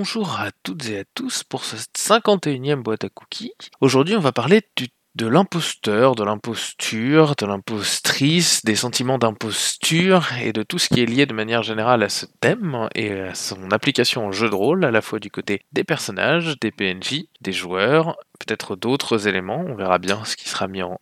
[0.00, 3.52] bonjour à toutes et à tous pour ce 51e boîte à cookies.
[3.82, 4.62] Aujourd'hui, on va parler
[5.14, 11.06] de l'imposteur, de l'imposture, de l'impostrice, des sentiments d'imposture et de tout ce qui est
[11.06, 14.86] lié de manière générale à ce thème et à son application en jeu de rôle,
[14.86, 19.62] à la fois du côté des personnages, des PNJ, des joueurs, peut-être d'autres éléments.
[19.68, 20.96] On verra bien ce qui sera mis en,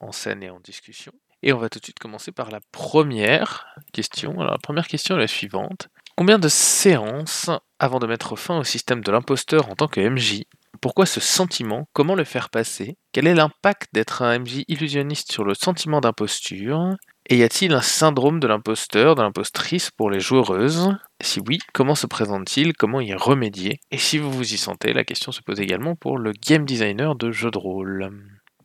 [0.00, 1.12] en scène et en discussion.
[1.44, 4.40] Et on va tout de suite commencer par la première question.
[4.40, 5.88] Alors la première question est la suivante.
[6.20, 7.48] Combien de séances
[7.78, 10.42] avant de mettre fin au système de l'imposteur en tant que MJ
[10.82, 11.88] Pourquoi ce sentiment?
[11.94, 12.98] Comment le faire passer?
[13.12, 16.94] Quel est l'impact d'être un MJ illusionniste sur le sentiment d'imposture?
[17.24, 21.94] Et y a-t-il un syndrome de l'imposteur, de l'impostrice pour les joueuses Si oui, comment
[21.94, 22.74] se présente-t-il?
[22.74, 23.80] Comment y remédier?
[23.90, 27.14] Et si vous vous y sentez, la question se pose également pour le game designer
[27.14, 28.10] de jeu de rôle.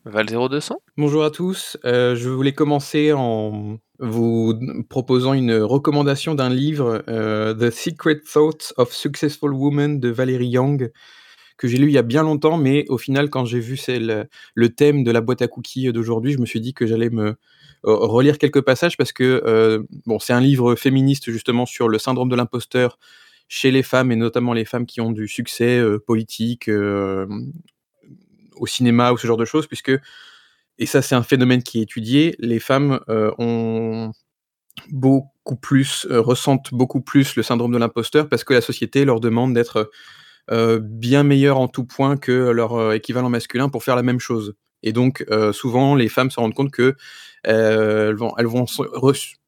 [0.06, 4.54] Val 0200 Bonjour à tous, euh, je voulais commencer en vous
[4.88, 10.92] proposant une recommandation d'un livre, euh, The Secret Thoughts of Successful Women de Valérie Young,
[11.58, 14.68] que j'ai lu il y a bien longtemps, mais au final, quand j'ai vu le,
[14.68, 17.36] thème de la boîte à cookies d'aujourd'hui, je me suis dit que j'allais me
[17.82, 22.30] relire quelques passages parce que euh, bon, c'est un livre féministe justement sur le syndrome
[22.30, 23.00] de l'imposteur
[23.48, 26.70] chez les femmes et notamment les femmes qui ont du succès politique
[28.58, 29.92] au cinéma ou ce genre de choses, puisque
[30.78, 34.12] et ça c'est un phénomène qui est étudié, les femmes euh, ont
[34.90, 39.20] beaucoup plus, euh, ressentent beaucoup plus le syndrome de l'imposteur parce que la société leur
[39.20, 39.90] demande d'être
[40.52, 44.56] euh, bien meilleures en tout point que leur équivalent masculin pour faire la même chose.
[44.84, 46.96] Et donc souvent les femmes se rendent compte que
[47.44, 48.68] elles vont, elles vont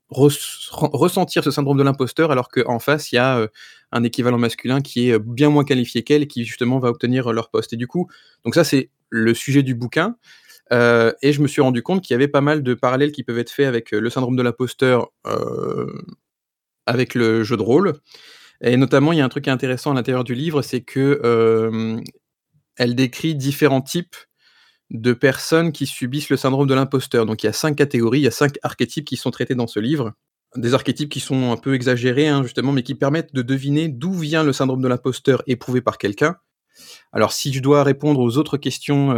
[0.10, 3.48] ressentir ce syndrome de l'imposteur alors qu'en face il y a
[3.92, 7.50] un équivalent masculin qui est bien moins qualifié qu'elle et qui justement va obtenir leur
[7.50, 7.74] poste.
[7.74, 8.08] Et du coup,
[8.46, 10.16] donc ça c'est le sujet du bouquin.
[10.72, 13.24] Euh, et je me suis rendu compte qu'il y avait pas mal de parallèles qui
[13.24, 15.88] peuvent être faits avec euh, le syndrome de l'imposteur, euh,
[16.86, 17.94] avec le jeu de rôle.
[18.62, 22.02] Et notamment, il y a un truc intéressant à l'intérieur du livre, c'est que
[22.76, 24.16] elle décrit différents types
[24.90, 27.26] de personnes qui subissent le syndrome de l'imposteur.
[27.26, 29.68] Donc il y a cinq catégories, il y a cinq archétypes qui sont traités dans
[29.68, 30.14] ce livre.
[30.56, 34.14] Des archétypes qui sont un peu exagérés, hein, justement, mais qui permettent de deviner d'où
[34.14, 36.38] vient le syndrome de l'imposteur éprouvé par quelqu'un.
[37.12, 39.12] Alors si je dois répondre aux autres questions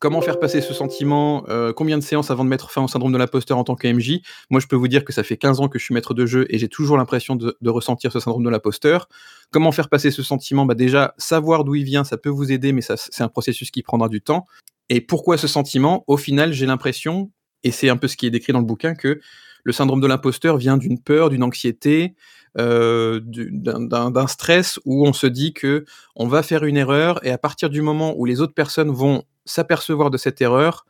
[0.00, 3.12] Comment faire passer ce sentiment euh, Combien de séances avant de mettre fin au syndrome
[3.12, 5.60] de l'imposteur en tant que MJ Moi, je peux vous dire que ça fait 15
[5.60, 8.42] ans que je suis maître de jeu et j'ai toujours l'impression de, ressentir ce syndrome
[8.42, 9.10] de l'imposteur.
[9.50, 10.64] Comment faire passer ce sentiment?
[10.64, 13.82] Bah Déjà, savoir d'où il vient, ça peut vous aider, mais c'est un processus qui
[13.82, 14.46] prendra du temps.
[14.88, 16.02] Et pourquoi ce sentiment?
[16.06, 17.30] Au final, j'ai l'impression,
[17.62, 19.20] et c'est un peu ce qui est décrit dans le bouquin, que
[19.64, 22.14] le syndrome de l'imposteur vient d'une peur, d'une anxiété,
[22.58, 25.84] euh, d'un stress où on se dit que
[26.16, 29.24] on va faire une erreur et à partir du moment où les autres personnes vont
[29.44, 30.84] s'apercevoir de cette erreur,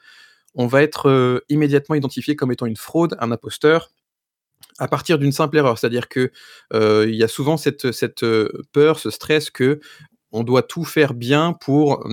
[0.54, 3.90] on va être euh, immédiatement identifié comme étant une fraude, un imposteur,
[4.78, 5.78] à partir d'une simple erreur.
[5.78, 6.32] C'est-à-dire que
[6.72, 7.84] euh, il y a souvent cette,
[8.24, 9.80] euh, peur, ce stress que
[10.32, 12.06] on doit tout faire bien pour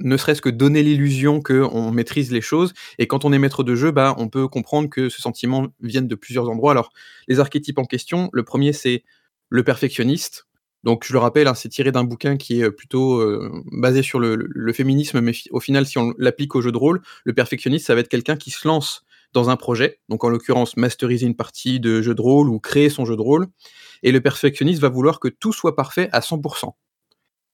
[0.00, 2.74] ne serait-ce que donner l'illusion qu'on maîtrise les choses.
[2.98, 6.02] Et quand on est maître de jeu, bah, on peut comprendre que ce sentiment vient
[6.02, 6.72] de plusieurs endroits.
[6.72, 6.92] Alors,
[7.28, 9.04] les archétypes en question, le premier, c'est
[9.48, 10.46] le perfectionniste.
[10.84, 14.20] Donc, je le rappelle, hein, c'est tiré d'un bouquin qui est plutôt euh, basé sur
[14.20, 17.94] le, féminisme, mais au final, si on l'applique au jeu de rôle, le perfectionniste, ça
[17.94, 19.02] va être quelqu'un qui se lance
[19.32, 22.90] dans un projet, donc en l'occurrence masteriser une partie de jeu de rôle ou créer
[22.90, 23.46] son jeu de rôle,
[24.02, 26.74] et le perfectionniste va vouloir que tout soit parfait à 100%.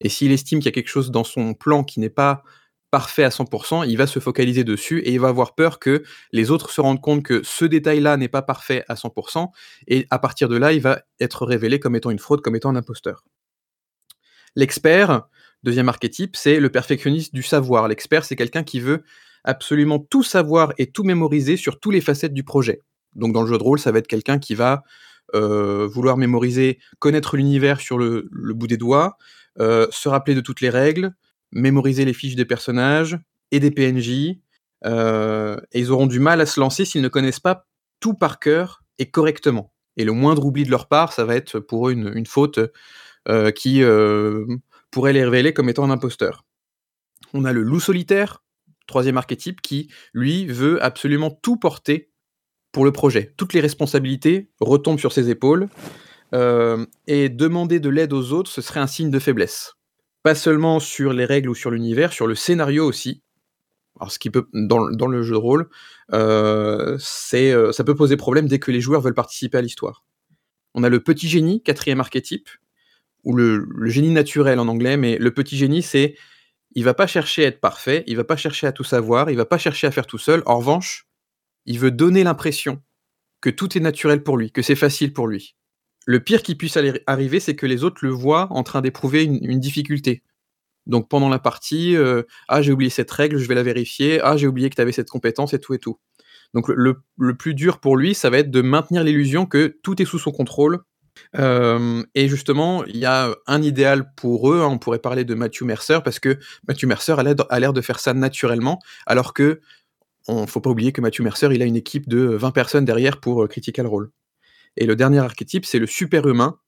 [0.00, 2.42] Et s'il estime qu'il y a quelque chose dans son plan qui n'est pas
[2.90, 6.02] parfait à 100%, il va se focaliser dessus et il va avoir peur que
[6.32, 9.50] les autres se rendent compte que ce détail-là n'est pas parfait à 100%,
[9.86, 12.70] et à partir de là, il va être révélé comme étant une fraude, comme étant
[12.70, 13.24] un imposteur.
[14.56, 15.28] L'expert,
[15.62, 17.86] deuxième archétype, c'est le perfectionniste du savoir.
[17.86, 19.04] L'expert, c'est quelqu'un qui veut
[19.44, 22.80] absolument tout savoir et tout mémoriser sur toutes les facettes du projet.
[23.14, 24.82] Donc dans le jeu de rôle, ça va être quelqu'un qui va
[25.34, 29.16] euh, vouloir mémoriser, connaître l'univers sur le, bout des doigts,
[29.60, 31.12] euh, se rappeler de toutes les règles,
[31.52, 33.18] mémoriser les fiches des personnages
[33.50, 34.38] et des PNJ,
[34.84, 37.66] euh, et ils auront du mal à se lancer s'ils ne connaissent pas
[38.00, 39.72] tout par cœur et correctement.
[39.96, 42.60] Et le moindre oubli de leur part, ça va être pour eux une, faute
[43.28, 44.46] euh, qui euh,
[44.90, 46.44] pourrait les révéler comme étant un imposteur.
[47.34, 48.42] On a le loup solitaire,
[48.86, 52.10] troisième archétype, qui, lui, veut absolument tout porter
[52.72, 53.34] pour le projet.
[53.36, 55.68] Toutes les responsabilités retombent sur ses épaules,
[57.08, 59.74] et demander de l'aide aux autres, ce serait un signe de faiblesse
[60.22, 63.22] pas seulement sur les règles ou sur l'univers, sur le scénario aussi.
[63.98, 64.18] Alors, ce
[64.52, 65.68] dans, le jeu de rôle,
[66.12, 66.98] euh,
[67.34, 70.04] euh, ça peut poser problème dès que les joueurs veulent participer à l'histoire.
[70.74, 72.48] On a le petit génie, quatrième archétype,
[73.24, 76.16] ou le, génie naturel en anglais, mais le petit génie, c'est
[76.74, 79.36] il va pas chercher à être parfait, il va pas chercher à tout savoir, il
[79.36, 80.42] va pas chercher à faire tout seul.
[80.46, 81.06] En revanche,
[81.66, 82.80] il veut donner l'impression
[83.40, 85.56] que tout est naturel pour lui, que c'est facile pour lui.
[86.10, 86.76] Le pire qui puisse
[87.06, 90.24] arriver, c'est que les autres le voient en train d'éprouver une, difficulté.
[90.86, 94.36] Donc pendant la partie, euh, ah j'ai oublié cette règle, je vais la vérifier, ah
[94.36, 96.00] j'ai oublié que tu avais cette compétence et tout et tout.
[96.52, 97.00] Donc le,
[97.38, 100.32] plus dur pour lui, ça va être de maintenir l'illusion que tout est sous son
[100.32, 100.80] contrôle.
[101.38, 105.36] Euh, et justement, il y a un idéal pour eux, hein, on pourrait parler de
[105.36, 109.60] Matthew Mercer, parce que Matthew Mercer a l'air de faire ça naturellement, alors que
[110.26, 113.20] on faut pas oublier que Matthew Mercer, il a une équipe de 20 personnes derrière
[113.20, 114.10] pour euh, Critical Role.
[114.76, 116.58] Et le dernier archétype, c'est le super-humain.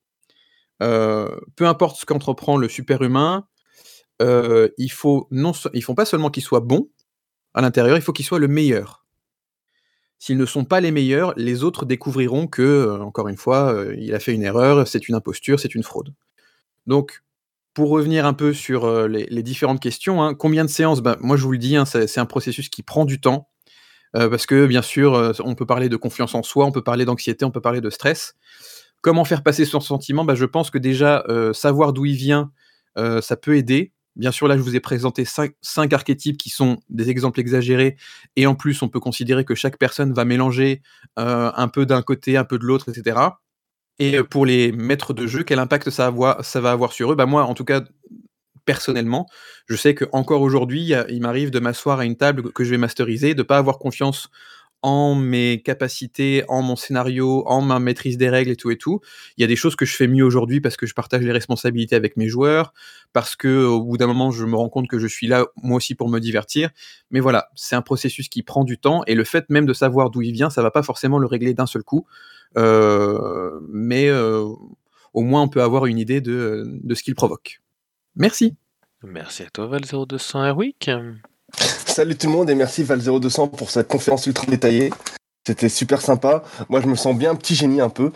[0.83, 3.47] Euh, peu importe ce qu'entreprend le super-humain,
[4.21, 5.29] euh, il faut
[5.97, 6.91] pas seulement qu'il soit bon
[7.55, 9.05] à l'intérieur, il faut qu'il soit le meilleur.
[10.19, 14.21] S'ils ne sont pas les meilleurs, les autres découvriront que, encore une fois, il a
[14.21, 16.15] fait une erreur, c'est une imposture, c'est une fraude.
[16.87, 17.23] Donc,
[17.75, 21.43] pour revenir un peu sur les, différentes questions, hein, combien de séances ben, Moi, je
[21.43, 23.52] vous le dis, hein, c'est un processus qui prend du temps.
[24.13, 27.45] Parce que, bien sûr, on peut parler de confiance en soi, on peut parler d'anxiété,
[27.45, 28.35] on peut parler de stress.
[29.01, 30.25] Comment faire passer son sentiment?
[30.25, 32.53] Ben, Je pense que déjà, savoir d'où il vient,
[32.97, 33.93] ça peut aider.
[34.15, 37.97] Bien sûr, là, je vous ai présenté cinq, archétypes qui sont des exemples exagérés.
[38.37, 40.83] Et en plus, on peut considérer que chaque personne va mélanger
[41.17, 43.19] un peu d'un côté, un peu de l'autre, etc.
[43.99, 47.15] Et pour les maîtres de jeu, quel impact ça, va avoir sur eux?
[47.15, 47.83] Bah Moi, en tout cas,
[48.65, 49.27] personnellement,
[49.67, 53.35] je sais qu'encore aujourd'hui, il m'arrive de m'asseoir à une table que je vais masteriser,
[53.35, 54.29] de pas avoir confiance
[54.83, 59.01] en mes capacités, en mon scénario, en ma maîtrise des règles et tout et tout.
[59.37, 61.31] Il y a des choses que je fais mieux aujourd'hui parce que je partage les
[61.31, 62.73] responsabilités avec mes joueurs,
[63.13, 65.77] parce que au bout d'un moment, je me rends compte que je suis là moi
[65.77, 66.71] aussi pour me divertir.
[67.11, 70.11] Mais voilà, c'est un processus qui prend du temps et le fait même de savoir
[70.11, 72.05] d'où il vient, ça va pas forcément le régler d'un seul coup.
[72.57, 74.45] Euh, mais euh,
[75.15, 77.62] au moins on peut avoir une idée de, de ce qu'il provoque.
[78.17, 78.55] Merci.
[79.03, 80.91] Merci à toi Val0200 Erwick.
[81.55, 84.91] Salut tout le monde et merci Val0200 pour cette conférence ultra détaillée.
[85.47, 86.45] C'était super sympa.
[86.69, 88.13] Moi je me sens bien petit génie un peu.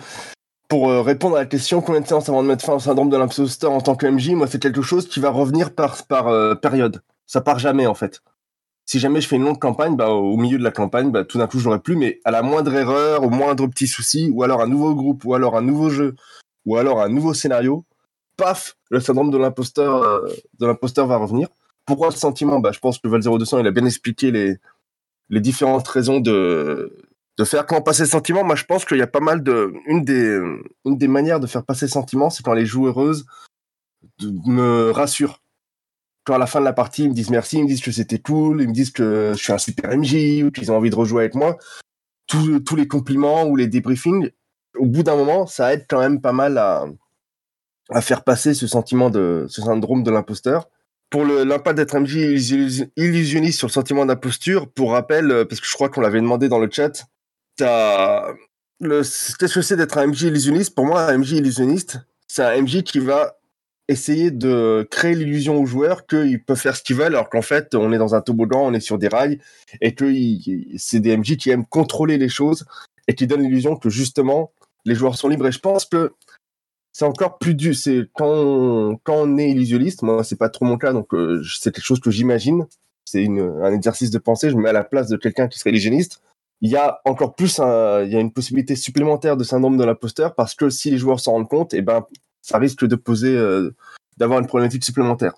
[0.68, 3.10] Pour euh, répondre à la question combien de séances avant de mettre fin au syndrome
[3.10, 6.60] de l'imposteur en tant que MJ, moi c'est quelque chose qui va revenir par, par
[6.60, 7.02] période.
[7.26, 8.20] Ça part jamais en fait
[8.86, 11.38] si jamais je fais une longue campagne, bah, au milieu de la campagne, bah, tout
[11.38, 14.44] d'un coup, je n'aurai plus, mais à la moindre erreur, au moindre petit souci, ou
[14.44, 16.14] alors un nouveau groupe, ou alors un nouveau jeu,
[16.64, 17.84] ou alors un nouveau scénario,
[18.36, 20.28] paf, le syndrome de l'imposteur, euh,
[20.58, 21.48] de l'imposteur va revenir.
[21.84, 22.60] Pourquoi ce sentiment?
[22.60, 24.56] Bah, Je pense que Val 0200, il a bien expliqué les,
[25.30, 26.96] les différentes raisons de,
[27.36, 27.66] de faire.
[27.66, 29.72] Passer le sentiment Moi, je pense qu'il y a pas mal de.
[29.86, 30.40] Une des,
[30.84, 33.26] une des manières de faire passer le sentiment, c'est quand les joueuses
[34.20, 35.40] me rassurent
[36.26, 37.92] quand à la fin de la partie, ils me disent merci, ils me disent que
[37.92, 40.90] c'était cool, ils me disent que je suis un super MJ ou qu'ils ont envie
[40.90, 41.56] de rejouer avec moi,
[42.26, 44.30] tous, tous les compliments ou les débriefings,
[44.76, 46.86] au bout d'un moment, ça aide quand même pas mal à,
[47.90, 50.68] à faire passer ce sentiment de ce syndrome de l'imposteur.
[51.10, 52.16] Pour l'impact d'être MJ
[52.96, 56.48] illusionniste sur le sentiment d'imposture, pour rappel, euh, parce que je crois qu'on l'avait demandé
[56.48, 57.06] dans le chat,
[57.58, 60.74] qu'est-ce que c'est d'être un MJ illusionniste?
[60.74, 63.36] Pour moi, un MJ illusionniste, c'est un MJ qui va
[63.88, 67.74] essayer de créer l'illusion aux joueurs qu'ils peuvent faire ce qu'ils veulent, alors qu'en fait,
[67.76, 69.38] on est dans un toboggan, on est sur des rails,
[69.80, 70.12] et que
[70.76, 72.64] c'est des MJ qui aiment contrôler les choses
[73.06, 74.52] et qui donnent l'illusion que justement,
[74.84, 75.46] les joueurs sont libres.
[75.46, 76.12] Et je pense que
[76.96, 77.74] c'est encore plus dur.
[77.76, 81.42] C'est quand on, quand on est illusionniste, moi, c'est pas trop mon cas, donc euh,
[81.44, 82.66] c'est quelque chose que j'imagine.
[83.04, 84.48] C'est un exercice de pensée.
[84.48, 86.22] Je me mets à la place de quelqu'un qui serait illusionniste.
[86.62, 90.34] Il y a encore plus, il y a une possibilité supplémentaire de syndrome de l'imposteur
[90.34, 92.06] parce que si les joueurs s'en rendent compte, et eh ben
[92.40, 93.74] ça risque de poser, euh,
[94.16, 95.34] d'avoir une problématique supplémentaire.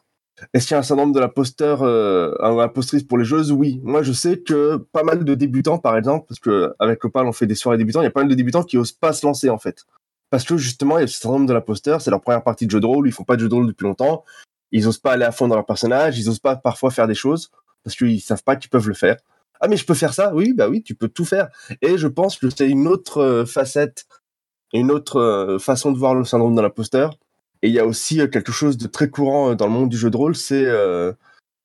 [0.54, 3.50] Est-ce qu'il y a un syndrome de l'imposteur, euh, un impostrice pour les joueuses?
[3.50, 3.80] Oui.
[3.83, 7.33] Moi, je sais que pas mal de débutants, par exemple, parce que avec Opal, on
[7.33, 9.26] fait des soirées débutants, il y a pas mal de débutants qui osent pas se
[9.26, 9.85] lancer, en fait.
[10.30, 12.70] Parce que justement, il y a ce syndrome de l'imposteur, c'est leur première partie de
[12.70, 14.25] jeu de rôle, ils font pas de jeu de rôle depuis longtemps,
[14.73, 17.14] ils osent pas aller à fond dans leur personnage, ils osent pas parfois faire des
[17.14, 17.50] choses,
[17.82, 19.16] parce qu'ils savent pas qu'ils peuvent le faire.
[19.61, 20.32] Ah, mais je peux faire ça?
[20.35, 21.49] Oui, bah oui, tu peux tout faire.
[21.82, 24.06] Et je pense que c'est une autre euh, facette
[24.75, 27.16] une autre euh, façon de voir le syndrome de l'imposteur.
[27.62, 29.97] Et il y a aussi euh, quelque chose de très courant dans le monde du
[29.97, 30.66] jeu de rôle, c'est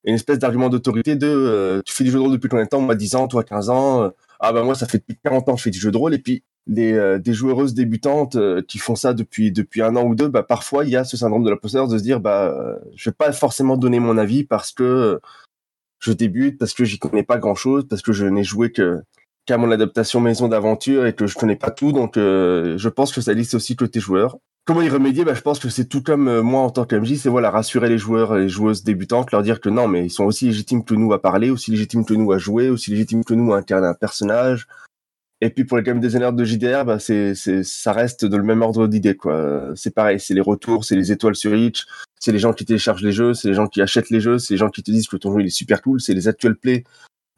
[0.06, 2.82] une espèce d'argument d'autorité de tu fais du jeu de rôle depuis combien de temps?
[2.82, 4.12] Moi 10 ans, toi 15 ans.
[4.44, 6.14] Ah bah moi ça fait depuis 40 ans que je fais du jeu de rôle
[6.14, 10.28] et puis des, des joueuses débutantes qui font ça depuis depuis un an ou deux,
[10.28, 13.14] bah parfois il y a ce syndrome de l'imposteur de se dire bah je vais
[13.14, 15.20] pas forcément donner mon avis parce que
[16.04, 19.02] je débute, parce que j'y connais pas grand chose, parce que je n'ai joué que
[19.46, 23.14] qu'à mon adaptation maison d'aventure et que je connais pas tout, donc euh, je pense
[23.14, 24.38] que ça liste aussi que tes joueurs.
[24.66, 25.26] Comment y remédier?
[25.26, 27.90] Bah, Je pense que c'est tout comme euh, moi en tant qu'MJ, c'est voilà rassurer
[27.90, 30.86] les joueurs et les joueuses débutantes, leur dire que non, mais ils sont aussi légitimes
[30.86, 33.58] que nous à parler, aussi légitimes que nous à jouer, aussi légitimes que nous à
[33.58, 34.68] incarner un personnage.
[35.42, 38.62] Et puis pour les game designers de JDR, bah c'est, ça reste dans le même
[38.62, 39.74] ordre d'idée quoi.
[39.76, 41.86] C'est pareil, c'est les retours, c'est les étoiles sur Reach,
[42.18, 44.54] c'est les gens qui téléchargent les jeux, c'est les gens qui achètent les jeux, c'est
[44.54, 46.56] les gens qui te disent que ton jeu il est super cool, c'est les actual
[46.56, 46.86] plays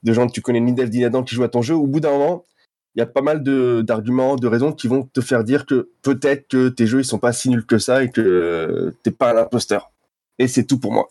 [0.03, 1.87] de gens que tu connais ni d'Elf ni d'Adam qui jouent à ton jeu, au
[1.87, 2.45] bout d'un moment,
[2.95, 3.43] il y a pas mal
[3.83, 7.19] d'arguments, de, raisons qui vont te faire dire que peut-être que tes jeux ils sont
[7.19, 9.91] pas si nuls que ça et que t'es pas un imposteur.
[10.39, 11.09] Et c'est tout pour moi.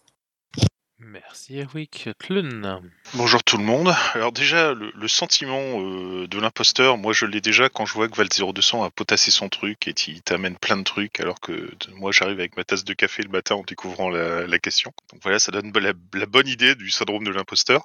[1.35, 2.11] Merci Eric.
[2.21, 2.81] Clun.
[3.15, 3.93] Bonjour tout le monde.
[4.13, 8.15] Alors déjà, le, sentiment euh, de l'imposteur, moi je l'ai déjà quand je vois que
[8.15, 12.13] Val 0200 a potassé son truc et il t'amène plein de trucs alors que moi
[12.13, 14.93] j'arrive avec ma tasse de café le matin en découvrant la, question.
[15.13, 17.85] Donc voilà, ça donne la, bonne idée du syndrome de l'imposteur.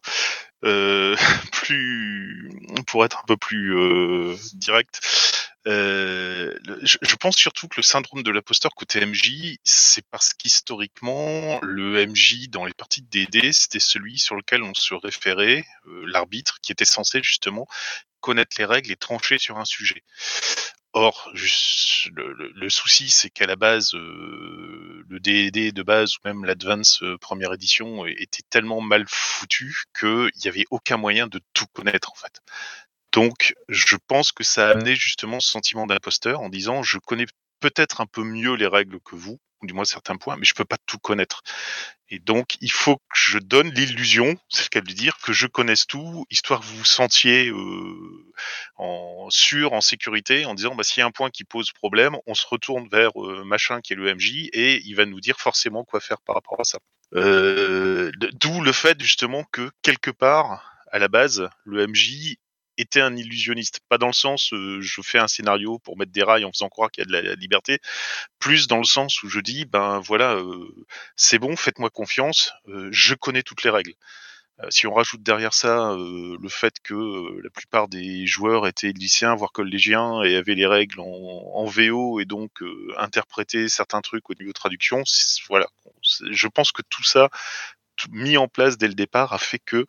[0.64, 1.16] Euh,
[1.52, 2.52] plus,
[2.86, 5.02] pour être un peu plus euh, direct,
[5.68, 12.06] euh, je, pense surtout que le syndrome de l'imposteur côté MJ, c'est parce qu'historiquement, le
[12.08, 16.60] MJ dans les parties de DD, c'était celui sur lequel on se référait, euh, l'arbitre,
[16.62, 17.68] qui était censé justement
[18.22, 20.04] connaître les règles et trancher sur un sujet.
[20.94, 27.04] Or, le, souci, c'est qu'à la base, euh, le D&D de base ou même l'Advance
[27.22, 32.16] première édition était tellement mal foutu qu'il n'y avait aucun moyen de tout connaître en
[32.16, 32.42] fait.
[33.12, 37.26] Donc, je pense que ça a amené justement ce sentiment d'imposteur en disant je connais
[37.60, 40.54] peut-être un peu mieux les règles que vous, ou du moins certains points, mais je
[40.54, 41.42] peux pas tout connaître.
[42.12, 45.46] Et donc, il faut que je donne l'illusion, c'est le cas de dire, que je
[45.48, 48.32] connaisse tout, histoire que vous vous sentiez euh,
[48.78, 52.18] en sûr, en sécurité, en disant, bah, s'il y a un point qui pose problème,
[52.26, 55.40] on se retourne vers euh, machin qui est le MJ et il va nous dire
[55.40, 56.80] forcément quoi faire par rapport à ça.
[57.16, 62.38] Euh, D'où le fait justement que quelque part, à la base, le MJ
[62.82, 63.80] était un illusionniste.
[63.90, 66.70] Pas dans le sens euh, je fais un scénario pour mettre des rails en faisant
[66.70, 67.80] croire qu'il y a de la, liberté,
[68.40, 70.38] plus dans le sens où je dis ben voilà,
[71.16, 72.52] c'est bon, faites-moi confiance,
[72.92, 73.94] je connais toutes les règles.
[74.70, 79.52] Si on rajoute derrière ça le fait que la plupart des joueurs étaient lycéens, voire
[79.54, 82.52] collégiens, et avaient les règles en, VO et donc
[82.98, 85.04] interprétaient certains trucs au niveau de traduction,
[85.50, 85.68] voilà.
[86.32, 87.30] Je pense que tout ça,
[88.12, 89.86] mis en place dès le départ, a fait que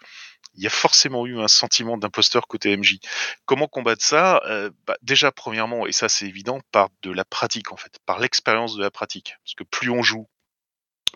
[0.55, 2.99] il y a forcément eu un sentiment d'imposteur côté MJ.
[3.45, 4.43] Comment combattre ça?
[4.47, 8.19] Euh, bah, Déjà, premièrement, et ça c'est évident, par de la pratique en fait, par
[8.19, 9.37] l'expérience de la pratique.
[9.45, 10.27] Parce que plus on joue,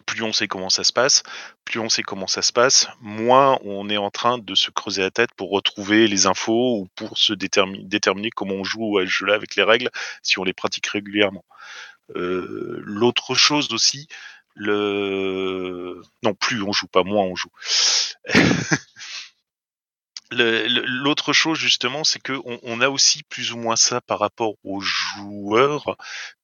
[0.06, 1.22] plus on sait comment ça se passe,
[1.64, 5.02] plus on sait comment ça se passe, moins on est en train de se creuser
[5.02, 9.10] la tête pour retrouver les infos ou pour se déterminer, comment on joue à ce
[9.10, 9.90] jeu-là avec les règles
[10.22, 11.44] si on les pratique régulièrement.
[12.16, 14.08] Euh, l'autre chose aussi,
[14.56, 17.50] non plus on joue pas, moins on joue.
[20.30, 24.80] L'autre chose justement, c'est que on, a aussi plus ou moins ça par rapport aux
[24.80, 25.96] joueurs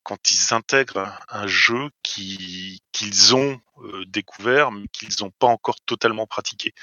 [0.02, 6.26] quand ils intègrent un jeu qu'ils ont euh, découvert mais qu'ils n'ont pas encore totalement
[6.26, 6.74] pratiqué.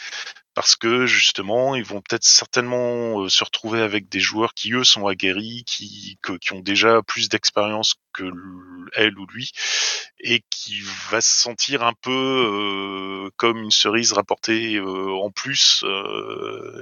[0.58, 4.84] Parce que justement, ils vont peut-être certainement euh, se retrouver avec des joueurs qui eux
[4.84, 8.24] sont aguerris, qui, qui ont déjà plus d'expérience que
[8.96, 9.52] elle ou lui,
[10.20, 10.82] et qui
[11.12, 15.86] va se sentir un peu euh, comme une cerise rapportée euh, en plus,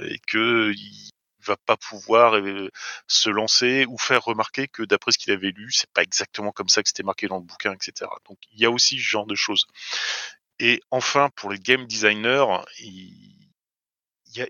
[0.09, 0.73] et que
[1.45, 2.39] va pas pouvoir
[3.07, 6.69] se lancer ou faire remarquer que d'après ce qu'il avait lu, c'est pas exactement comme
[6.69, 8.09] ça que c'était marqué dans le bouquin, etc.
[8.27, 9.65] Donc il y a aussi ce genre de choses.
[10.59, 12.45] Et enfin, pour les game designers,
[12.79, 13.35] il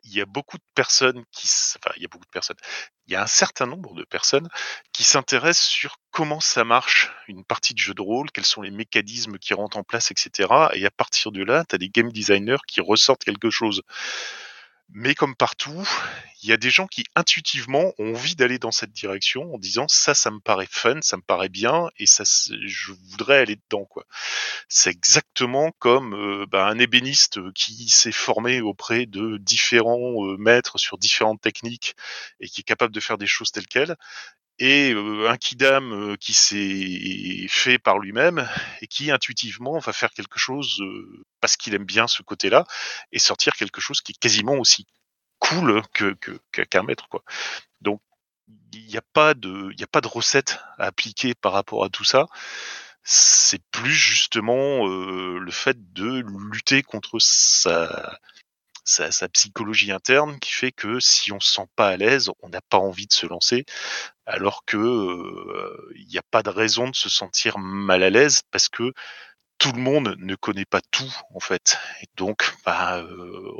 [0.04, 1.48] il y a, beaucoup de personnes qui,
[1.78, 2.58] enfin, il y a beaucoup de personnes.
[3.08, 4.48] Il y a un certain nombre de personnes
[4.92, 8.72] qui s'intéressent sur comment ça marche une partie de jeu de rôle, quels sont les
[8.72, 10.50] mécanismes qui rentrent en place, etc.
[10.74, 13.84] Et à partir de là, tu as des game designers qui ressortent quelque chose.
[14.90, 15.88] Mais comme partout,
[16.42, 19.88] il y a des gens qui intuitivement ont envie d'aller dans cette direction en disant
[19.88, 23.86] ça, ça me paraît fun, ça me paraît bien et ça, je voudrais aller dedans
[23.86, 24.06] quoi.
[24.70, 30.78] C'est exactement comme euh, bah, un ébéniste qui s'est formé auprès de différents euh, maîtres
[30.78, 31.96] sur différentes techniques
[32.40, 33.98] et qui est capable de faire des choses telles quelles
[34.60, 34.94] et
[35.28, 38.50] un kidam qui s'est fait par lui-même
[38.82, 40.82] et qui intuitivement va faire quelque chose
[41.42, 42.66] parce qu'il aime bien ce côté-là
[43.12, 44.88] et sortir quelque chose qui est quasiment aussi
[45.40, 46.16] cool que
[46.52, 47.24] qu'un maître quoi.
[47.82, 48.02] Donc
[48.74, 51.90] il n'y a pas de il a pas de recette à appliquer par rapport à
[51.90, 52.28] tout ça.
[53.04, 58.20] C'est plus justement le fait de lutter contre sa
[58.86, 62.50] sa, sa, psychologie interne qui fait que si on se sent pas à l'aise, on
[62.50, 63.66] n'a pas envie de se lancer,
[64.26, 64.76] alors que
[65.96, 68.94] il n'y a pas de raison de se sentir mal à l'aise parce que
[69.58, 71.78] tout le monde ne connaît pas tout en fait.
[72.18, 73.04] Donc, bah,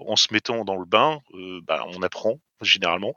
[0.06, 1.20] en se mettant dans le bain,
[1.64, 3.14] bah, on apprend généralement.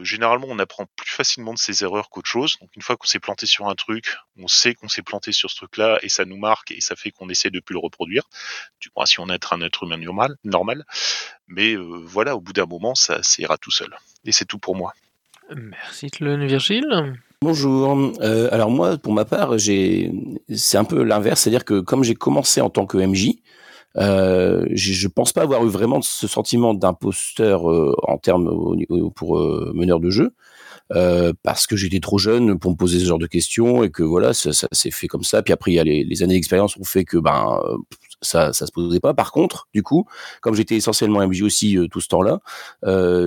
[0.00, 2.58] Généralement, on apprend plus facilement de ses erreurs qu'autre chose.
[2.60, 5.50] Donc, une fois qu'on s'est planté sur un truc, on sait qu'on s'est planté sur
[5.50, 8.24] ce truc-là et ça nous marque et ça fait qu'on essaie de plus le reproduire.
[8.80, 9.98] Du moins, si on est un être humain
[10.44, 10.84] normal.
[11.48, 13.94] Mais voilà, au bout d'un moment, ça, ira tout seul.
[14.24, 14.94] Et c'est tout pour moi.
[15.54, 17.18] Merci, Tlun Virgile.
[17.42, 17.98] Bonjour.
[18.20, 22.60] Euh, alors moi, pour ma part, c'est un peu l'inverse, c'est-à-dire que comme j'ai commencé
[22.60, 23.30] en tant que MJ,
[23.96, 28.76] euh, je pense pas avoir eu vraiment ce sentiment d'imposteur euh, en termes
[29.16, 29.40] pour
[29.74, 30.34] meneur de jeu.
[31.42, 34.34] parce que j'étais trop jeune pour me poser ce genre de questions et que voilà,
[34.34, 35.42] ça, s'est fait comme ça.
[35.42, 37.60] Puis après, a les, années d'expérience ont fait que ben
[38.20, 39.14] ça, ça se posait pas.
[39.14, 40.06] Par contre, du coup,
[40.42, 42.38] comme j'étais essentiellement MJ aussi tout ce temps-là,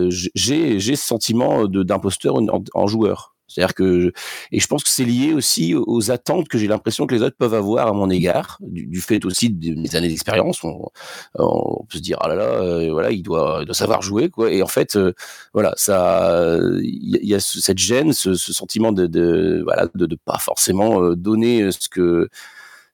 [0.10, 2.38] j'ai ce sentiment d'imposteur
[2.74, 3.35] en joueur.
[3.48, 4.12] C'est-à-dire que,
[4.52, 7.38] et je pense que c'est lié aussi aux attentes que j'ai l'impression que les autres
[7.38, 10.64] peuvent avoir à mon égard, du, fait aussi de mes années d'expérience.
[10.64, 14.52] On, peut se dire, ah là là, euh, voilà, il doit, doit savoir jouer, quoi.
[14.52, 15.14] Et en fait, euh,
[15.54, 20.40] voilà, ça, il y, a cette gêne, ce, sentiment de, de, voilà, de, de pas
[20.40, 22.30] forcément euh, donner ce que,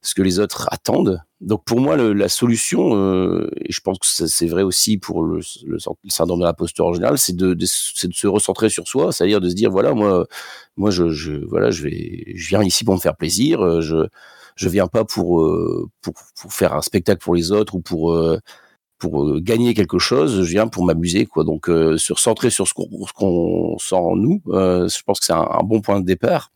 [0.01, 1.21] ce que les autres attendent.
[1.41, 5.41] Donc pour moi, la solution, euh, et je pense que c'est vrai aussi pour le,
[6.07, 9.71] syndrome de l'imposteur en général, c'est de, se recentrer sur soi, c'est-à-dire de se dire
[9.71, 10.27] voilà, moi,
[10.77, 14.07] moi, je, voilà, je viens ici pour me faire plaisir, euh, je,
[14.55, 18.15] je viens pas pour, euh, pour, pour faire un spectacle pour les autres ou pour
[18.99, 21.43] pour gagner quelque chose, je viens pour m'amuser, quoi.
[21.43, 25.81] Donc, se recentrer sur ce qu'on sent en nous, je pense que c'est un, bon
[25.81, 26.51] point de départ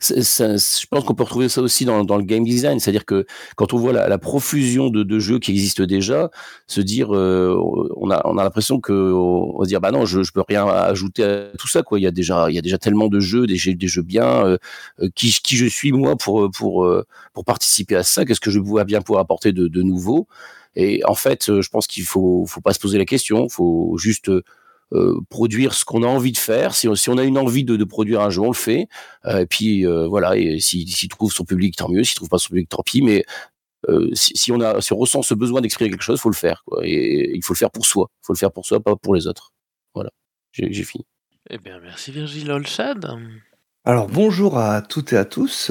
[0.00, 3.78] je pense qu'on peut retrouver ça aussi dans, le game design, c'est-à-dire que quand on
[3.78, 6.30] voit la, profusion de, jeux qui existent déjà,
[6.66, 7.58] se dire, euh,
[7.96, 10.66] on a, on a l'impression que on va dire, bah non, je, je peux rien
[10.66, 11.98] ajouter à tout ça, quoi.
[11.98, 14.46] Il y a déjà, il y a déjà tellement de jeux, des, des jeux bien.
[14.46, 14.58] Euh,
[15.00, 16.86] euh, qui, qui je suis moi pour pour
[17.32, 20.28] pour participer à ça Qu'est-ce que je vois bien pouvoir apporter de, de nouveau?
[20.76, 24.30] Et en fait, je pense qu'il faut, faut pas se poser la question, faut juste
[24.94, 26.74] euh, produire ce qu'on a envie de faire.
[26.74, 28.88] Si on, si on a une envie de, de, produire un jeu, on le fait.
[29.26, 32.04] Euh, et puis euh, voilà, et s'il si, trouve son public, tant mieux.
[32.04, 33.02] S'il trouve pas son public, tant pis.
[33.02, 33.24] Mais
[34.12, 36.62] si, si, on a, si on ressent ce besoin d'exprimer quelque chose, faut le faire.
[36.66, 36.86] Quoi.
[36.86, 38.10] Et, il faut le faire pour soi.
[38.22, 39.52] Il faut le faire pour soi, pas pour les autres.
[39.94, 40.10] Voilà,
[40.52, 41.04] j'ai fini.
[41.50, 43.06] Eh bien, merci Virgile Olchad.
[43.84, 45.70] Alors bonjour à toutes et à tous.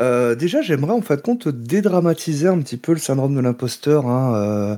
[0.00, 4.06] Euh, déjà, j'aimerais en fait compte dédramatiser un petit peu le syndrome de l'imposteur.
[4.06, 4.76] Hein, euh,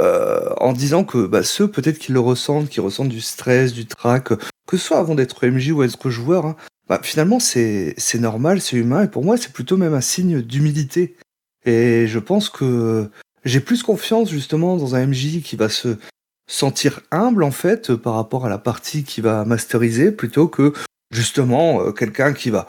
[0.00, 3.86] euh, en disant que bah, ceux peut-être qui le ressentent, qui ressentent du stress, du
[3.86, 6.56] trac, que ce soit avant d'être MJ ou être joueur, hein,
[6.88, 11.16] bah, finalement c'est normal, c'est humain, et pour moi c'est plutôt même un signe d'humilité.
[11.64, 13.10] Et je pense que
[13.44, 15.96] j'ai plus confiance justement dans un MJ qui va se
[16.48, 20.72] sentir humble en fait par rapport à la partie qui va masteriser plutôt que
[21.10, 22.66] justement euh, quelqu'un qui va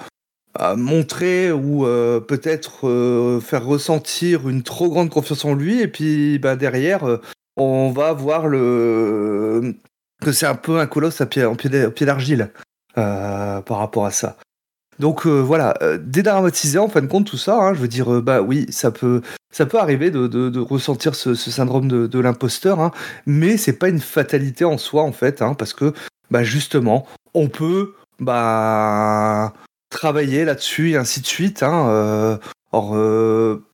[0.76, 5.82] montrer ou euh, peut-être euh, faire ressentir une trop grande confiance en lui.
[5.82, 7.22] Et puis bah, derrière euh,
[7.58, 12.52] on va voir que c'est un peu un colosse à pied, en pied, d'argile
[12.96, 14.38] par rapport à ça.
[14.98, 18.66] Donc voilà, dédramatiser en fin de compte tout ça, hein, je veux dire, bah oui,
[18.70, 22.92] ça peut, ça peut arriver de, ressentir ce, syndrome de, de l'imposteur, hein,
[23.26, 25.94] mais c'est pas une fatalité en soi en fait, hein, parce que
[26.32, 29.54] bah justement, on peut bah
[29.90, 31.64] travailler là-dessus et ainsi de suite.
[31.64, 32.38] Hein, euh,
[32.72, 33.66] or, euh,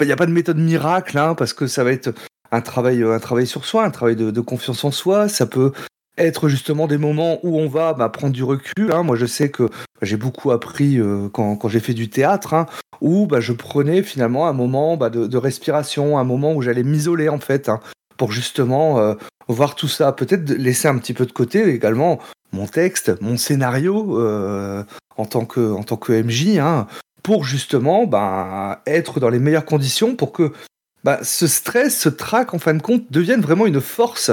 [0.00, 2.10] il n'y a pas de méthode miracle, hein, parce que ça va être
[2.50, 5.28] un travail, un travail sur soi, un travail de, confiance en soi.
[5.28, 5.72] Ça peut
[6.16, 8.92] être justement des moments où on va bah, prendre du recul.
[8.92, 9.02] Hein.
[9.02, 9.68] Moi, je sais que
[10.02, 12.66] j'ai beaucoup appris euh, quand, j'ai fait du théâtre,
[13.00, 16.84] où bah, je prenais finalement un moment bah, de, de, respiration, un moment où j'allais
[16.84, 17.70] m'isoler en fait,
[18.16, 19.14] pour justement euh,
[19.48, 20.12] voir tout ça.
[20.12, 22.18] Peut-être laisser un petit peu de côté également
[22.52, 24.84] mon texte, mon scénario, euh,
[25.16, 26.86] en tant que, en MJ, hein,
[27.22, 30.52] pour justement bah, être dans les meilleures conditions pour que
[31.02, 34.30] bah, ce stress, ce trac, en fin de compte, devienne vraiment une force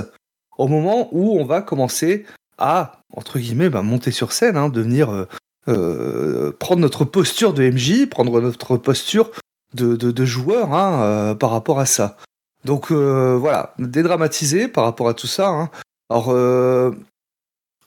[0.58, 2.26] au moment où on va commencer
[2.58, 5.26] à, entre guillemets, bah, monter sur scène, hein, devenir,
[5.68, 9.32] euh, prendre notre posture de MJ, prendre notre posture
[9.74, 12.18] de, joueur hein, par rapport à ça.
[12.66, 15.50] Donc voilà, dédramatiser par rapport à tout ça.
[15.50, 15.70] Hein.
[16.10, 16.32] Alors,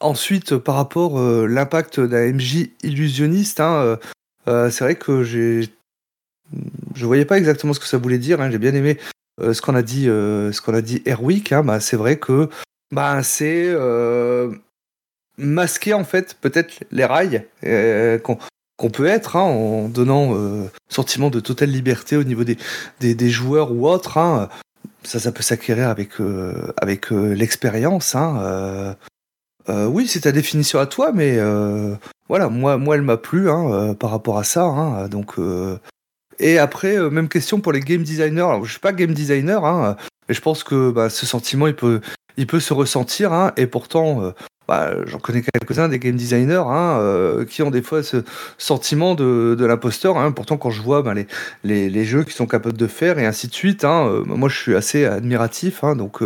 [0.04, 3.96] Ensuite, par rapport euh, l'impact d'un MJ illusionniste, hein, euh,
[4.48, 5.68] euh, c'est vrai que j'ai,
[6.94, 8.40] je voyais pas exactement ce que ça voulait dire.
[8.42, 8.98] Hein, j'ai bien aimé
[9.40, 11.02] ce qu'on a dit, ce qu'on a dit
[11.64, 12.50] bah, c'est vrai que
[12.92, 13.74] bah, c'est
[15.38, 17.44] masquer en fait peut-être les rails
[18.22, 20.36] qu'on peut être en donnant
[20.88, 24.18] sentiment de totale liberté au niveau des, joueurs ou autres.
[25.04, 26.12] Ça, ça peut s'acquérir avec,
[26.80, 28.16] avec l'expérience.
[29.68, 31.94] Euh, oui, c'est ta définition à toi, mais euh,
[32.28, 34.64] voilà, moi, moi, elle m'a plu hein, euh, par rapport à ça.
[34.64, 35.36] Hein, donc,
[36.38, 38.40] et après, même question pour les game designers.
[38.40, 39.96] Alors, je suis pas game designer, hein,
[40.28, 42.00] mais je pense que bah, ce sentiment, il peut,
[42.36, 43.32] il peut se ressentir.
[43.32, 44.32] Hein, et pourtant,
[44.68, 48.24] bah, j'en connais quelques-uns des game designers hein, qui ont des fois ce
[48.58, 50.16] sentiment de, l'imposteur.
[50.16, 50.32] Hein.
[50.32, 53.48] Pourtant, quand je vois bah, les, les, jeux qu'ils sont capables de faire et ainsi
[53.48, 55.82] de suite, hein, moi je suis assez admiratif.
[55.82, 56.22] Donc,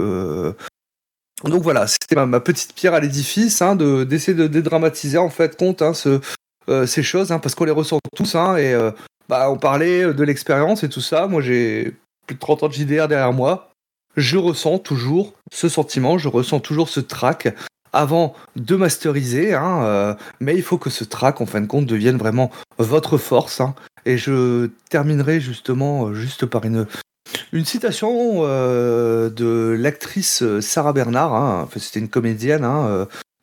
[1.44, 5.82] donc voilà, c'était ma, petite pierre à l'édifice, de, d'essayer de dédramatiser en fait compte
[5.94, 6.20] ce,
[6.68, 8.90] euh, ces choses, parce qu'on les ressent tous, et euh,
[9.28, 11.28] bah, on parlait de l'expérience et tout ça.
[11.28, 11.94] Moi, j'ai
[12.26, 13.70] plus de 30 ans de JDR derrière moi.
[14.16, 17.54] Je ressens toujours ce sentiment, je ressens toujours ce trac
[17.98, 21.84] avant de masteriser, hein, euh, mais il faut que ce track, en fin de compte,
[21.84, 23.60] devienne vraiment votre force.
[23.60, 23.74] hein.
[24.06, 26.86] Et je terminerai justement euh, juste par une,
[27.52, 31.34] une citation euh, de l'actrice Sarah Bernard.
[31.34, 31.62] hein.
[31.64, 32.64] Enfin, C'était une comédienne.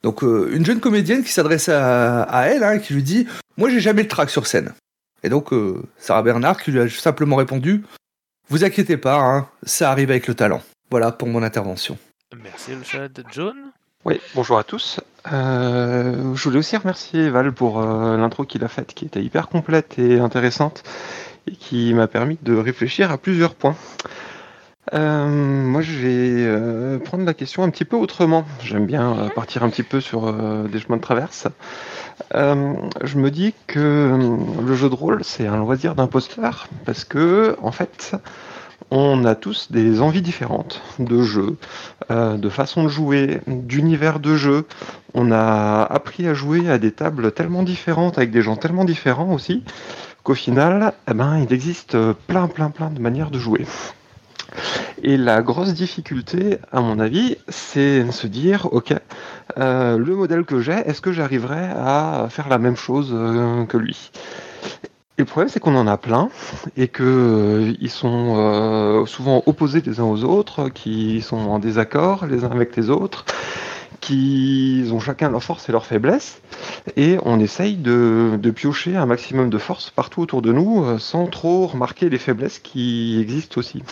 [0.04, 4.08] donc, une jeune comédienne qui s'adresse à, elle, qui lui dit Moi, j'ai jamais le
[4.08, 4.72] track sur scène.
[5.24, 5.50] Et donc,
[5.98, 7.84] Sarah Bernard qui lui a simplement répondu
[8.50, 10.62] Vous inquiétez pas, ça arrive avec le talent.
[10.92, 11.98] Voilà pour mon intervention.
[12.44, 13.10] Merci le chat.
[13.34, 13.56] John?
[14.06, 15.00] Oui, bonjour à tous.
[15.34, 19.50] Euh, je voulais aussi remercier Val pour euh, l'intro qu'il a faite, qui était hyper
[19.50, 20.84] complète et intéressante,
[21.48, 23.76] et qui m'a permis de réfléchir à plusieurs points.
[24.94, 28.46] Euh, moi, je vais prendre la question un petit peu autrement.
[28.62, 31.48] J'aime bien partir un petit peu sur des chemins de traverse.
[32.32, 34.20] Je me dis que
[34.64, 38.16] le jeu de rôle, c'est un loisir d'imposteur, parce que, en fait,
[38.98, 41.58] on a tous des envies différentes de jeu,
[42.12, 44.66] euh, de façon de jouer, d'univers de jeu.
[45.14, 49.34] On a appris à jouer à des tables tellement différentes, avec des gens tellement différents
[49.34, 49.64] aussi,
[50.24, 53.66] qu'au final, eh ben, il existe plein, plein, plein de manières de jouer.
[55.04, 58.94] Et la grosse difficulté, à mon avis, c'est de se dire, ok,
[59.58, 63.78] euh, le modèle que j'ai, est-ce que j'arriverai à faire la même chose euh, que
[63.78, 64.12] lui?
[65.18, 66.30] Et le problème, c'est qu'on en a plein
[66.76, 67.04] et que
[67.82, 72.52] euh, sont euh, souvent opposés les uns aux autres, qui sont en désaccord les uns
[72.52, 73.24] avec les autres,
[74.02, 76.42] qui ont chacun leurs forces et leurs faiblesses,
[76.98, 81.00] et on essaye de, de piocher un maximum de force partout autour de nous, euh,
[81.00, 83.84] sans trop remarquer les faiblesses qui existent aussi.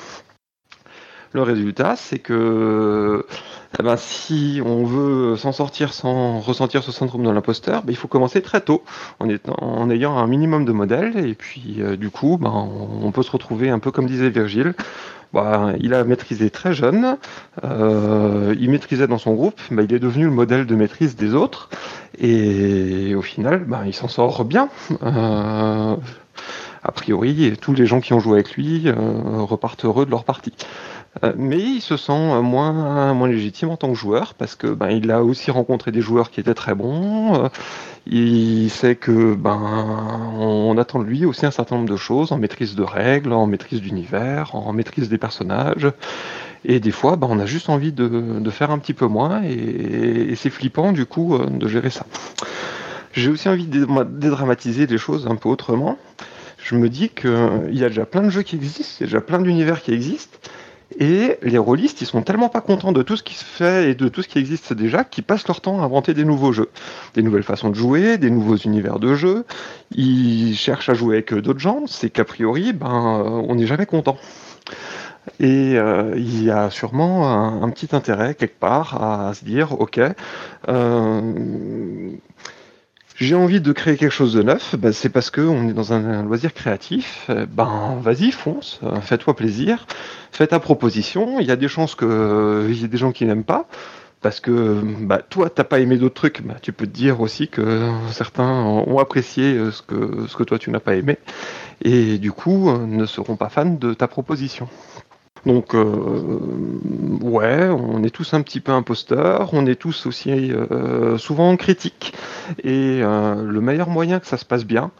[1.31, 3.25] Le résultat, c'est que
[3.79, 7.95] eh ben, si on veut s'en sortir sans ressentir ce syndrome de l'imposteur, ben, il
[7.95, 8.83] faut commencer très tôt,
[9.19, 12.53] en, ayant un minimum de modèles, et puis euh, du coup, ben,
[13.01, 14.73] on, peut se retrouver un peu comme disait Virgile.
[15.33, 17.17] Ben, il a maîtrisé très jeune,
[17.63, 21.33] euh, il maîtrisait dans son groupe, ben, il est devenu le modèle de maîtrise des
[21.33, 21.69] autres,
[22.19, 24.69] et au final, ben, il s'en sort bien.
[25.01, 25.95] Euh,
[26.83, 28.93] a priori, tous les gens qui ont joué avec lui euh,
[29.41, 30.53] repartent heureux de leur partie.
[31.23, 34.89] Euh, mais il se sent moins, moins légitime en tant que joueur parce que ben,
[34.89, 37.35] il a aussi rencontré des joueurs qui étaient très bons.
[37.35, 37.49] euh,
[38.07, 39.57] il sait que ben
[40.37, 43.45] on attend de lui aussi un certain nombre de choses en maîtrise de règles, en
[43.45, 45.87] maîtrise d'univers, en maîtrise des personnages.
[46.65, 48.07] Et des fois, ben, on a juste envie de,
[48.39, 51.89] de faire un petit peu moins et, et c'est flippant du coup euh, de gérer
[51.91, 52.05] ça.
[53.13, 55.97] J'ai aussi envie de dédra- dédramatiser les choses un peu autrement.
[56.57, 59.07] Je me dis qu'il y a déjà plein de jeux qui existent, il y a
[59.07, 60.37] déjà plein d'univers qui existent.
[60.99, 63.95] Et les rôlistes, ils sont tellement pas contents de tout ce qui se fait et
[63.95, 66.69] de tout ce qui existe déjà qu'ils passent leur temps à inventer des nouveaux jeux,
[67.13, 69.45] des nouvelles façons de jouer, des nouveaux univers de jeu.
[69.91, 71.83] Ils cherchent à jouer avec euh, d'autres gens.
[71.87, 74.17] C'est qu'a priori, ben, euh, on n'est jamais content.
[75.39, 79.79] Et euh, il y a sûrement un, un petit intérêt quelque part à se dire,
[79.79, 79.99] ok,
[80.67, 82.11] euh,
[83.15, 86.23] j'ai envie de créer quelque chose de neuf, ben, c'est parce qu'on est dans un,
[86.23, 87.27] loisir créatif.
[87.29, 89.85] Euh, Ben vas-y, fonce, euh, fais-toi plaisir,
[90.31, 91.39] fais ta proposition.
[91.39, 93.67] Il y a des chances que il y ait des gens qui n'aiment pas.
[94.23, 97.49] Parce que bah, toi, t'as pas aimé d'autres trucs, bah, tu peux te dire aussi
[97.49, 101.17] que certains ont apprécié euh, ce que, ce que toi tu n'as pas aimé,
[101.81, 104.69] et du coup euh, ne seront pas fans de ta proposition.
[105.45, 106.39] Donc, euh,
[107.21, 112.13] ouais, on est tous un petit peu imposteurs, on est tous aussi euh, souvent critiques,
[112.63, 114.91] et euh, le meilleur moyen que ça se passe bien,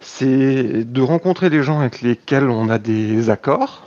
[0.00, 3.86] c'est de rencontrer les gens avec lesquels on a des accords,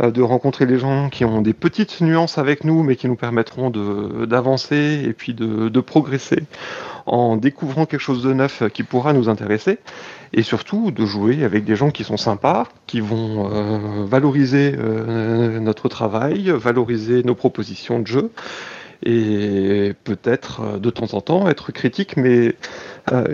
[0.00, 3.70] de rencontrer les gens qui ont des petites nuances avec nous, mais qui nous permettront
[3.70, 6.44] d'avancer et puis de, de progresser
[7.08, 9.78] en découvrant quelque chose de neuf qui pourra nous intéresser,
[10.32, 15.58] et surtout de jouer avec des gens qui sont sympas, qui vont euh, valoriser euh,
[15.60, 18.30] notre travail, valoriser nos propositions de jeu,
[19.04, 22.54] et peut-être euh, de temps en temps être critique, mais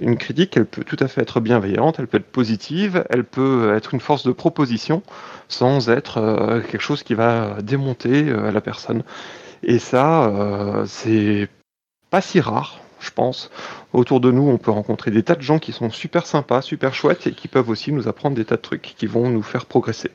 [0.02, 3.74] une critique, elle peut tout à fait être bienveillante, elle peut être positive, elle peut
[3.74, 5.02] être une force de proposition
[5.48, 9.02] sans être quelque chose qui va démonter la personne.
[9.64, 11.48] Et ça, c'est
[12.08, 13.50] pas si rare, je pense.
[13.92, 16.94] Autour de nous, on peut rencontrer des tas de gens qui sont super sympas, super
[16.94, 19.66] chouettes et qui peuvent aussi nous apprendre des tas de trucs qui vont nous faire
[19.66, 20.10] progresser.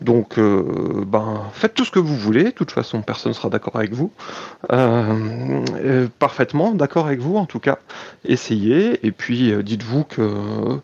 [0.00, 2.44] Donc, euh, ben, faites tout ce que vous voulez.
[2.44, 4.12] De toute façon, personne ne sera d'accord avec vous.
[4.72, 7.78] Euh, euh, parfaitement d'accord avec vous, en tout cas.
[8.24, 9.04] Essayez.
[9.06, 10.80] Et puis, dites-vous que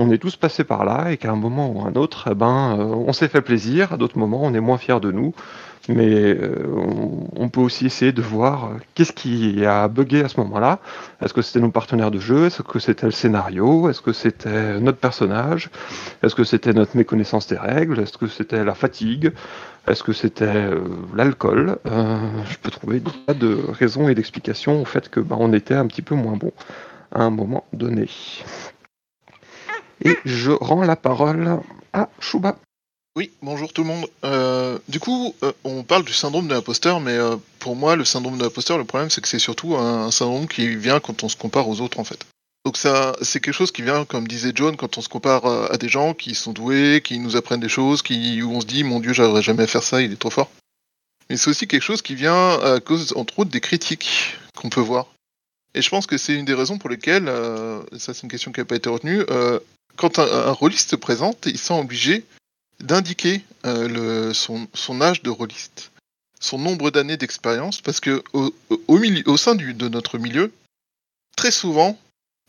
[0.00, 2.76] on est tous passés par là et qu'à un moment ou un autre, eh ben,
[2.78, 5.34] on s'est fait plaisir, à d'autres moments, on est moins fiers de nous.
[5.88, 10.28] Mais euh, on, on peut aussi essayer de voir euh, qu'est-ce qui a bugué à
[10.28, 10.80] ce moment-là.
[11.22, 12.46] Est-ce que c'était nos partenaires de jeu?
[12.46, 13.88] Est-ce que c'était le scénario?
[13.88, 15.70] Est-ce que c'était notre personnage?
[16.22, 18.00] Est-ce que c'était notre méconnaissance des règles?
[18.00, 19.32] Est-ce que c'était la fatigue?
[19.86, 20.80] Est-ce que c'était euh,
[21.14, 21.78] l'alcool?
[21.86, 25.74] Je peux trouver des tas de raisons et d'explications au fait que ben, on était
[25.74, 26.52] un petit peu moins bon
[27.14, 28.10] à un moment donné.
[30.04, 31.60] Et je rends la parole
[31.94, 32.56] à Chouba.
[33.18, 34.06] Oui, bonjour tout le monde.
[34.22, 38.04] Euh, du coup, euh, on parle du syndrome de l'imposteur, mais euh, pour moi, le
[38.04, 41.28] syndrome de l'imposteur, le problème, c'est que c'est surtout un, syndrome qui vient quand on
[41.28, 42.24] se compare aux autres, en fait.
[42.64, 45.76] Donc ça, c'est quelque chose qui vient, comme disait John, quand on se compare à
[45.78, 48.84] des gens qui sont doués, qui nous apprennent des choses, qui, où on se dit,
[48.84, 50.52] mon Dieu, j'arriverai jamais à faire ça, il est trop fort.
[51.28, 54.80] Mais c'est aussi quelque chose qui vient à cause, entre autres, des critiques qu'on peut
[54.80, 55.08] voir.
[55.74, 57.26] Et je pense que c'est une des raisons pour lesquelles,
[57.96, 59.24] ça c'est une question qui n'a pas été retenue,
[59.96, 62.24] quand un, un rôliste se présente, il sent obligé
[62.82, 65.90] d'indiquer euh, son, âge de rôliste,
[66.40, 70.52] son nombre d'années d'expérience, parce que au, sein de notre milieu,
[71.36, 71.98] très souvent,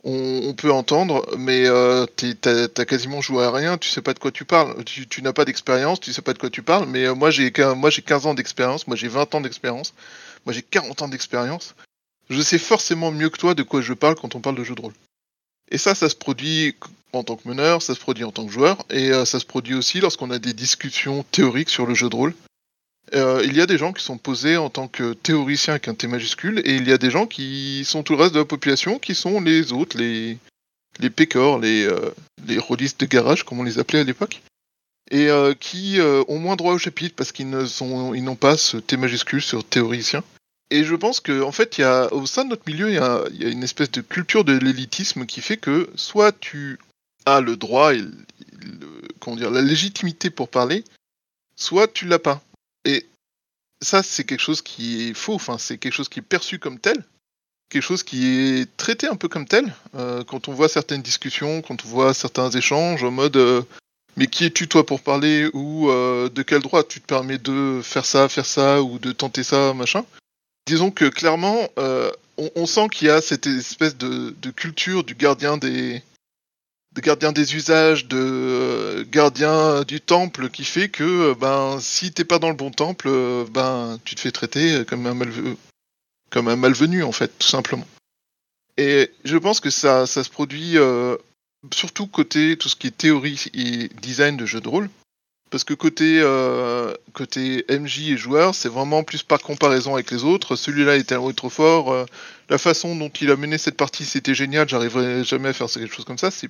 [0.03, 4.31] on, peut entendre, mais euh, t'as quasiment joué à rien, tu sais pas de quoi
[4.31, 7.15] tu parles, tu, n'as pas d'expérience, tu sais pas de quoi tu parles, mais euh,
[7.15, 9.93] moi j'ai 15 ans d'expérience, moi j'ai 20 ans d'expérience,
[10.45, 11.75] moi j'ai 40 ans d'expérience,
[12.29, 14.75] je sais forcément mieux que toi de quoi je parle quand on parle de jeu
[14.75, 14.93] de rôle.
[15.71, 16.75] Et ça, ça se produit
[17.13, 19.45] en tant que meneur, ça se produit en tant que joueur, et euh, ça se
[19.45, 22.33] produit aussi lorsqu'on a des discussions théoriques sur le jeu de rôle.
[23.15, 25.95] Euh, il y a des gens qui sont posés en tant que théoriciens avec un
[25.95, 28.45] T majuscule, et il y a des gens qui sont tout le reste de la
[28.45, 30.37] population, qui sont les autres, les,
[30.99, 32.11] les pécores, les, euh,
[32.45, 34.41] les rôlistes de garage, comme on les appelait à l'époque,
[35.09, 39.41] et euh, qui ont moins droit au chapitre parce qu'ils n'ont pas ce T majuscule
[39.41, 40.23] sur théoricien.
[40.71, 42.97] Et je pense que en fait, y a, au sein de notre milieu, il y
[42.97, 46.79] a, une espèce de culture de l'élitisme qui fait que soit tu
[47.25, 50.83] as le droit et le- comment dire, la légitimité pour parler,
[51.55, 52.41] soit tu l'as pas.
[52.85, 53.05] Et
[53.81, 55.33] ça, c'est quelque chose qui est faux.
[55.33, 57.03] Enfin, c'est quelque chose qui est perçu comme tel,
[57.69, 59.73] quelque chose qui est traité un peu comme tel.
[59.95, 63.61] Euh, quand on voit certaines discussions, quand on voit certains échanges en mode euh,
[64.17, 67.79] mais qui es-tu toi pour parler ou euh, de quel droit tu te permets de
[67.83, 70.03] faire ça, faire ça ou de tenter ça, machin.
[70.69, 75.57] Disons que clairement, euh, on, sent qu'il y a cette espèce de, culture du gardien
[75.57, 76.03] des,
[77.55, 82.49] usages, de euh, gardien du temple, qui fait que euh, ben si t'es pas dans
[82.49, 83.09] le bon temple,
[83.49, 87.87] ben tu te fais traiter comme un malvenu, en fait, tout simplement.
[88.77, 90.75] Et je pense que ça, se produit
[91.73, 94.91] surtout côté tout ce qui est théorie et design de jeux de rôle.
[95.49, 96.93] Parce que côté, euh,
[97.69, 100.55] MJ et joueur, c'est vraiment plus par comparaison avec les autres.
[100.55, 101.91] Celui-là était trop fort.
[101.91, 102.05] euh,
[102.49, 104.69] la façon dont il a mené cette partie, c'était génial.
[104.69, 106.29] J'arriverai jamais à faire quelque chose comme ça.
[106.31, 106.49] C'est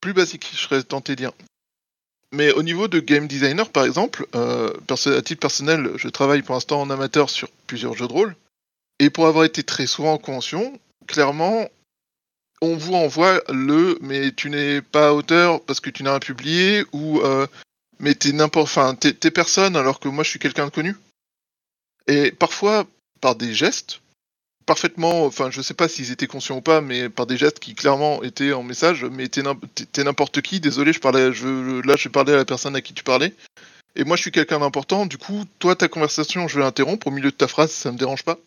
[0.00, 1.32] plus basique, je serais tenté de dire.
[2.32, 6.54] Mais au niveau de game designer, par exemple, euh, à titre personnel, je travaille pour
[6.54, 8.36] l'instant en amateur sur plusieurs jeux de rôle.
[8.98, 11.68] Et pour avoir été très souvent en convention, clairement,
[12.62, 16.84] on vous envoie le mais tu n'es pas auteur parce que tu n'as rien publié
[16.92, 17.46] ou euh,
[17.98, 20.96] mais t'es n'importe enfin t'es, personne alors que moi je suis quelqu'un de connu.
[22.06, 22.86] Et parfois
[23.20, 24.00] par des gestes
[24.66, 27.74] parfaitement enfin je sais pas s'ils étaient conscients ou pas mais par des gestes qui
[27.74, 31.80] clairement étaient en message mais t'es, n'im- t'es- t'es n'importe qui désolé je parlais je
[31.86, 33.32] là je parlais à la personne à qui tu parlais.
[33.94, 37.10] Et moi je suis quelqu'un d'important du coup toi ta conversation je vais l'interrompre au
[37.10, 38.38] milieu de ta phrase ça me dérange pas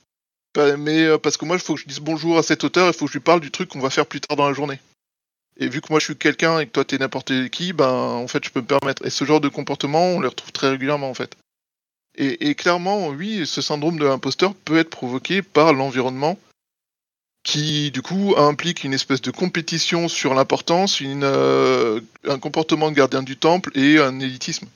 [0.78, 2.94] mais euh, parce que moi, il faut que je dise bonjour à cet auteur, il
[2.94, 4.80] faut que je lui parle du truc qu'on va faire plus tard dans la journée.
[5.60, 8.28] Et vu que moi je suis quelqu'un et que toi t'es n'importe qui, ben en
[8.28, 9.06] fait je peux me permettre.
[9.06, 11.36] Et ce genre de comportement, on les retrouve très régulièrement en fait.
[12.16, 16.38] Et, et clairement, oui, ce syndrome de l'imposteur peut être provoqué par l'environnement
[17.44, 23.24] qui du coup implique une espèce de compétition sur l'importance, euh, un comportement de gardien
[23.24, 24.68] du temple et un élitisme.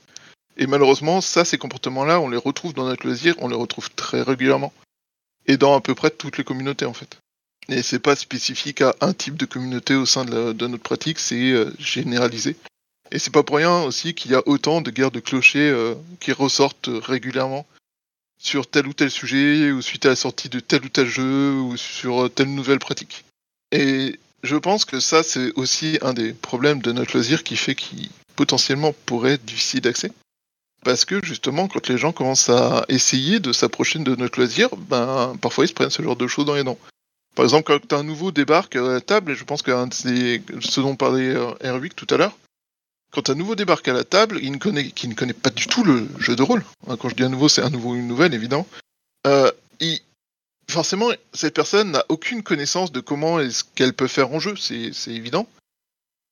[0.56, 4.22] Et malheureusement, ça, ces comportements-là, on les retrouve dans notre loisir, on les retrouve très
[4.22, 4.72] régulièrement.
[5.46, 7.18] Et dans à peu près toutes les communautés en fait.
[7.68, 11.52] Et c'est pas spécifique à un type de communauté au sein de, notre pratique, c'est
[11.52, 12.56] euh, généralisé.
[13.10, 15.94] Et c'est pas pour rien aussi qu'il y a autant de guerres de clochers euh,
[16.20, 17.66] qui ressortent régulièrement
[18.38, 21.52] sur tel ou tel sujet, ou suite à la sortie de tel ou tel jeu,
[21.52, 23.24] ou sur euh, telle nouvelle pratique.
[23.72, 27.74] Et je pense que ça, c'est aussi un des problèmes de notre loisir qui fait
[27.74, 30.12] qu'il potentiellement pourrait être difficile d'accès.
[30.84, 35.34] Parce que justement, quand les gens commencent à essayer de s'approcher de notre loisir, ben
[35.40, 36.78] parfois ils se prennent ce genre de choses dans les dents.
[37.34, 40.80] Par exemple, quand un nouveau débarque à la table, et je pense que c'est ce
[40.80, 42.36] dont parlait euh, Erwick tout à l'heure,
[43.12, 45.66] quand un nouveau débarque à la table, il ne connaît, qui ne connaît pas du
[45.66, 46.64] tout le jeu de rôle.
[46.88, 48.66] hein, Quand je dis un nouveau, c'est un nouveau, une nouvelle, évident.
[49.26, 49.50] Euh,
[50.70, 54.92] forcément, cette personne n'a aucune connaissance de comment est-ce qu'elle peut faire en jeu, c'est
[54.92, 55.46] c'est évident.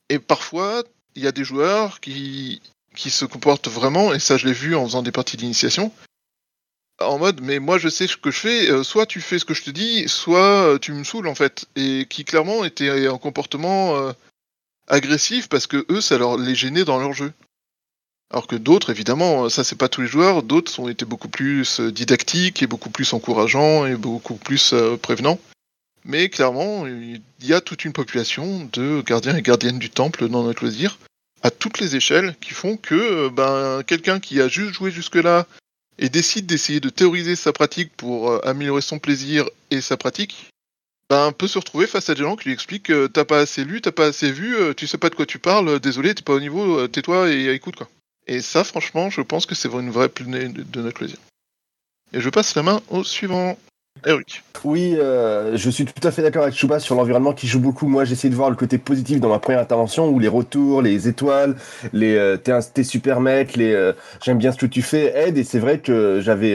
[0.08, 0.82] Et parfois,
[1.14, 2.60] il y a des joueurs qui,
[2.94, 5.92] qui se comportent vraiment, et ça je l'ai vu en faisant des parties d'initiation,
[7.06, 9.44] en mode mais moi je sais ce que je fais, euh, soit tu fais ce
[9.44, 11.66] que je te dis, soit euh, tu me saoules en fait.
[11.76, 14.12] Et qui clairement étaient en comportement euh,
[14.88, 17.32] agressif parce que eux ça leur les gênait dans leur jeu.
[18.30, 21.80] Alors que d'autres, évidemment, ça c'est pas tous les joueurs, d'autres ont été beaucoup plus
[21.80, 25.38] didactiques et beaucoup plus encourageants et beaucoup plus prévenants.
[26.04, 30.44] Mais clairement, il y a toute une population de gardiens et gardiennes du temple dans
[30.44, 30.98] notre loisir,
[31.42, 35.46] à toutes les échelles, qui font que ben, quelqu'un qui a juste joué jusque-là
[36.02, 40.50] et décide d'essayer de théoriser sa pratique pour euh, améliorer son plaisir et sa pratique,
[41.08, 43.64] ben, peut se retrouver face à des gens qui lui expliquent euh, t'as pas assez
[43.64, 46.22] lu, t'as pas assez vu, euh, tu sais pas de quoi tu parles, désolé, t'es
[46.24, 47.88] pas au niveau, tais-toi et écoute quoi.
[48.26, 51.18] Et ça, franchement, je pense que c'est une vraie plenée de notre plaisir.
[52.12, 53.56] Et je passe la main au suivant.
[54.06, 54.42] Eric.
[54.64, 57.86] Oui, euh, je suis tout à fait d'accord avec Chouba sur l'environnement qui joue beaucoup.
[57.86, 61.08] Moi, j'essaie de voir le côté positif dans ma première intervention où les retours, les
[61.08, 61.56] étoiles,
[61.92, 65.38] les euh, t'es, super mec, les euh, j'aime bien ce que tu fais aident.
[65.38, 66.54] Et c'est vrai que j'avais,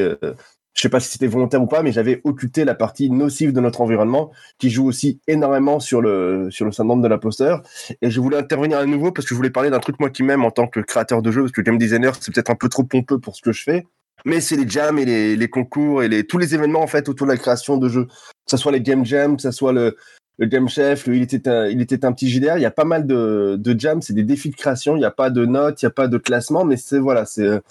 [0.74, 3.60] je sais pas si c'était volontaire ou pas, mais j'avais occulté la partie nocive de
[3.60, 7.62] notre environnement qui joue aussi énormément sur le sur le syndrome de l'imposteur.
[8.02, 10.24] Et je voulais intervenir à nouveau parce que je voulais parler d'un truc moi qui
[10.24, 12.70] m'aime en tant que créateur de jeu parce que game designer c'est peut-être un peu
[12.70, 13.86] trop pompeux pour ce que je fais
[14.26, 17.10] mais c'est les jams et les, les, concours et les, tous les événements en fait
[17.10, 18.06] autour de la création de jeux.
[18.06, 19.96] Que ce soit les game jams, que ce soit le,
[20.38, 22.58] le game chef, le, il, était un, il était un petit JDR.
[22.58, 24.96] Il y a pas mal de, de jams, c'est des défis de création.
[24.96, 27.26] Il n'y a pas de notes, il n'y a pas de classement, mais c'est voilà,
[27.26, 27.62] c'est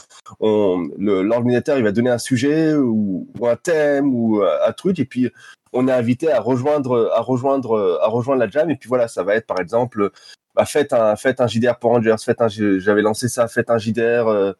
[0.41, 5.31] l'ordinateur il va donner un sujet ou, ou un thème ou un truc et puis
[5.73, 9.23] on est invité à rejoindre à rejoindre à rejoindre la jam et puis voilà, ça
[9.23, 10.11] va être par exemple
[10.55, 13.79] bah, faites un faites un JDR pour Rangers, faites un j'avais lancé ça, faites un
[13.79, 14.53] JDR euh,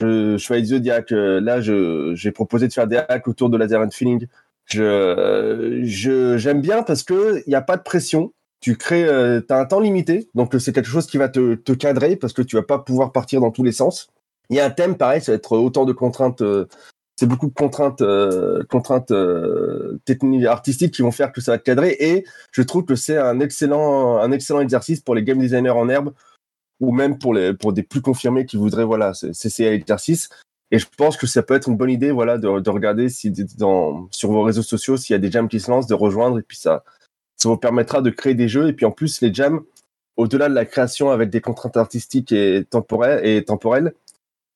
[0.00, 1.10] je, je fais Zodiac.
[1.10, 4.26] Là, je, j'ai proposé de faire des hacks autour de Laser and Feeling.
[4.66, 8.32] Je, j'aime bien parce que il n'y a pas de pression.
[8.60, 11.72] Tu crées, euh, as un temps limité, donc c'est quelque chose qui va te, te
[11.72, 14.08] cadrer parce que tu vas pas pouvoir partir dans tous les sens.
[14.50, 16.40] Il y a un thème pareil, ça va être autant de contraintes.
[16.40, 16.66] Euh,
[17.16, 21.58] c'est beaucoup de contraintes, euh, contraintes euh, techniques, artistiques qui vont faire que ça va
[21.58, 21.96] te cadrer.
[21.98, 25.88] Et je trouve que c'est un excellent, un excellent exercice pour les game designers en
[25.88, 26.12] herbe
[26.80, 30.28] ou même pour les pour des plus confirmés qui voudraient voilà cesser l'exercice.
[30.70, 33.30] Et je pense que ça peut être une bonne idée voilà de, de regarder si
[33.30, 36.38] dans sur vos réseaux sociaux s'il y a des jams qui se lancent, de rejoindre.
[36.38, 36.84] Et puis ça
[37.36, 38.68] ça vous permettra de créer des jeux.
[38.68, 39.60] Et puis en plus les jams
[40.16, 43.92] au-delà de la création avec des contraintes artistiques et temporelles et temporelles,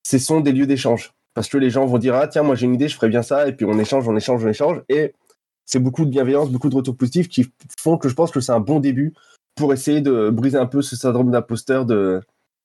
[0.03, 1.13] ce sont des lieux d'échange.
[1.33, 3.23] Parce que les gens vont dire ah tiens moi j'ai une idée je ferais bien
[3.23, 3.47] ça.
[3.47, 4.81] Et puis on échange on échange on échange.
[4.89, 5.13] Et
[5.65, 8.51] c'est beaucoup de bienveillance beaucoup de retours positifs qui font que je pense que c'est
[8.51, 9.13] un bon début
[9.55, 12.21] pour essayer de briser un peu ce syndrome d'imposteur de,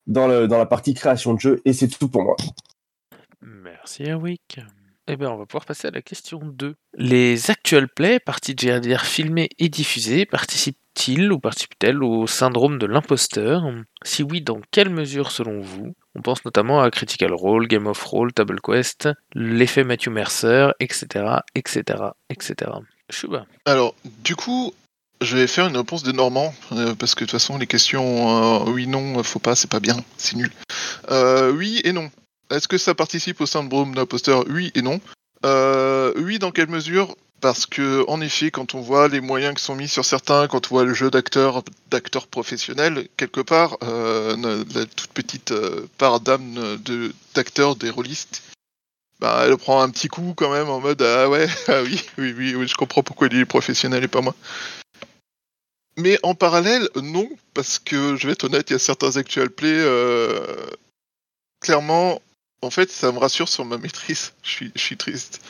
[0.07, 1.61] dans, le, dans la partie création de jeu.
[1.65, 2.37] Et c'est tout pour moi.
[3.41, 4.61] Merci Erwick.
[5.09, 6.75] Eh bien, on va pouvoir passer à la question 2.
[6.95, 12.87] Les actual plays, parties de GRDR filmées et diffusées, participent-ils ou participent-elles au syndrome de
[12.87, 13.63] l'imposteur?
[14.03, 15.95] Si oui, dans quelle mesure selon vous?
[16.17, 21.37] On pense notamment à Critical Role, Game of Roll, Table Quest, l'effet Matthew Mercer, etc.,
[21.55, 21.83] etc.,
[22.29, 22.73] etc.
[23.09, 23.47] Shuba.
[23.65, 23.95] Alors,
[24.25, 24.73] du coup,
[25.21, 28.65] je vais faire une réponse de Normand, euh, parce que de toute façon, les questions
[28.65, 30.51] euh, oui, non, faut pas, c'est pas bien, c'est nul.
[31.11, 32.11] Euh, oui et non.
[32.51, 35.01] Est-ce que ça participe au syndrome d'imposteur Oui et non.
[36.17, 37.17] oui, dans quelle mesure?
[37.41, 40.67] Parce que, en effet, quand on voit les moyens qui sont mis sur certains, quand
[40.67, 45.53] on voit le jeu d'acteurs, d'acteurs professionnels, quelque part, la toute petite
[45.99, 46.79] part d'âme
[47.35, 48.43] d'acteurs, des rôlistes,
[49.21, 52.35] bah, elle prend un petit coup quand même en mode ah ouais ah oui oui
[52.37, 54.35] oui, oui je comprends pourquoi il est professionnel et pas moi
[55.97, 59.49] mais en parallèle, non, parce que je vais être honnête, il y a certains actual
[59.49, 60.45] play, euh,
[61.61, 62.21] clairement,
[62.61, 64.33] en fait, ça me rassure sur ma maîtrise.
[64.43, 65.41] Je suis, je suis triste.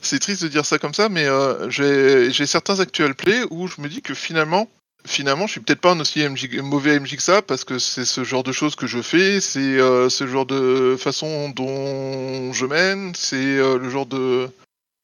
[0.00, 3.80] C'est triste de dire ça comme ça, mais euh, j'ai certains actual play où je
[3.80, 4.68] me dis que finalement,
[5.06, 6.22] finalement, je suis peut-être pas un aussi
[6.62, 9.58] mauvais MJ que ça, parce que c'est ce genre de choses que je fais, c'est
[9.58, 14.48] euh, ce genre de façon dont je mène, c'est le genre de,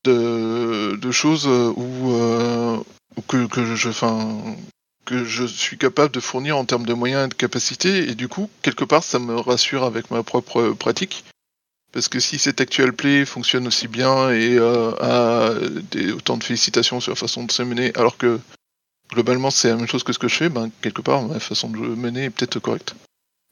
[0.05, 2.13] de, de choses où,
[3.27, 3.91] que, que je,
[5.05, 8.29] que je suis capable de fournir en termes de moyens et de capacité, et du
[8.29, 11.25] coup, quelque part, ça me rassure avec ma propre pratique.
[11.95, 15.51] Parce que si cet actual play fonctionne aussi bien et euh, a
[16.13, 18.41] autant de félicitations sur la façon de se mener, alors que
[19.13, 21.69] globalement c'est la même chose que ce que je fais, ben, quelque part ma façon
[21.69, 22.97] de mener est peut-être correcte.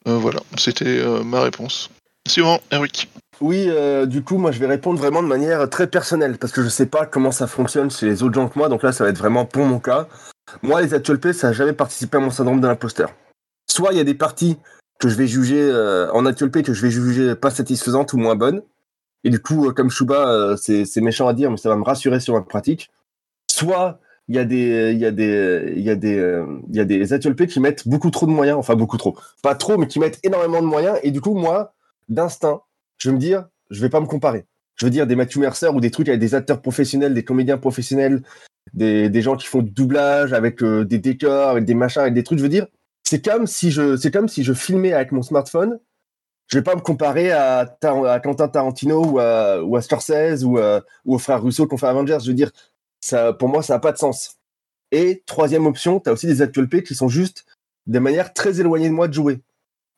[0.09, 1.89] Euh, voilà, c'était euh, ma réponse.
[2.27, 3.07] Suivant, Eric.
[3.39, 3.69] Oui,
[4.07, 6.85] du coup, moi, je vais répondre vraiment de manière très personnelle parce que je sais
[6.85, 8.69] pas comment ça fonctionne chez les autres gens que moi.
[8.69, 10.07] Donc là, ça va être vraiment pour mon cas.
[10.61, 13.13] Moi, les actual ça n'a jamais participé à mon syndrome de l'imposteur.
[13.69, 14.57] Soit il y a des parties
[14.99, 18.35] que je vais juger euh, en actual que je vais juger pas satisfaisantes ou moins
[18.35, 18.61] bonnes.
[19.23, 22.19] Et du coup, euh, comme Shuba, c'est méchant à dire, mais ça va me rassurer
[22.19, 22.91] sur ma pratique.
[23.49, 28.97] Soit il y a des, il euh, qui mettent beaucoup trop de moyens, enfin beaucoup
[28.97, 30.97] trop, pas trop, mais qui mettent énormément de moyens.
[31.03, 31.73] Et du coup, moi,
[32.09, 32.61] d'instinct,
[32.97, 34.45] je vais me dire, je vais pas me comparer.
[34.75, 37.57] Je veux dire des Matthew Mercer ou des trucs avec des acteurs professionnels, des comédiens
[37.57, 38.23] professionnels,
[38.73, 42.23] des, gens qui font du doublage avec euh, des décors, avec des machins, avec des
[42.23, 42.39] trucs.
[42.39, 42.67] Je veux dire,
[43.03, 45.79] c'est comme si je, c'est comme si je filmais avec mon smartphone.
[46.47, 51.15] Je vais pas me comparer à, Quentin Tarantino ou à, ou Scorsese ou, à- ou
[51.15, 52.19] aux frères Russo qui ont fait Avengers.
[52.21, 52.51] Je veux dire,
[52.99, 54.37] ça, pour moi, ça n'a pas de sens.
[54.91, 57.45] Et troisième option, tu as aussi des actual play qui sont juste
[57.87, 59.41] des manières très éloignées de moi de jouer.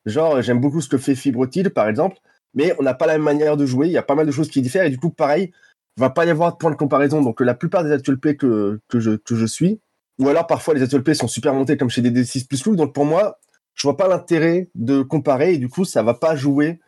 [0.06, 2.16] Genre, j'aime beaucoup ce que fait Fibrotil, par exemple,
[2.56, 3.86] mais on n'a pas la même manière de jouer.
[3.86, 5.52] Il y a pas mal de choses qui diffèrent et du coup, pareil,
[5.96, 7.22] va pas y avoir de point de comparaison.
[7.22, 9.80] Donc, la plupart des actual play que, je, suis,
[10.18, 12.76] ou alors parfois les actual play sont super montés comme chez des D6 plus Look.
[12.76, 13.38] Donc, pour moi,
[13.74, 16.80] je vois pas l'intérêt de comparer et du coup, ça va pas jouer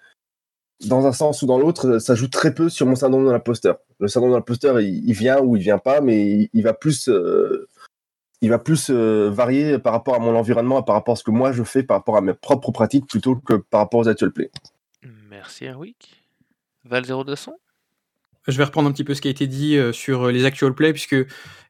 [0.86, 1.98] dans un sens ou dans l'autre.
[1.98, 3.78] Ça joue très peu sur mon syndrome de l'imposteur.
[4.00, 7.08] Le syndrome de l'imposteur, il, il vient ou il vient pas, mais il, va plus.
[7.08, 7.68] euh,
[8.40, 11.30] il va plus euh, varier par rapport à mon environnement, par rapport à ce que
[11.30, 14.32] moi je fais, par rapport à mes propres pratiques, plutôt que par rapport aux actual
[14.32, 14.50] play.
[15.39, 16.24] Merci Erwick.
[16.84, 17.53] Val 0200
[18.49, 20.74] Je vais reprendre un petit peu ce qui a été dit euh, sur les actual
[20.74, 21.14] play, puisque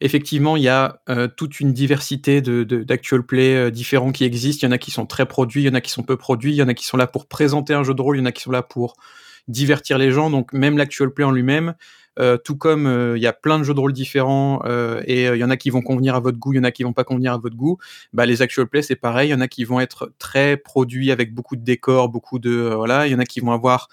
[0.00, 4.24] effectivement, il y a euh, toute une diversité de, de- d'actual play euh, différents qui
[4.24, 4.66] existent.
[4.66, 6.16] Il y en a qui sont très produits, il y en a qui sont peu
[6.16, 8.20] produits, il y en a qui sont là pour présenter un jeu de rôle, il
[8.20, 8.94] y en a qui sont là pour
[9.48, 10.30] divertir les gens.
[10.30, 11.74] Donc même l'actual play en lui-même, euh,
[12.44, 15.36] tout comme euh, il y a plein de jeux de rôle différents euh, et euh,
[15.36, 16.82] il y en a qui vont convenir à votre goût, il y en a qui
[16.82, 17.78] vont pas convenir à votre goût.
[18.12, 21.12] Bah, les actual play c'est pareil, il y en a qui vont être très produits
[21.12, 23.88] avec beaucoup de décors, beaucoup de euh, voilà, il y en a qui vont avoir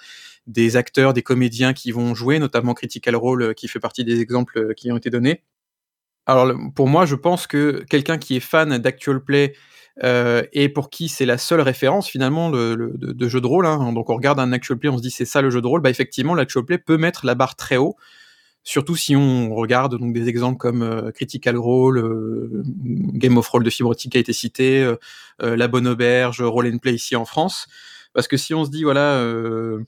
[0.48, 4.22] des acteurs, des comédiens qui vont jouer, notamment Critical Role euh, qui fait partie des
[4.22, 5.44] exemples euh, qui ont été donnés.
[6.26, 9.54] Alors pour moi, je pense que quelqu'un qui est fan d'actual play
[10.04, 13.48] euh, et pour qui c'est la seule référence finalement le- le- de, de jeu de
[13.48, 15.62] rôle, hein, donc on regarde un actual play, on se dit c'est ça le jeu
[15.62, 17.96] de rôle, bah effectivement l'actual play peut mettre la barre très haut,
[18.64, 22.64] surtout si on regarde donc des exemples comme euh, Critical Role, euh,
[23.14, 24.96] Game of Roll de Fibrotic a été cité, euh,
[25.44, 27.68] euh, La Bonne Auberge, Roll and Play ici en France,
[28.14, 29.80] parce que si on se dit voilà euh,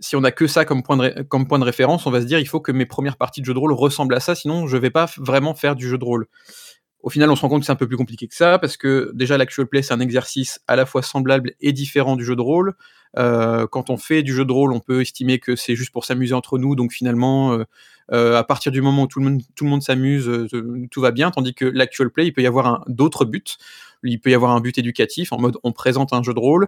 [0.00, 2.26] si on a que ça comme point, de comme point de référence, on va se
[2.26, 4.66] dire il faut que mes premières parties de jeu de rôle ressemblent à ça, sinon
[4.68, 6.26] je vais pas vraiment faire du jeu de rôle.
[7.08, 8.76] Au final, on se rend compte que c'est un peu plus compliqué que ça, parce
[8.76, 12.36] que déjà l'actual play, c'est un exercice à la fois semblable et différent du jeu
[12.36, 12.74] de rôle.
[13.16, 16.04] Euh, quand on fait du jeu de rôle, on peut estimer que c'est juste pour
[16.04, 17.64] s'amuser entre nous, donc finalement, euh,
[18.12, 19.40] euh, à partir du moment où tout le
[19.70, 20.30] monde, s'amuse,
[20.90, 23.42] tout va bien, tandis que l'actual play, il peut y avoir d'autres buts.
[24.04, 26.66] Il peut y avoir un but éducatif, en mode on présente un jeu de rôle,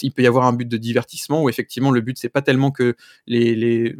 [0.00, 2.70] il peut y avoir un but de divertissement, où effectivement le but c'est pas tellement
[2.70, 3.96] que les...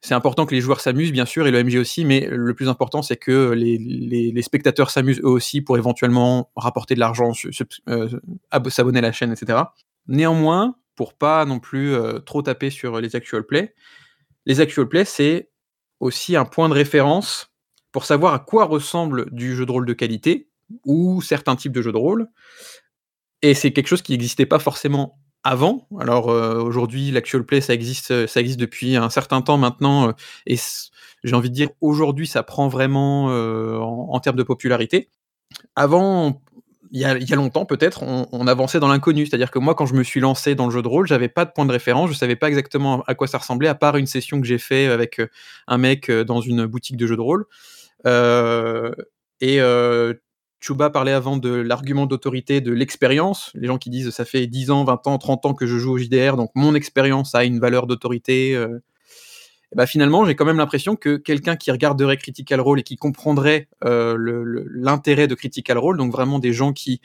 [0.00, 2.68] C'est important que les joueurs s'amusent, bien sûr, et le MJ aussi, mais le plus
[2.68, 7.32] important, c'est que les, spectateurs s'amusent eux aussi pour éventuellement rapporter de l'argent,
[7.88, 8.08] euh,
[8.50, 9.58] ab- s'abonner à la chaîne, etc.
[10.06, 13.74] Néanmoins, pour pas non plus euh, trop taper sur les actual play,
[14.46, 15.50] les actual play, c'est
[16.00, 17.52] aussi un point de référence
[17.92, 20.48] pour savoir à quoi ressemble du jeu de rôle de qualité
[20.84, 22.28] ou certains types de jeux de rôle.
[23.42, 25.86] Et c'est quelque chose qui n'existait pas forcément avant.
[26.00, 30.08] Alors euh, aujourd'hui, l'actual play, ça existe, euh, ça existe depuis un certain temps maintenant.
[30.08, 30.12] euh,
[30.46, 30.56] et
[31.24, 35.08] j'ai envie de dire, aujourd'hui, ça prend vraiment en, termes de popularité.
[35.74, 36.42] Avant,
[36.92, 39.26] il y a, longtemps peut-être, on, avançait dans l'inconnu.
[39.26, 41.44] C'est-à-dire que moi, quand je me suis lancé dans le jeu de rôle, j'avais pas
[41.44, 44.06] de point de référence, je savais pas exactement à quoi ça ressemblait, à part une
[44.06, 45.20] session que j'ai fait avec
[45.66, 47.46] un mec dans une boutique de jeux de rôle.
[49.40, 49.60] Et
[50.66, 53.52] Chuba parlait avant de l'argument d'autorité, de l'expérience.
[53.54, 55.92] Les gens qui disent ça fait 10 ans, 20 ans, 30 ans que je joue
[55.92, 58.56] au JDR, donc mon expérience a une valeur d'autorité.
[58.56, 58.80] euh.
[59.74, 63.68] Bah, finalement, j'ai quand même l'impression que quelqu'un qui regarderait Critical Role et qui comprendrait
[63.84, 64.16] euh,
[64.74, 67.00] l'intérêt de Critical Role, donc vraiment des gens qui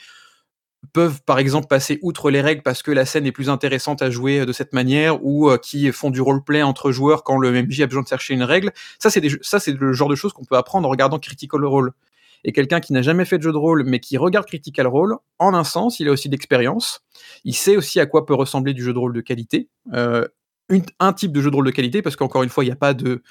[0.94, 4.10] peuvent par exemple passer outre les règles parce que la scène est plus intéressante à
[4.10, 7.52] jouer euh, de cette manière ou euh, qui font du roleplay entre joueurs quand le
[7.52, 8.72] MJ a besoin de chercher une règle.
[8.98, 11.92] Ça, c'est ça, c'est le genre de choses qu'on peut apprendre en regardant Critical Role.
[12.44, 15.16] Et quelqu'un qui n'a jamais fait de jeu de rôle mais qui regarde Critical Role,
[15.40, 17.02] en un sens, il a aussi d'expérience.
[17.44, 19.70] Il sait aussi à quoi peut ressembler du jeu de rôle de qualité.
[19.94, 20.28] Euh,
[21.00, 22.78] un type de jeu de rôle de qualité parce qu'encore une fois, il n'y a
[22.78, 23.22] pas de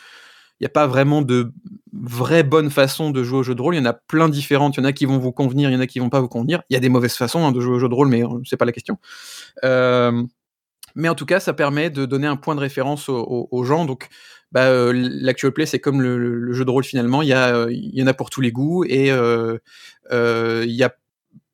[0.61, 1.53] il n'y a pas vraiment de
[1.95, 3.75] vraie bonne façon de jouer au jeu de rôle.
[3.75, 4.77] Il y en a plein différentes.
[4.77, 6.21] Il y en a qui vont vous convenir, il y en a qui vont pas
[6.21, 6.63] vous convenir.
[6.69, 8.41] Il y a des mauvaises façons hein, de jouer au jeu de rôle, mais euh,
[8.45, 8.99] c'est pas la question.
[9.65, 10.23] Euh,
[10.95, 13.85] mais en tout cas, ça permet de donner un point de référence aux, gens.
[13.85, 14.09] Donc,
[14.53, 17.23] bah, euh, l'actual play, c'est comme le, jeu de rôle finalement.
[17.23, 19.59] Il y, en a pour tous les goûts et euh,
[20.13, 20.95] euh, il y a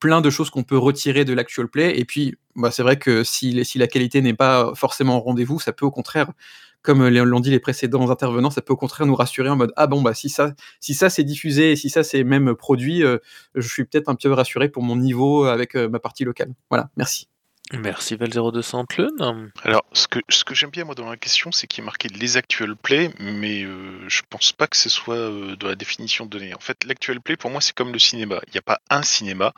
[0.01, 1.99] plein de choses qu'on peut retirer de l'actual play.
[1.99, 5.73] Et puis, bah, c'est vrai que si, la qualité n'est pas forcément au rendez-vous, ça
[5.73, 6.31] peut au contraire,
[6.83, 9.89] comme l'ont dit les précédents intervenants, ça peut au contraire nous rassurer en mode ah
[9.89, 13.03] bon bah si ça si ça c'est diffusé, et si ça c'est même produit,
[13.57, 16.55] je suis peut-être un petit peu rassuré pour mon niveau avec ma partie locale.
[16.71, 17.29] Voilà, merci.
[17.73, 19.51] Merci Val0200 Tlun.
[19.65, 22.09] Alors, ce que, ce que j'aime bien moi dans la question, c'est qu'il est marqué
[22.09, 26.27] les actual play, mais euh, je pense pas que ce soit euh, dans la définition
[26.27, 26.55] donnée.
[26.55, 28.41] En fait, l'actual play, pour moi, c'est comme le cinéma.
[28.47, 29.53] Il n'y a pas un cinéma.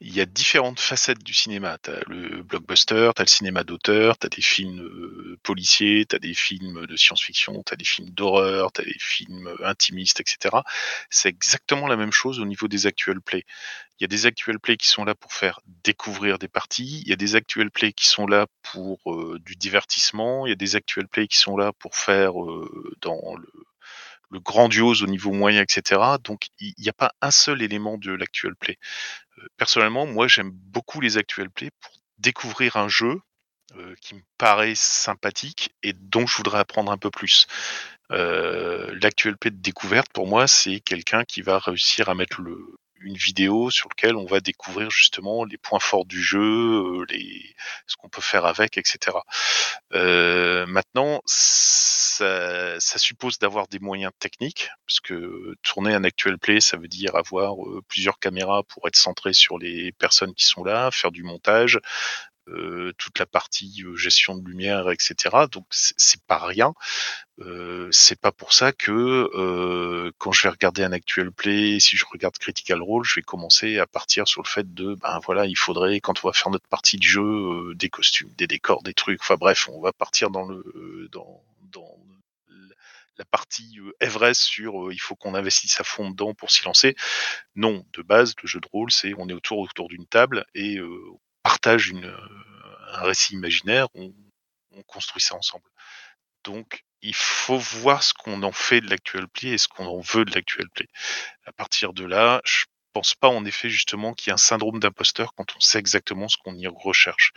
[0.00, 1.76] Il y a différentes facettes du cinéma.
[1.82, 6.06] Tu as le blockbuster, tu as le cinéma d'auteur, tu as des films euh, policiers,
[6.06, 9.48] tu as des films de science-fiction, tu as des films d'horreur, tu as des films
[9.48, 10.58] euh, intimistes, etc.
[11.10, 13.44] C'est exactement la même chose au niveau des actual plays.
[13.98, 17.08] Il y a des actual plays qui sont là pour faire découvrir des parties, il
[17.08, 20.56] y a des actual plays qui sont là pour euh, du divertissement, il y a
[20.56, 22.34] des actual plays qui sont là pour faire
[23.00, 23.34] dans
[24.30, 26.00] le grandiose au niveau moyen, etc.
[26.22, 28.78] Donc il n'y a pas un seul élément de l'actual play.
[29.56, 33.20] Personnellement, moi j'aime beaucoup les actual plays pour découvrir un jeu
[33.76, 37.46] euh, qui me paraît sympathique et dont je voudrais apprendre un peu plus.
[38.10, 42.78] Euh, l'actual play de découverte, pour moi, c'est quelqu'un qui va réussir à mettre le,
[43.00, 47.06] une vidéo sur laquelle on va découvrir justement les points forts du jeu, euh,
[47.86, 49.16] ce qu'on peut faire avec, etc.
[49.94, 56.76] Euh, maintenant, ça, suppose d'avoir des moyens techniques, parce que tourner un actual play, ça
[56.76, 60.90] veut dire avoir euh, plusieurs caméras pour être centré sur les personnes qui sont là,
[60.90, 61.78] faire du montage,
[62.48, 65.46] euh, toute la partie euh, gestion de lumière, etc.
[65.50, 66.74] Donc c'est pas rien.
[67.40, 71.96] Euh, c'est pas pour ça que euh, quand je vais regarder un actual play, si
[71.96, 75.46] je regarde Critical Role, je vais commencer à partir sur le fait de ben voilà,
[75.46, 78.82] il faudrait quand on va faire notre partie de jeu euh, des costumes, des décors,
[78.82, 79.20] des trucs.
[79.20, 81.42] Enfin bref, on va partir dans le dans
[81.72, 81.96] dans
[83.18, 86.96] la partie Everest sur il faut qu'on investisse à fond dedans pour s'y lancer.
[87.56, 90.80] Non, de base, le jeu de rôle, c'est on est autour autour d'une table et
[90.80, 91.18] on
[91.48, 92.14] partage une,
[92.92, 94.12] un récit imaginaire, on,
[94.72, 95.64] on construit ça ensemble.
[96.44, 100.00] Donc, il faut voir ce qu'on en fait de l'actuel play et ce qu'on en
[100.00, 100.88] veut de l'actuel play.
[101.46, 104.78] À partir de là, je pense pas en effet justement qu'il y a un syndrome
[104.78, 107.32] d'imposteur quand on sait exactement ce qu'on y recherche.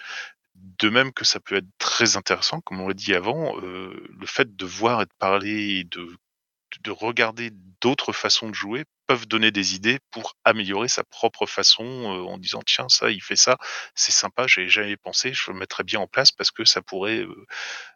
[0.55, 4.27] De même que ça peut être très intéressant, comme on l'a dit avant, euh, le
[4.27, 9.51] fait de voir et de parler et de regarder d'autres façons de jouer peuvent donner
[9.51, 13.57] des idées pour améliorer sa propre façon euh, en disant tiens ça il fait ça
[13.93, 17.19] c'est sympa j'ai jamais pensé je le mettrais bien en place parce que ça pourrait
[17.19, 17.45] euh,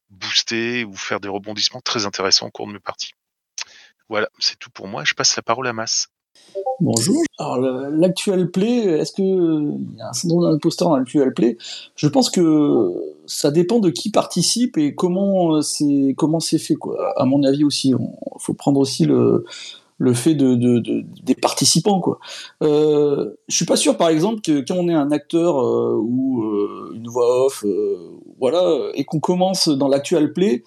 [0.10, 3.14] booster ou faire des rebondissements très intéressants au cours de mes parties.
[4.10, 5.04] Voilà, c'est tout pour moi.
[5.06, 6.08] Je passe la parole à Mass.
[6.80, 7.24] Bonjour.
[7.40, 11.58] Alors, l'actuel play, est-ce que il y a un syndrome d'imposteur dans l'actuel play?
[11.96, 12.92] Je pense que
[13.26, 16.76] ça dépend de qui participe et comment c'est comment c'est fait.
[16.76, 17.14] Quoi.
[17.20, 17.98] À mon avis aussi, il
[18.40, 19.46] faut prendre aussi le
[19.98, 22.20] le fait de, de, de, des participants quoi.
[22.62, 26.44] Euh, je suis pas sûr par exemple que quand on est un acteur euh, ou
[26.44, 27.96] euh, une voix off, euh,
[28.40, 28.62] voilà,
[28.96, 30.64] et qu'on commence dans l'actual play,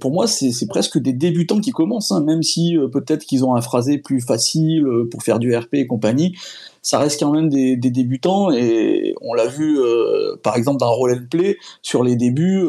[0.00, 3.60] pour moi c'est presque des débutants qui commencent, hein, même si peut-être qu'ils ont un
[3.60, 6.34] phrasé plus facile pour faire du RP et compagnie,
[6.80, 9.78] ça reste quand même des, des débutants et on l'a vu
[10.42, 12.66] par exemple dans Roll and Play sur les débuts.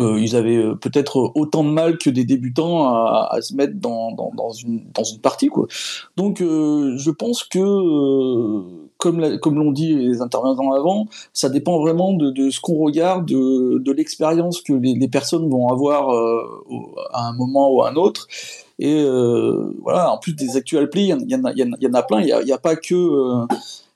[0.00, 4.10] Euh, ils avaient euh, peut-être autant de mal que des débutants à, se mettre dans,
[4.50, 4.82] une,
[5.22, 5.46] partie.
[5.46, 5.68] Quoi.
[6.16, 7.60] Donc euh, je pense que,
[8.98, 14.62] comme, l'ont dit les intervenants avant, ça dépend vraiment de, ce qu'on regarde, de, l'expérience
[14.62, 16.10] que les, personnes vont avoir
[17.12, 18.26] à un moment ou à un autre.
[18.80, 19.04] Et
[19.82, 22.74] voilà, en plus des actual play, il y, en a plein, il n'y a, pas
[22.74, 23.46] que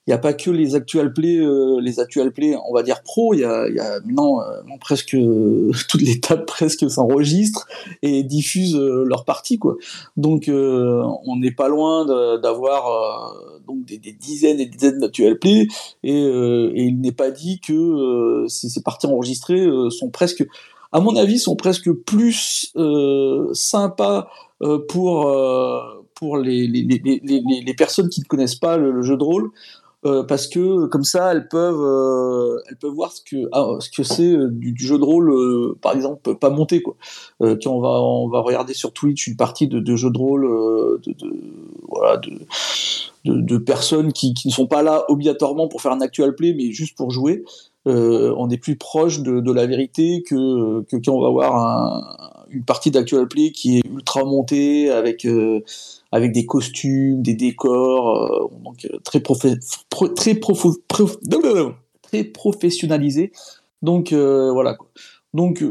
[0.09, 3.03] il n'y a pas que les actual play, euh, les actual play, on va dire
[3.03, 3.35] pro.
[3.35, 5.11] Il y a, y a maintenant, euh, presque
[5.91, 7.69] toutes les tables presque s'enregistrent
[8.01, 9.77] et diffusent euh, leur partie quoi.
[10.17, 12.07] Donc euh, on n'est pas loin
[12.39, 13.35] d'avoir
[13.67, 15.67] donc des, dizaines et des dizaines d'actual play
[16.03, 20.43] et, et, il n'est pas dit que ces, ces, parties enregistrées sont presque,
[20.91, 22.73] à mon avis, sont presque plus
[23.53, 24.31] sympas
[24.89, 25.37] pour
[26.15, 29.51] pour les, les, les, les, personnes qui ne connaissent pas le jeu de rôle
[30.07, 33.91] euh, parce que comme ça elles peuvent euh, elles peuvent voir ce que ah, ce
[33.91, 36.95] que c'est euh, du, jeu de rôle par exemple pas monter quoi.
[37.41, 40.43] Quand on va on va regarder sur Twitch une partie de, jeux de rôle
[41.05, 41.15] de,
[41.89, 42.31] voilà de,
[43.25, 46.71] de, personnes qui, qui ne sont pas là obligatoirement pour faire un actual play mais
[46.71, 47.45] juste pour jouer.
[47.85, 52.63] On est plus proche de, la vérité que, que quand on va voir un, une
[52.63, 55.27] partie d'actual play qui est ultra montée avec
[56.13, 59.37] avec des costumes, des décors, euh, donc euh, très pro
[60.15, 60.75] très profo
[62.03, 63.33] très professionnalisé.
[63.83, 64.77] Donc euh, voilà.
[65.35, 65.63] Donc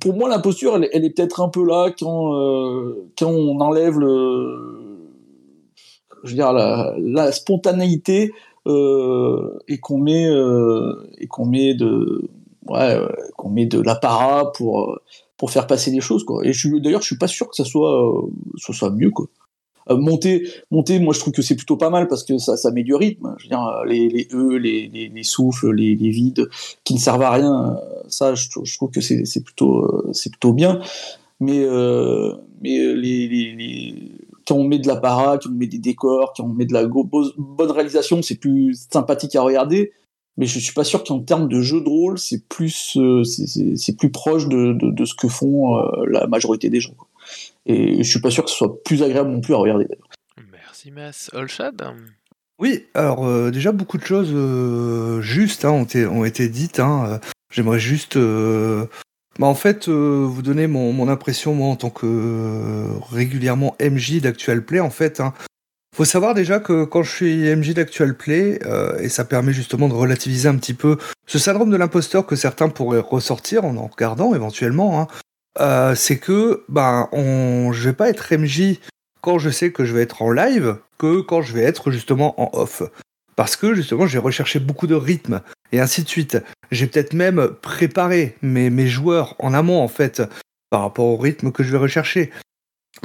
[0.00, 3.98] pour moi l'imposture elle, elle, est peut-être un peu là quand euh, quand on enlève
[3.98, 5.00] le
[6.24, 8.32] je veux dire la, la spontanéité
[8.66, 10.28] euh, et qu'on met
[11.18, 12.28] et qu'on met de
[12.66, 12.98] ouais
[13.36, 14.98] qu'on met de l'apparat pour
[15.44, 16.42] pour faire passer les choses quoi.
[16.46, 19.26] Et je d'ailleurs je suis pas sûr que ça soit euh, ça soit mieux quoi.
[19.90, 22.70] Euh, monter, monter, moi je trouve que c'est plutôt pas mal parce que ça, ça
[22.70, 23.34] met du rythme.
[23.36, 26.48] Je veux dire, les, les E, les, les, les souffles, les, les vides
[26.82, 27.78] qui ne servent à rien,
[28.08, 30.80] ça je, trouve que c'est plutôt, c'est plutôt bien.
[31.40, 32.32] Mais, euh,
[32.62, 33.94] mais les,
[34.46, 36.72] quand on met de la para, quand on met des décors, quand on met de
[36.72, 39.92] la bonne réalisation, c'est plus sympathique à regarder.
[40.36, 43.96] Mais je suis pas sûr qu'en termes de jeu de rôle, c'est plus, euh, c'est-
[43.96, 46.94] plus proche de, de, de ce que font euh, la majorité des gens.
[46.94, 47.08] quoi.
[47.66, 49.84] Et je suis pas sûr que ce soit plus agréable non plus à regarder.
[49.84, 50.08] d'ailleurs.
[50.52, 51.30] Merci, Mas.
[51.34, 51.82] Olshad?
[52.58, 56.80] Oui, alors euh, déjà beaucoup de choses euh, justes hein, ont, été, ont été dites.
[56.80, 57.18] hein, euh,
[57.52, 58.86] J'aimerais juste, euh,
[59.38, 63.76] bah, en fait, euh, vous donner mon, mon impression moi en tant que euh, régulièrement
[63.80, 64.80] MJ d'Actual Play.
[64.80, 65.32] En fait, hein.
[65.94, 69.88] Faut savoir déjà que quand je suis MJ d'Actual Play, euh, et ça permet justement
[69.88, 73.86] de relativiser un petit peu ce syndrome de l'imposteur que certains pourraient ressortir en en
[73.86, 75.06] regardant éventuellement, hein,
[75.60, 78.80] euh, c'est que ben on, je vais pas être MJ
[79.20, 82.40] quand je sais que je vais être en live que quand je vais être justement
[82.40, 82.82] en off.
[83.36, 85.42] Parce que justement, j'ai recherché beaucoup de rythme
[85.72, 86.38] et ainsi de suite.
[86.70, 90.22] J'ai peut-être même préparé mes, mes joueurs en amont, en fait,
[90.70, 92.30] par rapport au rythme que je vais rechercher.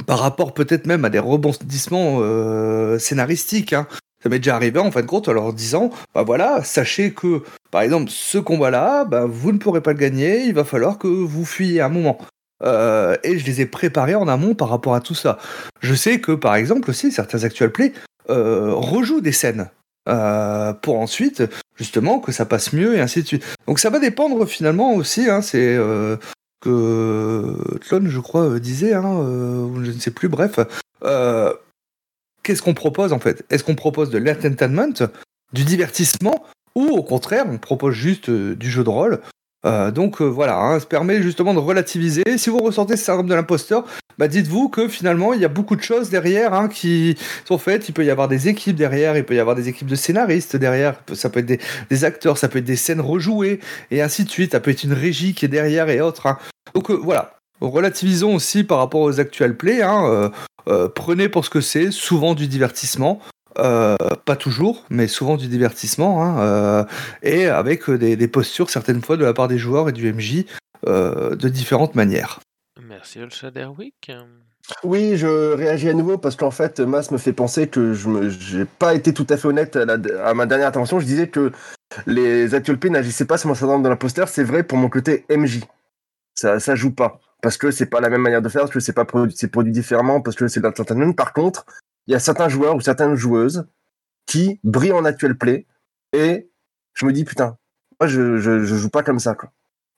[0.06, 3.72] Par rapport peut-être même à des rebondissements euh, scénaristiques.
[3.72, 3.86] hein.
[4.22, 7.42] Ça m'est déjà arrivé en fin de compte en leur disant bah voilà, sachez que
[7.70, 11.08] par exemple ce combat-là, bah, vous ne pourrez pas le gagner, il va falloir que
[11.08, 12.18] vous fuyiez un moment.
[12.62, 15.38] Euh, et je les ai préparés en amont par rapport à tout ça.
[15.80, 17.94] Je sais que par exemple aussi certains actual play
[18.28, 19.70] euh, rejouent des scènes
[20.08, 21.42] euh, pour ensuite
[21.76, 23.46] justement que ça passe mieux et ainsi de suite.
[23.66, 25.30] Donc ça va dépendre finalement aussi.
[25.30, 25.78] Hein, c'est
[26.60, 27.56] que
[27.88, 30.28] Tlon, je crois, euh, disait, hein, euh, je ne sais plus.
[30.28, 30.60] Bref,
[31.04, 31.52] euh,
[32.42, 33.44] qu'est-ce qu'on propose en fait?
[33.50, 35.08] Est-ce qu'on propose de l'entertainment,
[35.52, 36.44] du divertissement,
[36.74, 39.20] ou au contraire, on propose juste du jeu de rôle?
[39.92, 42.22] Donc voilà, hein, ça permet justement de relativiser.
[42.38, 43.84] Si vous ressentez ce syndrome de l'imposteur,
[44.20, 47.16] bah dites-vous que finalement il y a beaucoup de choses derrière hein, qui
[47.46, 47.88] sont faites.
[47.88, 50.56] Il peut y avoir des équipes derrière, il peut y avoir des équipes de scénaristes
[50.56, 51.58] derrière, ça peut être
[51.88, 53.60] des, acteurs, ça peut être des scènes rejouées
[53.90, 54.52] et ainsi de suite.
[54.52, 56.26] Ça peut être une régie qui est derrière et autres.
[56.26, 56.36] hein.
[56.74, 59.80] Donc euh, voilà, relativisons aussi par rapport aux actual plays.
[59.80, 60.28] hein, euh,
[60.68, 63.20] euh, prenez pour ce que c'est, souvent du divertissement.
[63.54, 66.86] Pas toujours, mais souvent du divertissement,
[67.22, 70.44] et avec des, postures certaines fois de la part des joueurs et du MJ
[70.86, 72.40] de différentes manières.
[73.00, 74.12] Merci, Olshad Erwick.
[74.84, 78.66] Oui, je réagis à nouveau parce qu'en fait, Mas me fait penser que je n'ai
[78.66, 81.00] pas été tout à fait honnête à, ma dernière intervention.
[81.00, 81.50] Je disais que
[82.06, 84.28] les P n'agissaient pas sur mon syndrome de l'imposteur.
[84.28, 85.60] C'est vrai pour mon côté MJ.
[86.34, 87.20] Ça, ça joue pas.
[87.40, 89.72] Parce que c'est pas la même manière de faire, parce que c'est produit, c'est produit
[89.72, 91.14] différemment, parce que c'est de l'entertainment.
[91.14, 91.64] Par contre,
[92.06, 93.66] il y a certains joueurs ou certaines joueuses
[94.26, 95.66] qui brillent en actual play
[96.12, 96.50] et
[96.92, 97.56] je me dis putain,
[97.98, 99.34] moi je, je, joue pas comme ça.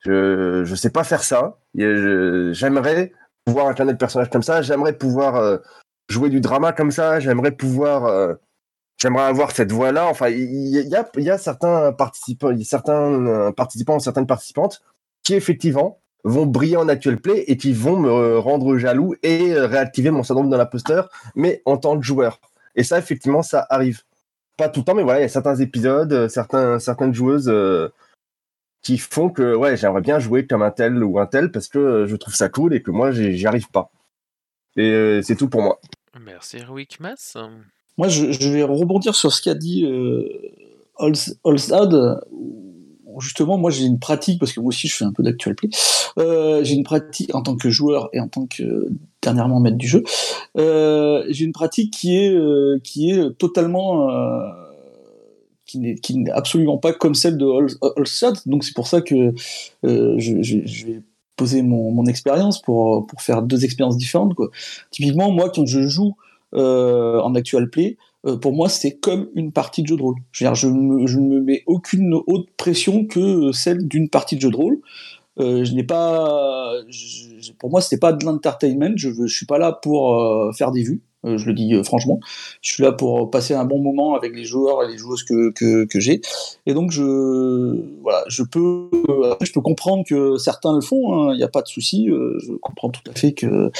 [0.04, 1.58] Je, je sais pas faire ça.
[1.74, 3.12] J'aimerais
[3.44, 4.62] pouvoir incarner le personnage comme ça.
[4.62, 5.58] J'aimerais pouvoir euh,
[6.08, 7.20] jouer du drama comme ça.
[7.20, 8.34] J'aimerais pouvoir, euh,
[9.00, 10.06] j'aimerais avoir cette voix-là.
[10.06, 14.82] Enfin, il y, a, certains participants, certains euh, participants, certaines participantes
[15.22, 20.10] qui effectivement vont briller en actual play et qui vont me rendre jaloux et réactiver
[20.10, 22.40] mon syndrome de l'imposteur, mais en tant que joueur.
[22.76, 24.02] Et ça, effectivement, ça arrive.
[24.56, 27.50] Pas tout le temps, mais voilà, il y a certains épisodes, certains, certaines joueuses
[28.82, 31.78] qui font que ouais, j'aimerais bien jouer comme un tel ou un tel parce que
[31.78, 33.90] euh, je trouve ça cool et que moi, j'y arrive pas.
[34.76, 35.80] Et euh, c'est tout pour moi.
[36.20, 36.98] Merci, Erwick.
[37.00, 37.36] Mas
[37.96, 40.28] Moi, je, je vais rebondir sur ce qu'a dit euh,
[41.44, 42.20] Olstad.
[43.18, 45.68] Justement, moi, j'ai une pratique, parce que moi aussi, je fais un peu d'actual play.
[46.18, 48.90] Euh, j'ai une pratique en tant que joueur et en tant que euh,
[49.22, 50.02] dernièrement maître du jeu.
[50.58, 54.61] Euh, j'ai une pratique qui est euh, qui est totalement euh,
[55.64, 55.78] qui
[56.16, 58.36] n'est absolument pas comme celle de Ol- Olstad.
[58.46, 59.34] Donc c'est pour ça que
[59.84, 61.02] euh, je, vais
[61.36, 64.34] poser mon, expérience pour pour faire deux expériences différentes.
[64.34, 64.50] Quoi.
[64.90, 66.14] Typiquement, moi, quand je joue
[66.54, 67.96] euh, en actual play,
[68.26, 70.16] euh, pour moi, c'est comme une partie de jeu de rôle.
[70.32, 74.40] Je, veux je, ne me, ne mets aucune autre pression que celle d'une partie de
[74.40, 74.80] jeu de rôle.
[75.38, 76.72] Je n'ai pas,
[77.58, 78.92] pour moi, c'était pas de l'entertainment.
[78.96, 81.02] Je, je suis pas là pour faire des vues.
[81.24, 82.18] Euh, je le dis euh, franchement.
[82.60, 85.50] Je suis là pour passer un bon moment avec les joueurs et les joueuses que,
[85.50, 86.20] que, j'ai.
[86.66, 91.14] Et donc, je, voilà, je peux, euh, je peux comprendre que certains le font.
[91.14, 92.08] hein, Il n'y a pas de souci.
[92.08, 93.70] je comprends tout à fait que,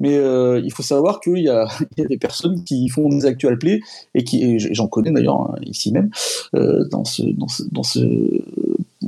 [0.00, 3.80] mais il faut savoir qu'il y a, des personnes qui font des actual plays
[4.14, 6.10] et qui, j'en connais d'ailleurs hein, ici même,
[6.52, 8.00] dans ce, dans ce,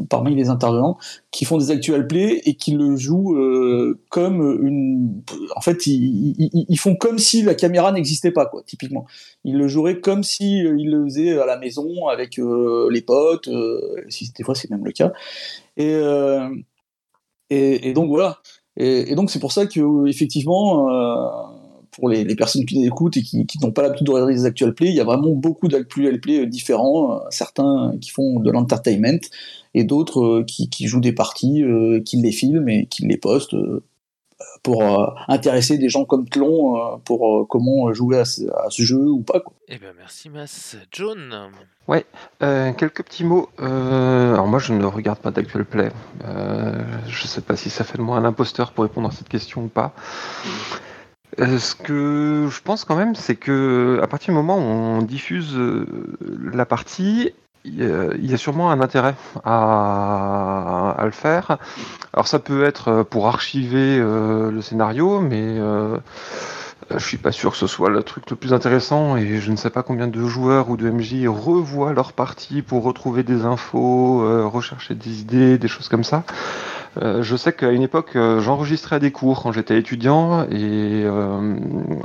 [0.08, 0.98] parmi les intervenants,
[1.30, 3.36] qui font des actual plays et qui le jouent
[4.08, 5.22] comme une.
[5.56, 6.34] En fait, ils,
[6.68, 8.62] ils font comme si la caméra n'existait pas, quoi.
[8.64, 9.06] Typiquement,
[9.44, 13.02] ils le joueraient comme si euh, ils le faisaient à la maison avec euh, les
[13.02, 13.48] potes.
[13.48, 15.12] euh, si des fois, c'est même le cas.
[15.76, 16.00] Et
[17.92, 18.38] donc voilà.
[18.76, 20.88] Et, donc c'est pour ça que effectivement,
[21.90, 24.88] pour les, personnes qui écoutent et qui, n'ont pas l'habitude de regarder les actual play,
[24.88, 29.20] il y a vraiment beaucoup d'actual play différents, certains qui font de l'entertainment
[29.74, 31.64] et d'autres qui, jouent des parties,
[32.04, 33.56] qui les filment et qui les postent
[34.62, 38.70] pour euh, intéresser des gens comme Tlon euh, pour euh, comment jouer à ce, à
[38.70, 39.40] ce jeu ou pas.
[39.40, 39.52] Quoi.
[39.68, 40.76] Eh bien, merci, Mas.
[40.92, 41.50] John
[42.42, 43.48] Euh, quelques petits mots.
[43.60, 45.90] Euh, alors moi, je ne regarde pas d'actual play.
[46.24, 49.12] Euh, je ne sais pas si ça fait de moi un imposteur pour répondre à
[49.12, 49.92] cette question ou pas.
[51.38, 55.02] Euh, ce que je pense quand même, c'est que à partir du moment où on
[55.02, 55.86] diffuse euh,
[56.52, 57.32] la partie,
[57.64, 61.58] il y a- sûrement un intérêt à, le faire.
[62.12, 65.98] Alors ça peut être pour archiver euh, le scénario, mais euh,
[66.90, 69.56] je suis pas sûr que ce soit le truc le plus intéressant et je ne
[69.56, 74.22] sais pas combien de joueurs ou de MJ revoient leur partie pour retrouver des infos,
[74.22, 76.24] euh, rechercher des idées, des choses comme ça.
[76.98, 81.56] Euh, je sais qu'à une époque, euh, j'enregistrais des cours quand j'étais étudiant et euh,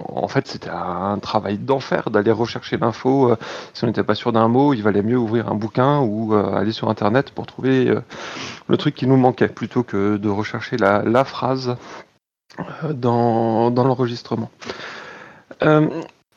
[0.07, 3.35] en fait, c'était un travail d'enfer d'aller rechercher l'info.
[3.73, 6.71] Si on n'était pas sûr d'un mot, il valait mieux ouvrir un bouquin ou aller
[6.71, 7.93] sur Internet pour trouver
[8.67, 11.75] le truc qui nous manquait plutôt que de rechercher la, phrase
[12.93, 14.51] dans, l'enregistrement.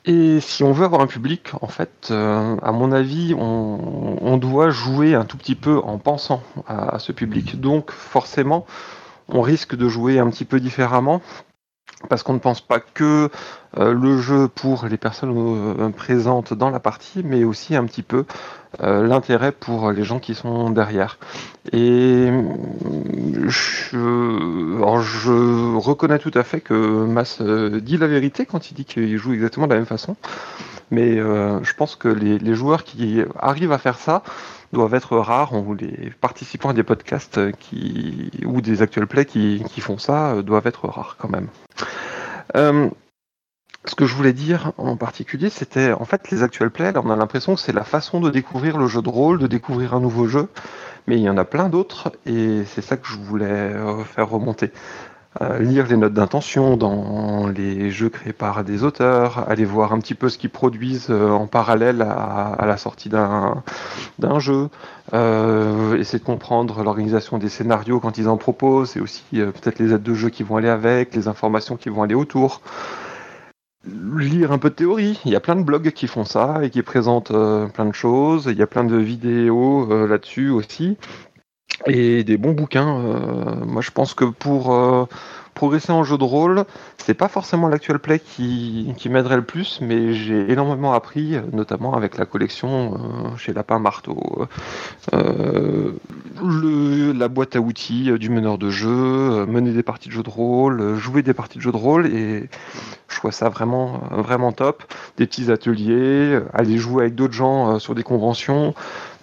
[0.08, 4.70] Et si on veut avoir un public, en fait, euh, à mon avis, on, doit
[4.70, 7.60] jouer un tout petit peu en pensant à ce public.
[7.60, 8.64] Donc, forcément,
[9.28, 11.20] on risque de jouer un petit peu différemment
[12.08, 13.28] parce qu'on ne pense pas que
[13.76, 18.02] euh, le jeu pour les personnes euh, présentes dans la partie, mais aussi un petit
[18.02, 18.24] peu
[18.82, 21.18] euh, l'intérêt pour les gens qui sont derrière.
[21.72, 22.30] Et
[23.46, 23.96] je,
[25.76, 29.66] reconnais tout à fait que Mas dit la vérité quand il dit qu'il joue exactement
[29.66, 30.16] de la même façon.
[30.90, 34.22] Mais je pense que les joueurs qui arrivent à faire ça
[34.72, 39.98] doivent être rares, les participants à des podcasts qui, ou des actual plays qui, font
[39.98, 41.48] ça euh, doivent être rares quand même.
[42.56, 42.88] Euh,
[43.84, 47.16] ce que je voulais dire en particulier, c'était en fait les actual plays, on a
[47.16, 50.26] l'impression que c'est la façon de découvrir le jeu de rôle, de découvrir un nouveau
[50.26, 50.48] jeu,
[51.06, 54.28] mais il y en a plein d'autres et c'est ça que je voulais euh, faire
[54.28, 54.72] remonter.
[55.60, 60.14] Lire les notes d'intention dans les jeux créés par des auteurs, aller voir un petit
[60.14, 63.62] peu ce qu'ils produisent euh, en parallèle à, la sortie d'un
[64.38, 64.68] jeu,
[65.12, 69.78] euh, essayer de comprendre l'organisation des scénarios quand ils en proposent, et aussi euh, peut-être
[69.78, 72.62] les aides de jeu qui vont aller avec, les informations qui vont aller autour.
[74.16, 76.70] Lire un peu de théorie, il y a plein de blogs qui font ça et
[76.70, 77.32] qui présentent
[77.72, 80.98] plein de choses, il y a plein de vidéos là-dessus aussi,
[81.86, 82.98] et des bons bouquins.
[82.98, 85.06] euh, moi je pense que pour euh,
[85.54, 86.64] progresser en jeu de rôle,
[86.98, 92.16] c'est pas forcément l'actual play qui, m'aiderait le plus, mais j'ai énormément appris, notamment avec
[92.16, 94.46] la collection euh, chez Lapin Marteau.
[96.40, 100.94] La boîte à outils du meneur de jeu, mener des parties de jeu de rôle,
[100.94, 102.48] jouer des parties de jeu de rôle, et
[103.08, 104.84] je trouve ça vraiment, vraiment top.
[105.16, 108.74] Des petits ateliers, aller jouer avec d'autres gens sur des conventions,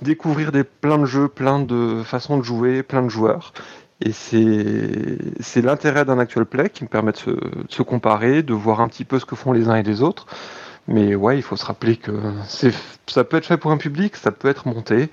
[0.02, 3.54] découvrir des, plein de jeux, plein de façons de jouer, plein de joueurs.
[4.02, 7.18] Et c'est l'intérêt d'un actual play qui me permet de
[7.70, 10.28] se, comparer, de voir un petit peu ce que font les uns et les autres.
[10.88, 12.12] Mais ouais, il faut se rappeler que
[13.08, 15.10] ça peut être fait pour un public, ça peut être monté,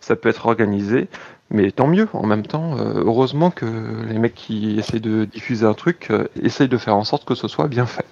[0.00, 1.08] ça peut être organisé,
[1.50, 2.08] mais tant mieux.
[2.12, 3.66] En même temps, euh, heureusement que
[4.08, 7.34] les mecs qui essayent de diffuser un truc euh, essayent de faire en sorte que
[7.34, 8.06] ce soit bien fait.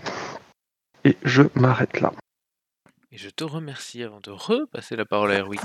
[1.05, 2.13] Et je m'arrête là.
[3.13, 5.61] Et je te remercie avant de repasser la parole à Erwick.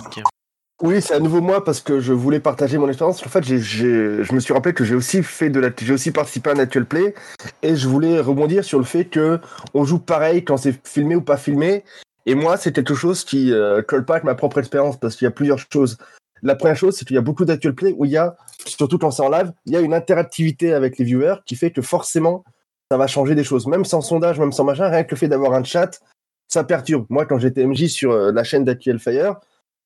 [0.81, 3.25] Oui, c'est à nouveau moi parce que je voulais partager mon expérience.
[3.25, 6.49] En fait, je me suis rappelé que j'ai aussi fait de la, j'ai aussi participé
[6.49, 7.13] à un actual play
[7.61, 9.39] et je voulais rebondir sur le fait que
[9.73, 11.83] on joue pareil quand c'est filmé ou pas filmé.
[12.25, 15.25] Et moi, c'est quelque chose qui euh, colle pas avec ma propre expérience parce qu'il
[15.25, 15.97] y a plusieurs choses.
[16.41, 18.97] La première chose, c'est qu'il y a beaucoup d'actual play où il y a, surtout
[18.97, 21.81] quand c'est en live, il y a une interactivité avec les viewers qui fait que
[21.81, 22.43] forcément,
[22.91, 23.67] ça va changer des choses.
[23.67, 26.01] Même sans sondage, même sans machin, rien que le fait d'avoir un chat,
[26.49, 27.05] ça perturbe.
[27.09, 29.37] Moi, quand j'étais MJ sur euh, la chaîne d'Actual Fire,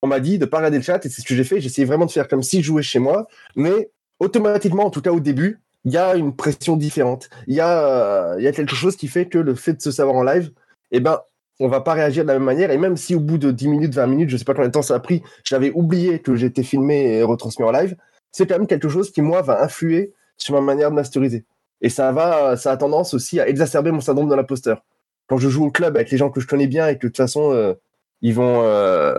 [0.02, 1.60] on m'a dit de pas regarder le chat et c'est ce que j'ai fait.
[1.60, 3.26] J'ai essayé vraiment de faire comme si je jouais chez moi,
[3.56, 3.90] mais
[4.20, 7.28] automatiquement, en tout cas au début, il y a une pression différente.
[7.46, 9.82] Il y a, euh, il y a quelque chose qui fait que le fait de
[9.82, 10.52] se savoir en live,
[10.90, 11.20] eh ben,
[11.60, 12.70] on va pas réagir de la même manière.
[12.70, 14.72] Et même si au bout de 10 minutes, 20 minutes, je sais pas combien de
[14.72, 17.96] temps ça a pris, j'avais oublié que j'étais filmé et retransmis en live,
[18.32, 21.44] c'est quand même quelque chose qui, moi, va influer sur ma manière de masteriser.
[21.80, 24.84] Et ça va, ça a tendance aussi à exacerber mon syndrome de l'imposteur.
[25.28, 27.08] Quand je joue au club avec les gens que je connais bien et que de
[27.08, 27.74] toute façon, euh,
[28.22, 29.14] ils vont, euh,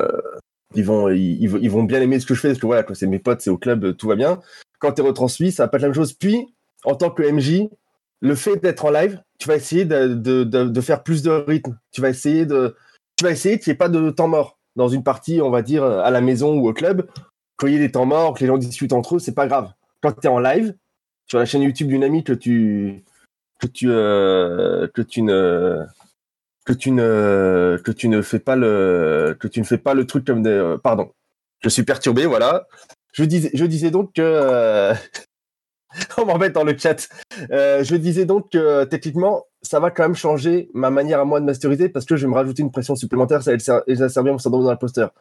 [0.75, 3.07] ils vont, ils, ils vont- bien aimer ce que je fais parce que voilà, c'est
[3.07, 4.39] mes potes, c'est au club, euh, tout va bien.
[4.79, 6.13] Quand tu es retransmis, ça va pas être la même chose.
[6.13, 6.53] Puis,
[6.83, 7.69] en tant que MJ,
[8.21, 11.31] le fait d'être en live, tu vas essayer de, de, de, de faire plus de
[11.31, 11.77] rythme.
[11.91, 12.75] Tu vas essayer de,
[13.15, 15.61] tu vas essayer qu'il n'y ait pas de temps mort dans une partie, on va
[15.61, 17.07] dire à la maison ou au club.
[17.57, 19.47] Quand il y a des temps morts, que les gens discutent entre eux, c'est pas
[19.47, 19.71] grave.
[20.01, 20.73] Quand tu es en live
[21.25, 23.03] sur la chaîne YouTube d'une amie que tu
[23.59, 25.83] que tu euh, que tu ne
[26.69, 30.05] que tu ne que tu ne fais pas le que tu ne fais pas le
[30.05, 31.11] truc comme des euh, pardon.
[31.61, 32.67] Je suis perturbé, voilà.
[33.11, 34.93] Je disais je disais donc que euh,
[36.19, 37.09] on m'embête dans le chat.
[37.49, 41.39] Euh, je disais donc que techniquement, ça va quand même changer ma manière à moi
[41.39, 44.37] de masteriser parce que je vais me rajouter une pression supplémentaire, ça va exacerber mon
[44.37, 45.11] syndrome dans l'imposteur.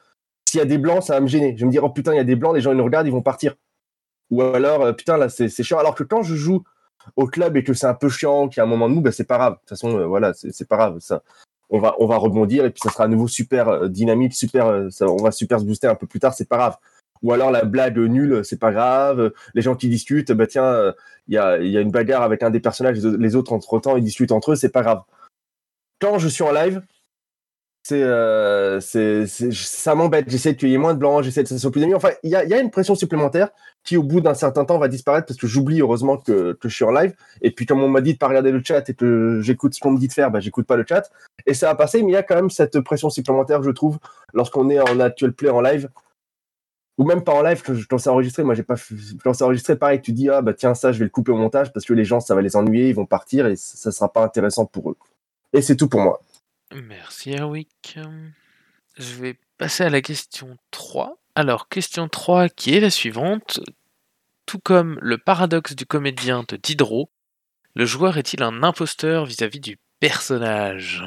[0.47, 1.55] S'il y a des blancs, ça va me gêner.
[1.57, 2.85] Je vais me dire, oh putain, il y a des blancs, les gens ils nous
[2.85, 3.55] regardent, ils vont partir.
[4.31, 5.79] Ou alors, putain, là, c'est chiant.
[5.79, 6.63] Alors que quand je joue
[7.17, 9.01] au club et que c'est un peu chiant, qu'il y a un moment de mou,
[9.01, 9.55] bah, c'est pas grave.
[9.55, 10.99] De toute façon, euh, voilà, c'est pas grave.
[11.01, 11.23] Ça,
[11.71, 14.67] on va, on va rebondir et puis ça sera à nouveau super euh, dynamique, super,
[14.67, 16.77] euh, ça- on va super se booster un peu plus tard, c'est pas grave.
[17.23, 19.33] Ou alors la blague nulle, c'est pas grave.
[19.55, 20.95] Les gens qui discutent, bah tiens,
[21.27, 23.97] il y a, y a une bagarre avec un des personnages, les autres- entre temps
[23.97, 25.03] ils discutent entre eux, c'est pas grave.
[26.01, 26.81] Quand je suis en live,
[27.93, 30.28] euh, c'est, c'est- ça m'embête.
[30.28, 31.95] J'essaie y ait moins de blancs, j'essaie de ça soit plus d'amis.
[31.95, 33.51] Enfin, il y a, une pression supplémentaire
[33.84, 36.84] qui, au bout d'un certain temps, va disparaître parce que j'oublie heureusement que, je suis
[36.84, 37.14] en live.
[37.43, 39.80] Et puis, comme on m'a dit de pas regarder le chat et que j'écoute ce
[39.80, 41.11] qu'on me dit de faire, bah, j'écoute pas le chat.
[41.47, 43.99] Et ça a passé, mais il y a quand même cette pression supplémentaire, je trouve,
[44.34, 45.89] lorsqu'on est en actual play en live.
[46.99, 48.43] Ou même pas en live, t'en sais enregistrer.
[48.43, 48.74] Moi, j'ai pas,
[49.22, 50.01] t'en sais enregistrer pareil.
[50.01, 52.05] Tu dis, ah, bah, tiens, ça, je vais le couper au montage parce que les
[52.05, 54.91] gens, ça va les ennuyer, ils vont partir et ça, ça sera pas intéressant pour
[54.91, 54.97] eux.
[55.53, 56.20] Et c'est tout pour moi.
[56.75, 57.99] Merci Erwick.
[58.97, 61.19] Je vais passer à la question 3.
[61.35, 63.61] Alors, question 3 qui est la suivante.
[64.45, 67.11] Tout comme le paradoxe du comédien de Diderot,
[67.75, 71.05] le joueur est-il un imposteur vis-à-vis du personnage?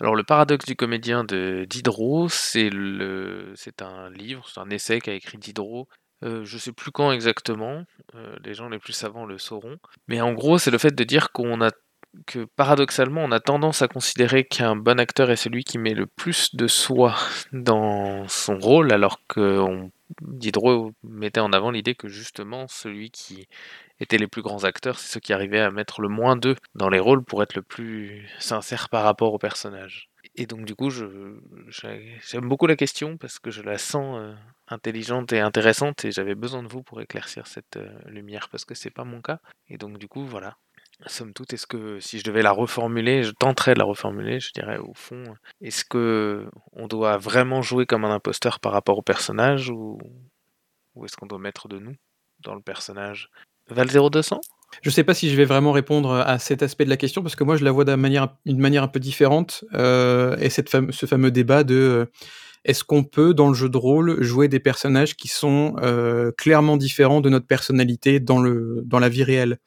[0.00, 2.70] Alors, le paradoxe du comédien de Diderot, c'est
[3.80, 5.88] un livre, c'est un essai qu'a écrit Diderot.
[6.24, 7.84] Euh, je sais plus quand exactement,
[8.14, 9.78] euh, les gens les plus savants le sauront.
[10.08, 11.70] Mais en gros, c'est le fait de dire qu'on a
[12.26, 16.06] que paradoxalement, on a tendance à considérer qu'un bon acteur est celui qui met le
[16.06, 17.14] plus de soi
[17.52, 19.88] dans son rôle, alors que
[20.22, 23.46] Diderot mettait en avant l'idée que justement celui qui
[24.00, 26.88] était les plus grands acteurs, c'est ceux qui arrivaient à mettre le moins d'eux dans
[26.88, 30.08] les rôles pour être le plus sincère par rapport au personnage.
[30.34, 34.34] Et donc du coup, j'aime beaucoup la question parce que je la sens euh,
[34.68, 38.74] intelligente et intéressante et j'avais besoin de vous pour éclaircir cette euh, lumière parce que
[38.74, 39.40] c'est pas mon cas.
[39.68, 40.56] Et donc du coup, voilà.
[41.06, 44.50] Somme toute, est-ce que si je devais la reformuler, je tenterais de la reformuler, je
[44.52, 45.22] dirais au fond,
[45.60, 49.98] est-ce que on doit vraiment jouer comme un imposteur par rapport au personnage ou,
[51.04, 51.94] est-ce qu'on doit mettre de nous
[52.40, 53.30] dans le personnage?
[53.68, 54.40] Val 0200
[54.82, 57.36] Je sais pas si je vais vraiment répondre à cet aspect de la question parce
[57.36, 61.30] que moi je la vois d'une manière, manière un peu différente euh, et ce fameux
[61.30, 62.06] débat de euh,
[62.64, 66.76] est-ce qu'on peut dans le jeu de rôle jouer des personnages qui sont euh, clairement
[66.76, 69.58] différents de notre personnalité dans la vie réelle?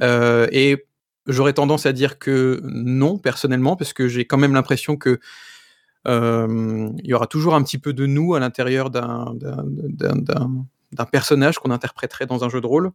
[0.00, 0.86] Et
[1.26, 5.20] j'aurais tendance à dire que non personnellement parce que j'ai quand même l'impression que
[6.06, 9.34] euh, il y aura toujours un petit peu de nous à l'intérieur d'un
[11.10, 12.92] personnage qu'on interpréterait dans un jeu de rôle.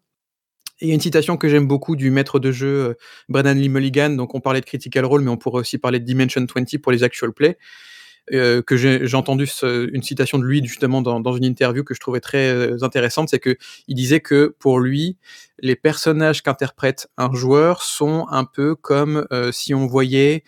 [0.79, 2.93] Et il y a une citation que j'aime beaucoup du maître de jeu euh,
[3.29, 6.05] Brennan Lee Mulligan, donc on parlait de Critical Role, mais on pourrait aussi parler de
[6.05, 7.59] Dimension 20 pour les actual play,
[8.33, 11.93] euh, que j'ai entendu ce- une citation de lui justement dans, dans une interview que
[11.93, 13.57] je trouvais très euh, intéressante, c'est que
[13.87, 15.17] il disait que pour lui,
[15.59, 20.43] les personnages qu'interprète un joueur sont un peu comme euh, si on voyait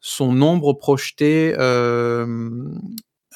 [0.00, 2.26] son ombre projetée, euh,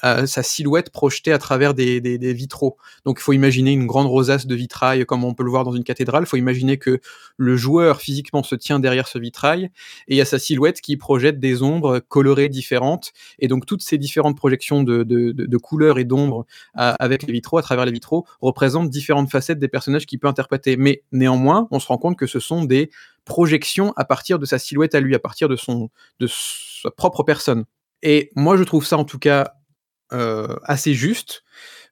[0.01, 2.77] sa silhouette projetée à travers des, des- vitraux.
[3.05, 5.73] Donc il faut imaginer une grande rosace de vitrail comme on peut le voir dans
[5.73, 6.23] une cathédrale.
[6.23, 6.99] Il faut imaginer que
[7.37, 9.65] le joueur physiquement se tient derrière ce vitrail
[10.07, 13.11] et il y a sa silhouette qui projette des ombres colorées différentes.
[13.39, 17.57] Et donc toutes ces différentes projections de, de- de- couleurs et d'ombres avec les vitraux,
[17.57, 20.77] à travers les vitraux, représentent différentes facettes des personnages qu'il peut interpréter.
[20.77, 22.89] Mais néanmoins, on se rend compte que ce sont des
[23.25, 25.89] projections à partir de sa silhouette à lui, à partir de son
[26.19, 27.65] de sa propre personne.
[28.01, 29.53] Et moi, je trouve ça en tout cas
[30.13, 31.43] euh, assez juste.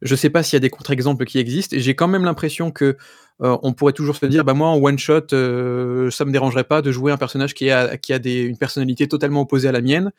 [0.01, 1.75] Je sais pas s'il y a des contre-exemples qui existent.
[1.77, 2.97] J'ai quand même l'impression que
[3.41, 6.63] euh, on pourrait toujours se dire, bah moi en one shot, euh, ça me dérangerait
[6.63, 9.81] pas de jouer un personnage qui a qui a une personnalité totalement opposée à la
[9.81, 10.11] mienne.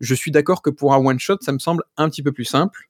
[0.00, 2.44] Je suis d'accord que pour un one shot, ça me semble un petit peu plus
[2.44, 2.88] simple.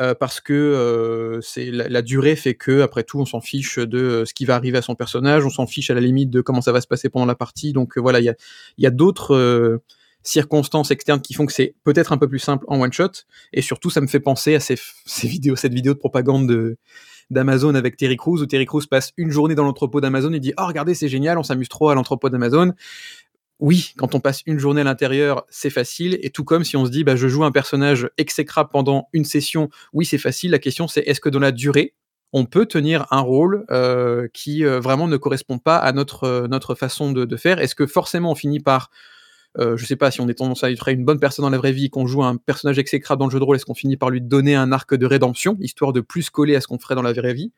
[0.00, 4.34] euh, parce que c'est la, durée fait que après tout on s'en fiche de ce
[4.34, 6.72] qui va arriver à son personnage, on s'en fiche à la limite de comment ça
[6.72, 7.72] va se passer pendant la partie.
[7.72, 8.34] Donc voilà, il y a,
[8.78, 9.80] y a d'autres
[10.26, 13.10] circonstances externes qui font que c'est peut-être un peu plus simple en one shot.
[13.52, 14.76] Et surtout, ça me fait penser à ces,
[15.22, 16.76] vidéos, cette vidéo de propagande de
[17.28, 20.52] d'Amazon avec Terry Crews où Terry Crews passe une journée dans l'entrepôt d'Amazon et dit
[20.58, 22.72] oh regardez c'est génial on s'amuse trop à l'entrepôt d'Amazon.
[23.58, 26.20] Oui quand on passe une journée à l'intérieur c'est facile.
[26.22, 29.24] Et tout comme si on se dit bah je joue un personnage exécrable pendant une
[29.24, 30.52] session oui c'est facile.
[30.52, 31.94] La question c'est est-ce que dans la durée
[32.32, 36.46] on peut tenir un rôle euh, qui euh, vraiment ne correspond pas à notre euh,
[36.46, 37.58] notre façon de, de faire?
[37.58, 38.90] Est-ce que forcément on finit par
[39.58, 41.58] euh, je sais pas si on est tendance à être une bonne personne dans la
[41.58, 43.96] vraie vie, qu'on joue un personnage exécrable dans le jeu de rôle, est-ce qu'on finit
[43.96, 46.94] par lui donner un arc de rédemption, histoire de plus coller à ce qu'on ferait
[46.94, 47.52] dans la vraie vie?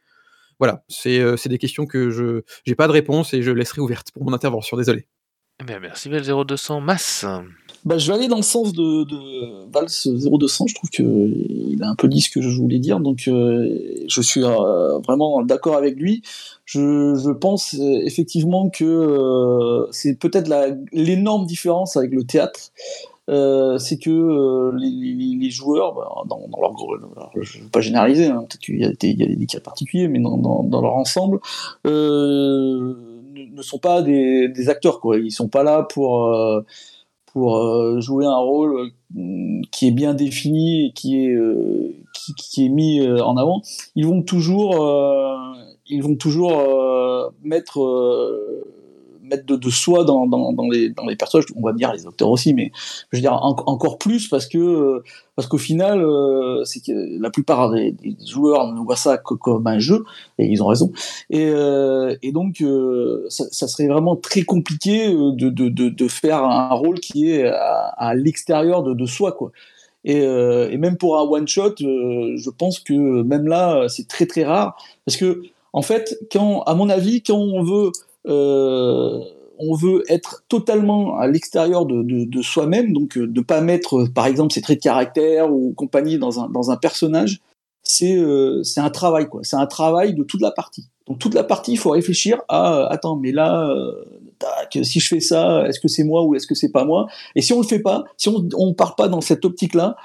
[0.58, 3.80] Voilà, c'est euh, c'est des questions que je j'ai pas de réponse et je laisserai
[3.80, 5.06] ouvertes pour mon intervention, désolé.
[5.60, 6.80] Eh merci Val 0200.
[6.80, 7.24] Masse.
[7.84, 10.66] Bah, je vais aller dans le sens de, de Vals 0200.
[10.66, 14.20] Je trouve qu'il a un peu dit ce que je voulais dire, donc euh, je
[14.20, 16.22] suis euh, vraiment d'accord avec lui.
[16.64, 20.50] Je, pense euh, effectivement que c'est peut-être
[20.92, 22.72] l'énorme différence avec le théâtre.
[23.28, 26.74] C'est que les, joueurs, bah, dans, leur
[27.40, 29.46] je ne veux pas généraliser, hein, peut-être qu'il y, a des- il y a des
[29.46, 31.38] cas particuliers, mais dans, leur ensemble,
[31.84, 32.94] ne,
[33.62, 35.00] sont pas des, des acteurs.
[35.00, 35.18] Quoi.
[35.18, 36.30] Ils sont pas là pour,
[37.32, 41.94] pour euh, jouer un rôle euh, qui est bien défini et qui est, euh,
[42.36, 43.62] qui, est mis en avant.
[43.94, 44.74] Ils vont toujours,
[45.86, 46.62] ils vont toujours
[47.42, 47.78] mettre,
[49.28, 50.26] mettre de, soi dans,
[50.70, 51.46] les, personnages.
[51.56, 52.70] On va dire les acteurs aussi, mais
[53.10, 55.02] je veux dire en- encore plus parce que euh,
[55.36, 57.94] parce qu'au final, euh, c'est que la plupart des,
[58.26, 60.04] joueurs ne voient ça que comme un jeu
[60.38, 60.92] et ils ont raison.
[61.30, 62.62] Et, euh, donc,
[63.28, 69.32] ça, serait vraiment très compliqué de, faire un rôle qui est à, l'extérieur de, soi,
[69.32, 69.52] quoi.
[70.04, 74.76] Et, même pour un one shot, je pense que même là, c'est très très rare
[75.04, 76.18] parce que en fait,
[76.66, 77.92] à mon avis, quand on veut
[79.58, 84.26] on veut être totalement à l'extérieur de, soi-même, donc euh, de pas mettre, euh, par
[84.26, 87.40] exemple, ses traits de caractère ou compagnie dans un, personnage,
[87.82, 89.40] c'est euh, un travail, quoi.
[89.44, 90.88] C'est un travail de toute la partie.
[91.06, 94.04] Donc toute la partie, il faut réfléchir à, euh, attends, mais là, euh,
[94.82, 97.06] si je fais ça, est-ce que c'est moi ou est-ce que c'est pas moi?
[97.34, 99.96] Et si on le fait pas, si on on part pas dans cette optique-là,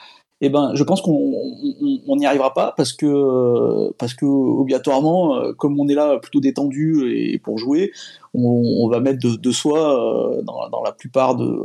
[0.46, 5.38] eh ben, je pense qu'on on- on n'y arrivera pas parce que parce que obligatoirement,
[5.38, 7.92] euh, comme on est là plutôt détendu et pour jouer,
[8.34, 11.62] on, va mettre de, soi euh, dans, la plupart de.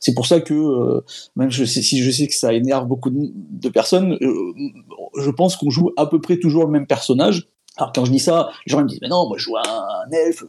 [0.00, 1.00] C'est pour ça que euh,
[1.36, 6.06] même si je sais que ça énerve beaucoup de, personnes, je pense qu'on joue à
[6.06, 7.48] peu près toujours le même personnage.
[7.76, 10.10] Alors quand je dis ça, les gens me disent mais non, moi je joue un,
[10.12, 10.44] elfe,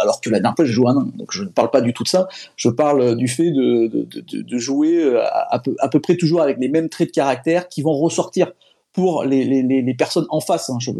[0.00, 1.08] alors que la dernière fois j'ai joué un nain.
[1.16, 2.28] Donc je ne parle pas du tout de ça.
[2.56, 6.88] Je parle du fait de, jouer à, à à peu près toujours avec les mêmes
[6.88, 8.52] traits de caractère qui vont ressortir
[8.92, 10.68] pour les, les, les, personnes en face.
[10.68, 10.76] Hein.
[10.80, 10.90] Je,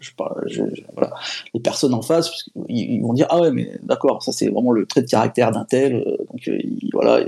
[0.00, 0.10] je,
[0.46, 0.62] je
[0.94, 1.12] voilà.
[1.52, 2.30] Les personnes en face,
[2.68, 5.64] ils vont dire ah ouais mais d'accord, ça c'est vraiment le trait de caractère d'un
[5.64, 5.96] tel.
[5.96, 7.20] euh, donc euh, il- voilà.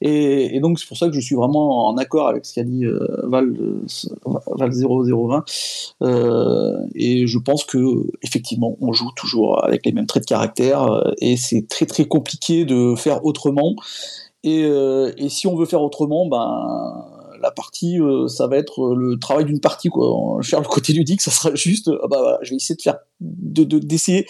[0.00, 2.84] Et, donc c'est pour ça que je suis vraiment en accord avec ce qu'a dit
[2.84, 3.84] euh, Val, euh,
[4.56, 5.44] Val 0020.
[6.02, 7.78] Euh, et je pense que
[8.22, 12.64] effectivement on joue toujours avec les mêmes traits de caractère et c'est très très compliqué
[12.64, 13.74] de faire autrement.
[14.44, 17.04] Et, et si on veut faire autrement, ben
[17.42, 20.38] la partie, euh, ça va être le travail d'une partie quoi.
[20.42, 23.64] Faire le côté ludique, ça sera juste, ah bah je vais essayer de faire, de
[23.64, 24.26] de- d'essayer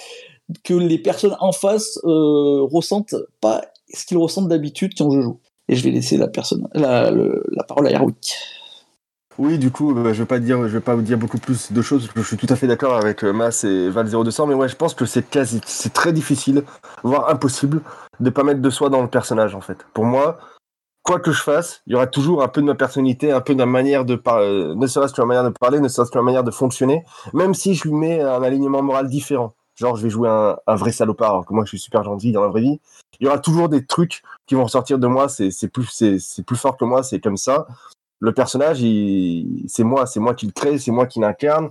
[0.65, 3.63] que les personnes en face euh, ressentent pas
[3.95, 5.41] ce qu'ils ressentent d'habitude quand je joue.
[5.69, 8.35] Et je vais laisser la personne, la, la parole à Erwick.
[9.39, 11.73] Oui, du coup, euh, je vais pas dire, je vais pas vous dire beaucoup plus
[11.73, 12.09] de choses.
[12.15, 14.77] Je suis tout à fait d'accord avec euh, Mas et Val 0200, mais ouais, je
[14.77, 16.65] pense que c'est quasi, c'est très difficile,
[17.03, 17.81] voire impossible,
[18.21, 19.79] de pas mettre de soi dans le personnage en fait.
[19.95, 20.39] Pour moi,
[21.03, 23.55] quoi que je fasse, il y aura toujours un peu de ma personnalité, un peu
[23.55, 26.19] de ma manière de parler, ne serait-ce que ma manière de parler, ne serait-ce que
[26.19, 29.55] ma manière de fonctionner, même si je lui mets un alignement moral différent.
[29.75, 32.43] Genre, je vais jouer un, vrai salopard, alors que moi, je suis super gentil dans
[32.43, 32.81] la vraie vie.
[33.21, 35.29] Il y aura toujours des trucs qui vont ressortir de moi.
[35.29, 36.05] C'est plus,
[36.47, 37.03] plus fort que moi.
[37.03, 37.67] C'est comme ça.
[38.21, 38.79] Le personnage,
[39.67, 41.71] c'est moi, c'est moi qui le crée, c'est moi qui l'incarne.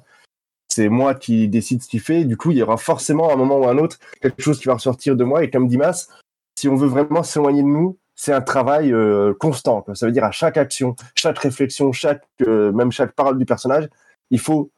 [0.69, 2.25] C'est moi qui décide ce qu'il fait.
[2.25, 4.59] Du coup, il y aura forcément à un moment ou à un autre quelque chose
[4.59, 5.43] qui va ressortir de moi.
[5.43, 6.09] Et comme dit Mas,
[6.57, 9.83] si on veut vraiment s'éloigner de nous, c'est un travail euh, constant.
[9.95, 13.89] Ça veut dire à chaque action, chaque réflexion, chaque, euh, même chaque parole du personnage,
[14.29, 14.69] il faut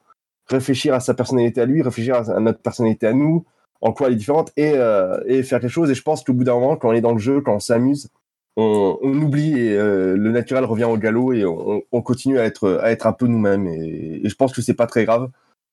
[0.46, 3.44] réfléchir à sa personnalité à lui, réfléchir à, notre personnalité à nous,
[3.82, 5.90] en quoi elle est différente, et, euh, et faire quelque chose.
[5.90, 7.60] Et je pense qu'au bout d'un moment, quand on est dans le jeu, quand on
[7.60, 8.08] s'amuse,
[8.56, 12.92] on, oublie et le naturel revient au galop et on, on continue à être, à
[12.92, 13.66] être un peu nous-mêmes.
[13.66, 15.28] Et, je pense que c'est pas très grave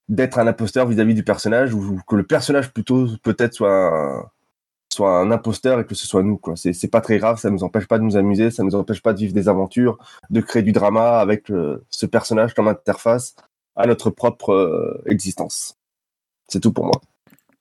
[0.10, 4.30] d'être un imposteur vis-à-vis du personnage ou que le personnage plutôt peut-être soit un,
[4.94, 6.56] soit un imposteur et que ce soit nous quoi.
[6.56, 9.02] C'est c'est pas très grave, ça nous empêche pas de nous amuser, ça nous empêche
[9.02, 9.98] pas de vivre des aventures,
[10.30, 13.36] de créer du drama avec euh, ce personnage comme interface
[13.76, 15.78] à notre propre euh, existence.
[16.48, 17.00] C'est tout pour moi.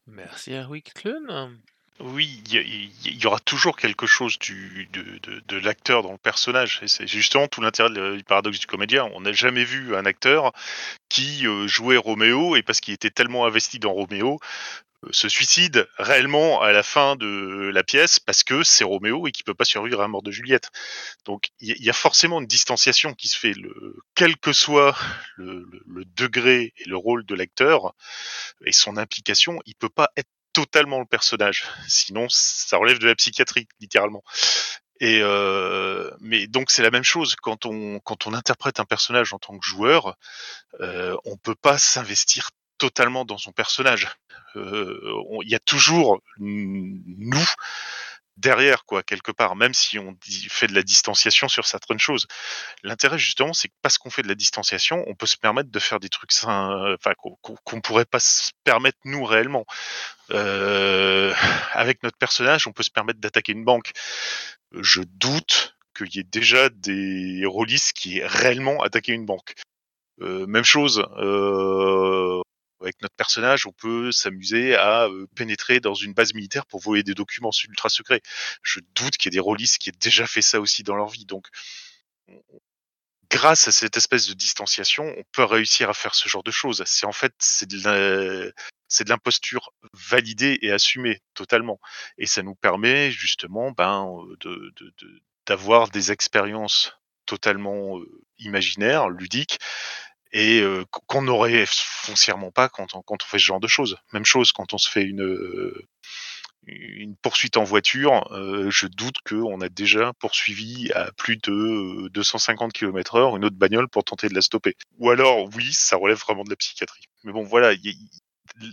[0.06, 0.92] Merci Erwick.
[2.02, 6.02] Oui, il y, y- il y aura toujours quelque chose du, de, de, de l'acteur
[6.02, 6.80] dans le personnage.
[6.82, 9.08] Et c'est justement tout l'intérêt du paradoxe du comédien.
[9.14, 10.52] On n'a jamais vu un acteur
[11.10, 14.40] qui euh, jouait Roméo et parce qu'il était tellement investi dans Roméo,
[15.12, 19.44] se suicide réellement à la fin de la pièce parce que c'est Roméo et qu'il
[19.44, 20.70] peut pas survivre à la mort de Juliette.
[21.24, 24.96] Donc il y, a- forcément une distanciation qui se fait, le, quel que soit
[25.36, 27.94] le, le- le degré et le rôle de l'acteur
[28.64, 31.64] et son implication, il peut pas être totalement le personnage.
[31.88, 34.22] Sinon, ça relève de la psychiatrie, littéralement.
[35.00, 39.32] Et euh, mais donc c'est la même chose quand on quand on interprète un personnage
[39.32, 40.16] en tant que joueur,
[40.80, 42.50] euh, on peut pas s'investir
[42.80, 44.08] totalement dans son personnage.
[44.56, 44.98] Euh,
[45.42, 47.48] Il y a toujours nous
[48.36, 50.16] derrière, quoi, quelque part, même si on
[50.48, 52.26] fait de la distanciation sur certaines choses.
[52.82, 55.78] L'intérêt, justement, c'est que parce qu'on fait de la distanciation, on peut se permettre de
[55.78, 59.66] faire des trucs sains, enfin, qu'on qu'on pourrait pas se permettre nous réellement.
[60.30, 61.34] Euh,
[61.72, 63.92] avec notre personnage, on peut se permettre d'attaquer une banque.
[64.72, 69.54] Je doute qu'il y ait déjà des rôlistes qui aient réellement attaqué une banque.
[70.22, 72.40] Euh, même chose, euh,
[72.80, 77.02] avec notre personnage, on peut s'amuser à euh, pénétrer dans une base militaire pour voler
[77.02, 78.22] des documents ultra secrets.
[78.62, 81.08] Je doute qu'il y ait des rôlistes qui aient déjà fait ça aussi dans leur
[81.08, 81.26] vie.
[81.26, 81.46] Donc,
[82.28, 82.42] on-
[83.30, 86.82] grâce à cette espèce de distanciation, on peut réussir à faire ce genre de choses.
[86.86, 88.52] C'est en fait, c'est de
[89.08, 91.80] l'imposture validée et assumée totalement.
[92.18, 94.08] Et ça nous permet justement ben,
[94.46, 94.72] euh,
[95.46, 96.92] d'avoir des expériences
[97.26, 99.58] totalement euh, imaginaires, ludiques,
[100.32, 103.68] et euh, qu- qu'on n'aurait foncièrement pas quand on, quand on fait ce genre de
[103.68, 103.96] choses.
[104.12, 105.86] Même chose quand on se fait une, euh,
[106.66, 112.08] une poursuite en voiture, euh, je doute qu'on a déjà poursuivi à plus de euh,
[112.10, 114.76] 250 km heure une autre bagnole pour tenter de la stopper.
[114.98, 117.04] Ou alors, oui, ça relève vraiment de la psychiatrie.
[117.24, 117.72] Mais bon, voilà,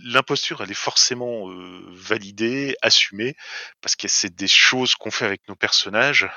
[0.04, 3.34] l'imposture, elle est forcément euh, validée, assumée,
[3.80, 6.28] parce que c'est des choses qu'on fait avec nos personnages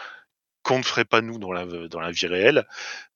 [0.63, 2.67] qu'on ne ferait pas nous dans la, dans la vie réelle,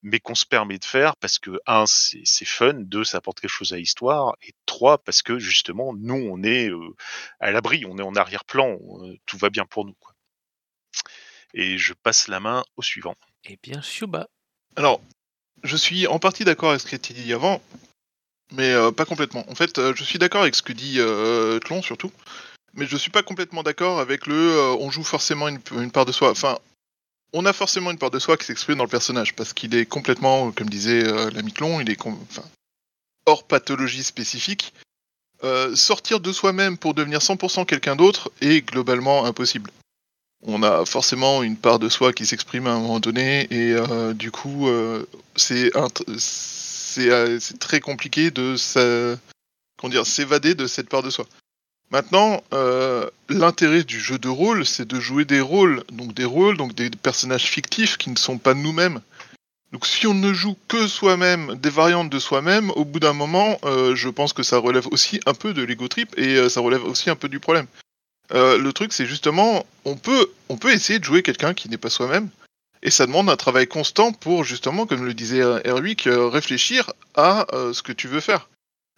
[0.02, 3.40] mais qu'on se permet de faire parce que, un, c'est c'est fun, deux, ça apporte
[3.40, 6.96] quelque chose à l'histoire, et trois, parce que justement, nous, on est euh,
[7.40, 9.96] à l'abri, on est en arrière-plan, euh, tout va bien pour nous.
[10.00, 10.14] Quoi.
[11.54, 13.16] Et je passe la main au suivant.
[13.46, 14.28] Eh bien, Shuba.
[14.76, 15.02] Alors,
[15.64, 17.62] je suis en partie d'accord avec ce qui a été dit avant,
[18.52, 19.50] mais euh, pas complètement.
[19.50, 22.12] En fait, euh, je suis d'accord avec ce que dit euh, Tlon surtout,
[22.74, 26.06] mais je suis pas complètement d'accord avec le euh, on joue forcément une, une part
[26.06, 26.32] de soi.
[26.32, 26.60] Enfin,
[27.34, 29.86] on a forcément une part de soi qui s'exprime dans le personnage parce qu'il est
[29.86, 32.44] complètement, comme disait euh, l'ami Tlon, il est enfin,
[33.26, 34.74] hors pathologie spécifique.
[35.44, 39.70] Euh, sortir de soi-même pour devenir 100% quelqu'un d'autre est globalement impossible.
[40.44, 44.14] On a forcément une part de soi qui s'exprime à un moment donné et euh,
[44.14, 44.70] du coup
[45.36, 45.72] c'est
[47.60, 48.56] très compliqué de
[50.06, 51.26] s'évader de cette part de soi.
[51.96, 56.58] Maintenant, euh, l'intérêt du jeu de rôle, c'est de jouer des rôles, donc des rôles,
[56.58, 59.00] donc des personnages fictifs qui ne sont pas nous-mêmes.
[59.72, 63.58] Donc si on ne joue que soi-même, des variantes de soi-même, au bout d'un moment,
[63.64, 66.60] euh, je pense que ça relève aussi un peu de l'ego trip et euh, ça
[66.60, 67.68] relève aussi un peu du problème.
[68.34, 71.90] Le truc, c'est justement, on peut, on peut essayer de jouer quelqu'un qui n'est pas
[71.90, 72.28] soi-même,
[72.84, 77.82] et ça demande un travail constant pour justement, comme le disait Erwick, réfléchir à ce
[77.82, 78.50] que tu veux faire.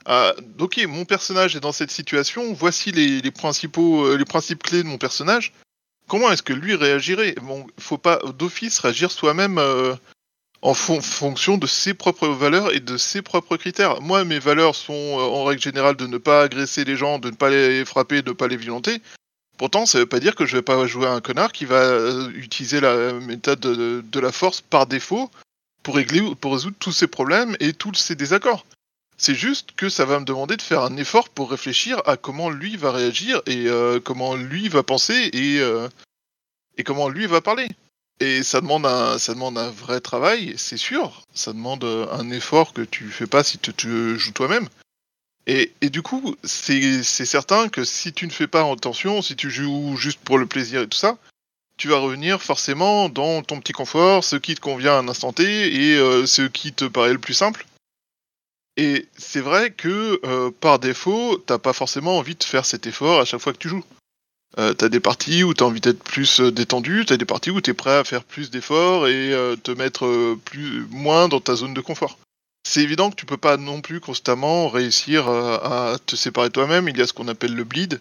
[0.09, 4.81] Ah, ok, mon personnage est dans cette situation, voici les, principaux, euh, les principes clés
[4.81, 5.51] de mon personnage.
[6.07, 7.35] Comment est-ce que lui réagirait?
[7.41, 9.95] Bon, faut pas d'office réagir soi-même euh,
[10.61, 13.99] en fon- fonction de ses propres valeurs et de ses propres critères.
[14.01, 17.29] Moi, mes valeurs sont euh, en règle générale de ne pas agresser les gens, de
[17.29, 19.01] ne pas les frapper, de ne pas les violenter.
[19.57, 21.81] Pourtant, ça veut pas dire que je vais pas jouer à un connard qui va
[21.81, 25.29] euh, utiliser la méthode de, de la force par défaut
[25.83, 28.65] pour régler, pour résoudre tous ses problèmes et tous ses désaccords.
[29.17, 32.51] C'est juste que ça va me demander de faire un effort pour réfléchir à comment
[32.51, 35.89] lui va réagir et euh, comment lui va penser et, euh,
[36.77, 37.67] et comment lui va parler.
[38.19, 41.23] Et ça demande un, ça demande un vrai travail, c'est sûr.
[41.33, 44.69] Ça demande euh, un effort que tu fais pas si tu, joues toi-même.
[45.47, 49.49] Et, et du coup, c'est certain que si tu ne fais pas attention, si tu
[49.49, 51.17] joues juste pour le plaisir et tout ça,
[51.77, 55.31] tu vas revenir forcément dans ton petit confort, ce qui te convient à un instant
[55.31, 57.65] T et ce qui te paraît le plus simple.
[58.77, 63.19] Et c'est vrai que euh, par défaut, t'as pas forcément envie de faire cet effort
[63.19, 63.83] à chaque fois que tu joues.
[64.59, 67.59] Euh, t'as des parties où t'as envie d'être plus euh, détendu, t'as des parties où
[67.59, 71.81] t'es prêt à faire plus d'efforts et te mettre plus moins dans ta zone de
[71.81, 72.19] confort.
[72.67, 76.87] C'est évident que tu peux pas non plus constamment réussir à te séparer toi-même.
[76.87, 77.99] Il y a ce qu'on appelle le bleed,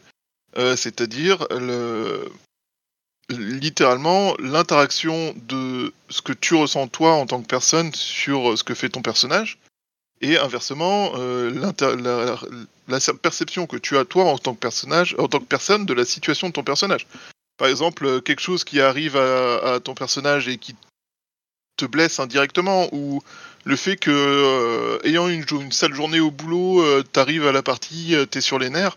[0.56, 2.28] c'est-à-dire le
[3.28, 8.74] littéralement l'interaction de ce que tu ressens toi en tant que personne sur ce que
[8.74, 9.58] fait ton personnage
[10.20, 11.50] et inversement euh,
[12.88, 15.94] la, perception que tu as toi en tant que personnage en tant que personne de
[15.94, 17.06] la situation de ton personnage
[17.56, 20.74] par exemple quelque chose qui arrive à, ton personnage et qui
[21.76, 23.22] te blesse indirectement ou
[23.64, 28.14] le fait que euh, ayant une, sale journée au boulot euh, t'arrives à la partie
[28.14, 28.96] euh, t'es sur les nerfs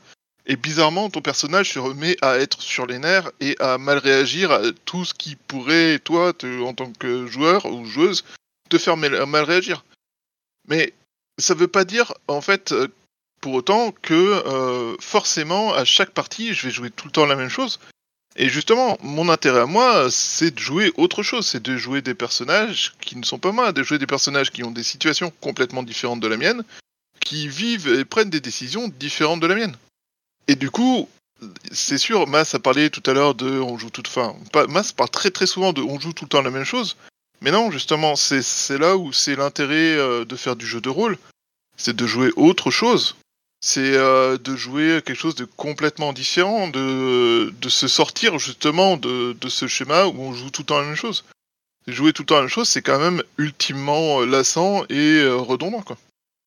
[0.49, 4.51] et bizarrement, ton personnage se remet à être sur les nerfs et à mal réagir
[4.51, 6.33] à tout ce qui pourrait, toi,
[6.65, 8.25] en tant que joueur ou joueuse,
[8.67, 9.85] te faire mal réagir.
[10.67, 10.91] Mais
[11.39, 12.87] ça veut pas dire, en fait, euh,
[13.41, 17.35] pour autant que euh, forcément, à chaque partie, je vais jouer tout le temps la
[17.35, 17.79] même chose.
[18.35, 22.13] Et justement, mon intérêt à moi, c'est de jouer autre chose, c'est de jouer des
[22.13, 25.83] personnages qui ne sont pas moi, de jouer des personnages qui ont des situations complètement
[25.83, 26.63] différentes de la mienne,
[27.19, 29.75] qui vivent et prennent des décisions différentes de la mienne.
[30.47, 31.09] Et du coup,
[31.71, 34.91] c'est sûr, Mas a parlé tout à l'heure de on joue tout, enfin, pas, Mas
[34.91, 36.97] parle très très souvent de on joue tout le temps la même chose.
[37.41, 41.17] Mais non, justement, c'est là où c'est l'intérêt euh, de faire du jeu de rôle,
[41.77, 43.15] c'est de jouer autre chose.
[43.61, 49.35] C'est euh, de jouer quelque chose de complètement différent, de, de se sortir justement de,
[49.39, 51.25] de ce schéma où on joue tout le temps la même chose.
[51.87, 55.81] Jouer tout le temps la même chose, c'est quand même ultimement euh, lassant et redondant,
[55.81, 55.97] quoi.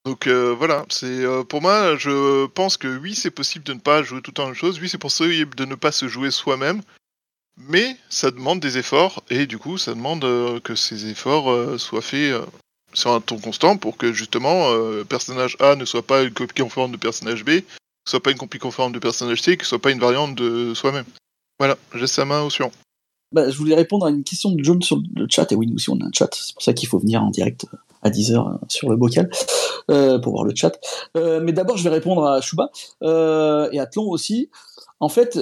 [0.04, 4.20] Donc voilà, c'est pour moi, je pense que oui, c'est possible de ne pas jouer
[4.20, 4.80] tout le temps la même chose.
[4.80, 6.82] Oui, c'est possible de ne pas se jouer soi-même,
[7.56, 11.78] mais ça demande des efforts et du coup, ça demande euh, que ces efforts euh,
[11.78, 12.44] soient faits euh,
[12.94, 14.66] sur un ton constant pour que justement
[15.08, 17.62] personnage A ne soit pas une copie conforme de personnage B,
[18.06, 21.06] soit pas une copie conforme de personnage C, que soit pas une variante de soi-même.
[21.58, 22.70] Voilà, j'ai sa main au suivant.
[23.32, 25.76] Bah, je voulais répondre à une question de John sur le chat, et oui, nous
[25.76, 27.64] aussi on a un chat, c'est pour ça qu'il faut venir en direct
[28.02, 29.30] à 10h sur le bocal
[29.86, 30.78] pour voir le chat.
[31.14, 32.70] Mais d'abord, je vais répondre à Shuba
[33.00, 34.50] et à Tlon aussi.
[35.00, 35.38] En fait,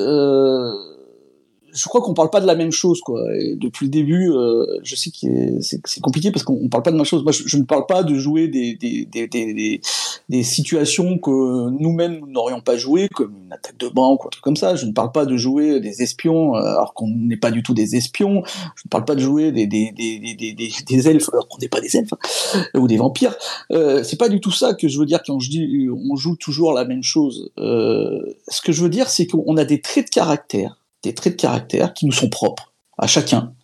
[1.73, 3.23] je crois qu'on parle pas de la même chose, quoi.
[3.57, 6.97] Depuis le début, euh, je sais que c'est compliqué parce qu'on on parle pas de
[6.97, 7.23] la même chose.
[7.23, 9.81] Moi, je, ne parle pas de jouer des, des, des, des,
[10.29, 14.31] des- situations que nous-mêmes nous n'aurions pas joué, comme une attaque de banque ou un
[14.31, 14.75] truc comme ça.
[14.75, 17.75] Je ne parle pas de jouer des espions euh, alors qu'on n'est pas du tout
[17.75, 18.43] des espions.
[18.77, 21.97] Je ne parle pas de jouer des, des, des, elfes alors qu'on n'est pas des
[21.97, 22.13] elfes
[22.55, 23.35] hein, ou des vampires.
[23.71, 26.37] Euh, c'est pas du tout ça que je veux dire quand je dis on joue
[26.37, 27.51] toujours la même chose.
[27.59, 31.37] Euh, ce que je veux dire, c'est qu'on a des traits de caractère, des traits
[31.37, 33.55] de caractère qui nous sont propres à chacun.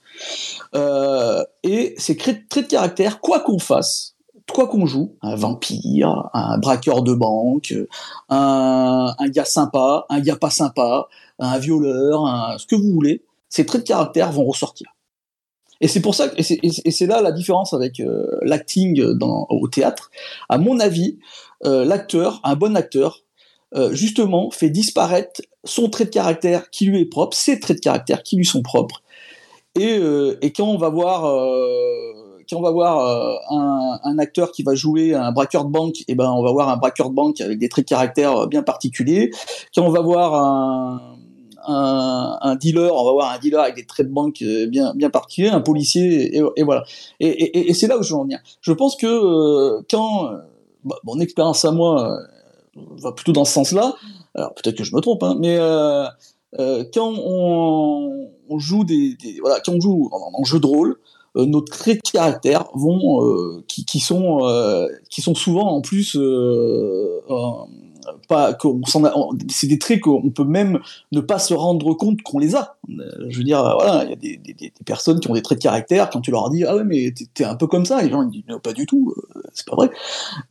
[0.74, 4.14] Euh, et ces traits de caractère, quoi qu'on fasse,
[4.52, 7.74] quoi qu'on joue, un vampire, un braqueur de banque,
[8.28, 11.08] un, un gars sympa, un gars pas sympa,
[11.38, 14.88] un violeur, un, ce que vous voulez, ces traits de caractère vont ressortir.
[15.82, 20.10] Et c'est pour ça, et c'est- là la différence avec euh, l'acting au théâtre.
[20.48, 21.18] À mon avis,
[21.66, 23.24] euh, l'acteur, un bon acteur,
[23.76, 27.82] euh, justement, fait disparaître son trait de caractère qui lui est propre, ses traits de
[27.82, 29.02] caractère qui lui sont propres.
[29.74, 34.52] Et, euh, et quand on va voir, euh, quand on va voir un, un acteur
[34.52, 37.14] qui va jouer un braqueur de banque, et ben on va voir un braqueur de
[37.14, 39.30] banque avec des traits de caractère bien particuliers.
[39.74, 41.18] Quand on va voir un,
[41.66, 45.50] un, dealer, on va voir un dealer avec des traits de banque bien, bien particuliers,
[45.50, 46.84] un policier, et, voilà.
[47.20, 48.38] Et, c'est là où je veux en venir.
[48.62, 50.30] Je pense que quand
[51.04, 52.20] mon expérience à moi
[52.98, 53.94] va plutôt dans ce sens-là,
[54.36, 56.06] alors peut-être que je me trompe, hein, mais euh,
[56.58, 60.96] euh, quand on, joue des, voilà, quand on joue en, jeu de rôle,
[61.36, 64.40] euh, nos traits de caractère vont, qui, qui sont,
[65.10, 66.18] qui sont souvent en plus
[68.28, 68.56] pas,
[69.48, 70.80] c'est des traits qu'on peut même
[71.12, 72.76] ne pas se rendre compte qu'on les a.
[72.88, 76.10] Je veux dire, voilà, il y a des, personnes qui ont des traits de caractère,
[76.10, 78.30] quand tu leur dis ah ouais mais t'es, un peu comme ça, les gens ils
[78.30, 79.14] disent non pas du tout,
[79.52, 79.90] c'est pas vrai.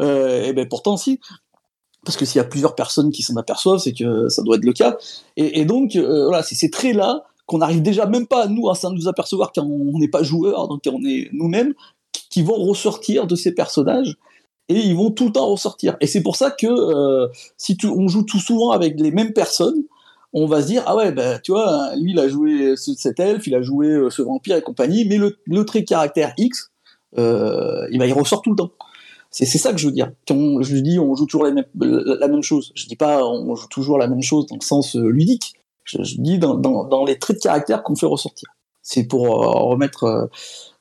[0.01, 1.19] Et ben pourtant si.
[2.05, 4.63] Parce que s'il y a plusieurs personnes qui s'en aperçoivent, c'est que ça doit être
[4.63, 4.97] le cas.
[5.37, 9.07] Et, donc, euh, voilà, c'est ces traits-là qu'on n'arrive déjà même pas, nous, à nous
[9.07, 11.73] apercevoir quand on n'est pas joueur, donc quand on est nous-mêmes,
[12.29, 14.15] qui- vont ressortir de ces personnages,
[14.69, 15.95] et ils vont tout le temps ressortir.
[16.01, 17.27] Et c'est pour ça que euh,
[17.57, 19.83] si tu- on joue tout souvent avec les mêmes personnes,
[20.33, 23.19] on va se dire, ah ouais, bah, tu vois, lui, il a joué ce- cet
[23.19, 26.71] elfe, il a joué euh, ce vampire et compagnie, mais le, trait caractère X,
[27.17, 27.23] il,
[27.99, 28.71] va, il ressort tout le temps.
[29.37, 30.11] C'est ça que je veux dire.
[30.25, 33.25] Quand je dis on joue toujours la même, la, la même chose, je dis pas
[33.25, 35.55] on joue toujours la même chose dans le sens euh, ludique.
[35.83, 38.49] Je, dis dans les traits de caractère qu'on fait ressortir.
[38.87, 40.27] C'est pour euh, remettre euh,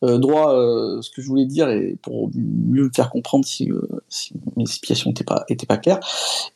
[0.04, 0.54] euh, droit
[1.00, 3.70] ce que je voulais dire et pour mieux me faire comprendre si,
[4.56, 5.24] mes explications n'étaient
[5.66, 6.00] pas, claires.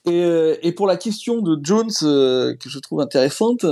[0.04, 3.64] Et, pour la question de Jones que je trouve intéressante,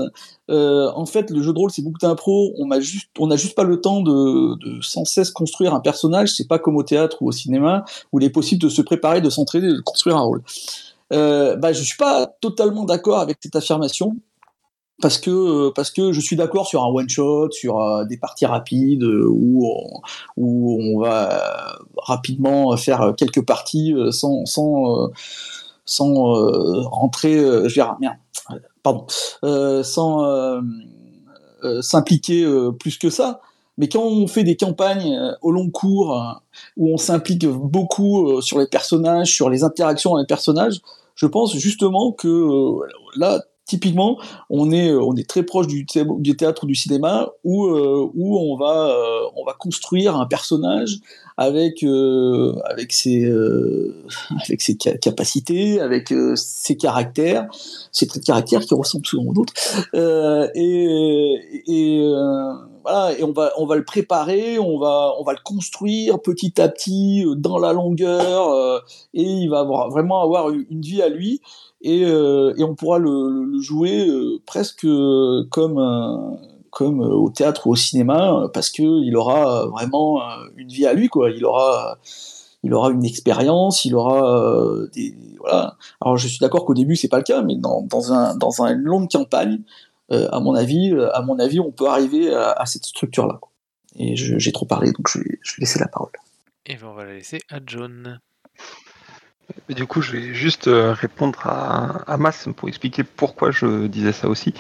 [0.49, 2.55] en fait le jeu de rôle c'est beaucoup d'impro.
[2.57, 6.35] On n'a juste pas le temps de, de sans cesse construire un personnage.
[6.35, 9.21] C'est pas comme au théâtre ou au cinéma où il est possible de se préparer,
[9.21, 10.43] de s'entraîner, de construire un rôle.
[11.13, 14.17] Euh, bah, je suis pas totalement d'accord avec cette affirmation
[15.01, 18.17] parce que euh, parce que je suis d'accord sur un one shot, sur euh, des
[18.17, 20.01] parties rapides euh, où on,
[20.37, 25.11] où on va rapidement faire quelques parties sans sans
[25.85, 26.15] sans
[26.89, 28.17] rentrer, je vais merde,
[28.83, 29.07] pardon,
[29.83, 30.61] sans
[31.81, 32.47] s'impliquer
[32.81, 33.41] plus que ça.
[33.79, 36.41] Mais quand on fait des campagnes au long cours
[36.77, 40.81] où on s'implique beaucoup sur les personnages, sur les interactions avec les personnages,
[41.15, 42.81] je pense justement que
[43.17, 44.19] là, typiquement,
[44.49, 45.85] on est, euh, on est très proche du,
[46.19, 50.27] du théâtre ou du cinéma où, euh, où on, va, euh, on va construire un
[50.27, 51.01] personnage
[51.37, 51.85] avec
[52.65, 53.31] avec ses
[54.43, 57.47] avec ses ca- capacités, avec ses caractères,
[57.93, 59.45] ses traits de caractère qui ressemblent souvent aux
[59.95, 62.13] euh, et, et
[62.83, 66.59] voilà, et on va on va le préparer, on va on va le construire petit
[66.59, 68.83] à petit dans la longueur,
[69.13, 71.43] et il va vraiment avoir une vie à lui,
[71.87, 75.79] et, euh, et on pourra le, jouer euh, presque euh, comme
[77.01, 80.21] au théâtre ou au cinéma, parce que il aura vraiment
[80.57, 81.31] une vie à lui, quoi.
[81.31, 81.97] Il aura
[82.65, 84.59] il aura une expérience, il aura
[84.93, 85.77] des voilà.
[86.03, 88.61] Alors je suis d'accord qu'au début c'est pas le cas, mais dans, dans un dans
[88.61, 89.61] une longue campagne,
[90.11, 93.41] à mon avis, à mon avis, on peut arriver à, cette structure là.
[93.99, 96.11] Et j'ai trop parlé, donc je vais, je vais laisser la parole.
[96.67, 98.21] Et ben on va la laisser à John.
[99.69, 104.13] Du coup, je vais juste euh, répondre à, à Mas pour expliquer pourquoi je disais
[104.13, 104.55] ça aussi.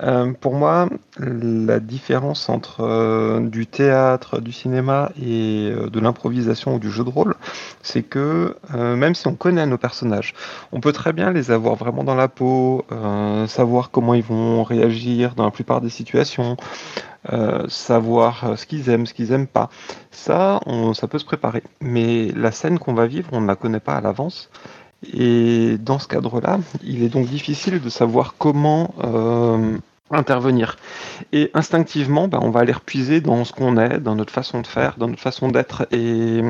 [0.00, 0.88] Euh, pour moi,
[1.18, 7.08] la différence entre euh, du théâtre, du cinéma et de l'improvisation ou du jeu de
[7.08, 7.34] rôle,
[7.82, 10.34] c'est que même si on connaît nos personnages,
[10.72, 12.84] on peut très bien les avoir vraiment dans la peau,
[13.46, 16.56] savoir comment ils vont réagir dans la plupart des situations,
[17.32, 19.70] euh, savoir euh, ce qu'ils aiment, ce qu'ils aiment pas.
[20.10, 20.60] Ça,
[20.94, 21.62] ça peut se préparer.
[21.80, 24.50] Mais la scène qu'on va vivre, on ne la connaît pas à l'avance.
[25.12, 29.76] Et dans ce cadre-là, il est donc difficile de savoir comment euh,
[30.10, 30.76] intervenir.
[31.32, 34.66] Et instinctivement, ben, on va aller repuiser dans ce qu'on est, dans notre façon de
[34.66, 35.86] faire, dans notre façon d'être.
[35.90, 36.42] Et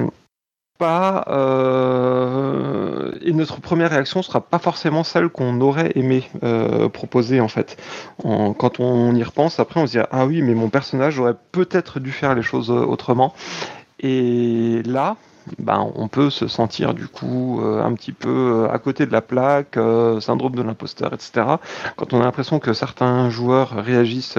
[0.83, 7.49] euh, et notre première réaction sera pas forcément celle qu'on aurait aimé euh, proposer en
[7.49, 7.77] fait.
[8.23, 12.01] Quand on y repense, après on se dit ah oui mais mon personnage aurait peut-être
[12.01, 13.35] dû faire les choses euh, autrement.
[14.01, 15.17] Et là,
[15.59, 19.79] ben, on peut se sentir du coup un petit peu à côté de la plaque,
[20.21, 21.47] syndrome de l'imposteur, etc.
[21.97, 24.39] Quand on a l'impression que certains joueurs réagissent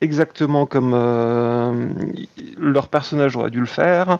[0.00, 0.92] exactement comme
[2.58, 4.18] leur personnage aurait dû le faire,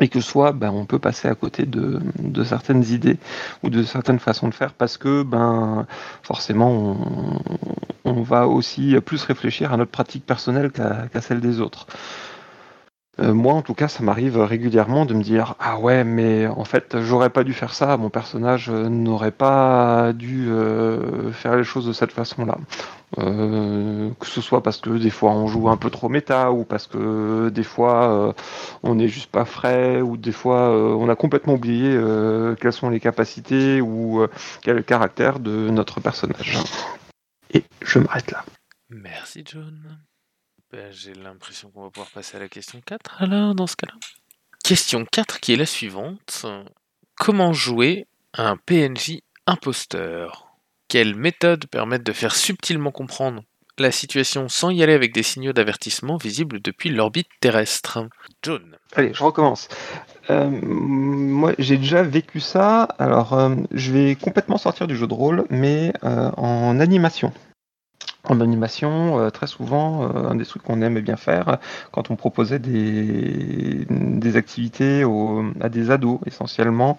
[0.00, 2.00] et que soit ben, on peut passer à côté de,
[2.44, 3.18] certaines idées
[3.62, 5.86] ou de certaines façons de faire parce que ben
[6.22, 6.96] forcément
[8.04, 11.86] on, va aussi plus réfléchir à notre pratique personnelle qu'à celle des autres.
[13.20, 16.64] Euh, moi, en tout cas, ça m'arrive régulièrement de me dire ah ouais, mais en
[16.64, 17.96] fait, j'aurais pas dû faire ça.
[17.96, 22.58] Mon personnage euh, n'aurait pas dû euh, faire les choses de cette façon-là.
[23.16, 26.88] Que ce soit parce que des fois on joue un peu trop méta, ou parce
[26.88, 28.34] que des fois
[28.82, 31.96] on n'est juste pas frais, ou des fois on a complètement oublié
[32.60, 34.26] quelles sont les capacités ou
[34.62, 36.58] quel est le caractère de notre personnage.
[37.52, 38.44] Et je m'arrête là.
[38.90, 40.00] Merci John.
[40.74, 43.94] Ben, J'ai l'impression qu'on va pouvoir passer à la question 4 alors dans ce cas-là.
[44.64, 46.46] Question 4 qui est la suivante.
[47.14, 50.48] Comment jouer un PNJ imposteur?
[50.88, 53.44] Quelles méthodes permettent de faire subtilement comprendre
[53.78, 58.08] la situation sans y aller avec des signaux d'avertissement visibles depuis l'orbite terrestre?
[58.42, 58.76] John.
[58.96, 59.68] Allez, je recommence.
[60.30, 62.82] Euh, moi, j'ai déjà vécu ça.
[62.98, 67.32] Alors, euh, je vais complètement sortir du jeu de rôle, mais euh, en animation.
[68.26, 71.58] En animation, euh, très souvent, euh, un des trucs qu'on aimait bien faire,
[71.92, 73.86] quand on proposait des,
[74.36, 75.04] activités
[75.60, 76.96] à des ados, essentiellement,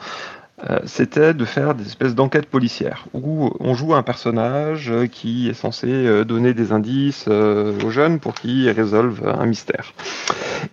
[0.70, 5.54] euh, c'était de faire des espèces d'enquêtes policières, où on joue un personnage qui est
[5.54, 9.94] censé donner des indices aux jeunes pour qu'ils résolvent un mystère.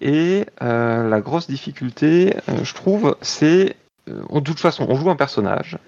[0.01, 3.75] Et la grosse difficulté, je trouve, c'est,
[4.07, 5.79] de toute façon, on joue un personnage.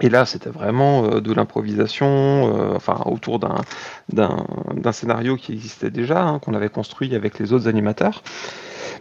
[0.00, 6.22] Et là, c'était vraiment euh, de l'improvisation, euh, enfin autour d'un scénario qui existait déjà,
[6.22, 8.22] hein, qu'on avait construit avec les autres animateurs.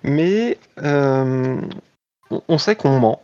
[0.03, 1.59] Mais euh,
[2.47, 3.21] on- sait qu'on ment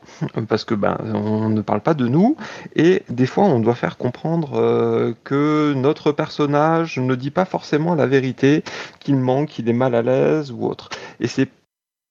[0.48, 2.38] parce que ben on ne parle pas de nous
[2.76, 8.08] et des fois on doit faire comprendre que notre personnage ne dit pas forcément la
[8.08, 8.64] vérité,
[9.00, 10.90] qu'il ment, qu'il est mal à l'aise ou autre.
[11.20, 11.50] Et c'est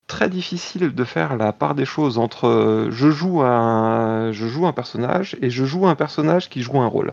[0.08, 4.66] très difficile de faire la part des choses entre euh, je joue un je joue
[4.66, 7.12] un personnage et je joue un personnage qui joue un rôle.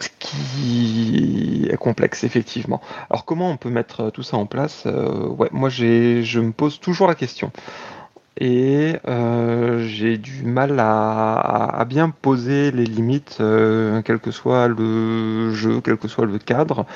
[0.00, 2.80] Ce qui est complexe effectivement.
[3.10, 6.80] Alors comment on peut mettre tout ça en place Euh, Ouais, moi je me pose
[6.80, 7.52] toujours la question
[8.40, 15.52] et euh, j'ai du mal à, bien poser les limites, euh, quel que soit le
[15.52, 16.86] jeu, quel que soit le cadre.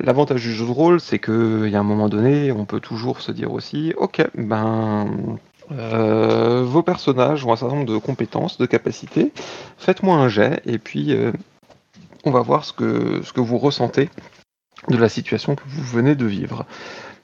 [0.00, 3.20] L'avantage du jeu de rôle, c'est qu'il y a un moment donné, on peut toujours
[3.20, 5.38] se dire aussi, ok, ben
[5.70, 9.32] euh, vos personnages ont un certain nombre de compétences, de capacités,
[9.76, 11.32] faites-moi un jet, et puis euh,
[12.24, 14.08] on va voir ce que, vous ressentez
[14.88, 16.64] de la situation que vous venez de vivre.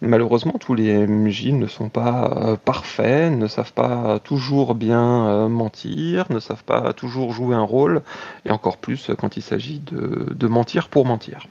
[0.01, 6.27] Malheureusement, tous les MJ ne sont pas euh, parfaits, ne savent pas toujours bien mentir,
[6.31, 8.03] ne savent pas toujours jouer un rôle,
[8.45, 11.47] et encore plus quand il s'agit de mentir pour mentir.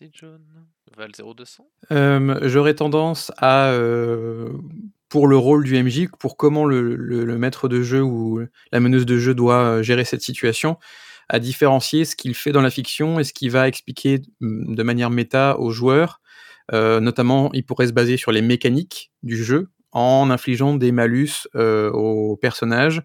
[0.00, 0.40] Merci John?
[0.96, 1.68] Val 0200.
[1.92, 4.50] Euh, J'aurais tendance à euh,
[5.08, 6.96] pour le rôle du MJ, pour comment le,
[7.38, 8.40] maître de jeu ou
[8.72, 10.78] la meneuse de jeu doit gérer cette situation,
[11.28, 15.10] à différencier ce qu'il fait dans la fiction et ce qu'il va expliquer de manière
[15.10, 16.20] méta aux joueurs.
[16.72, 21.48] Euh, notamment, il pourrait se baser sur les mécaniques du jeu en infligeant des malus
[21.56, 23.02] euh, aux personnages.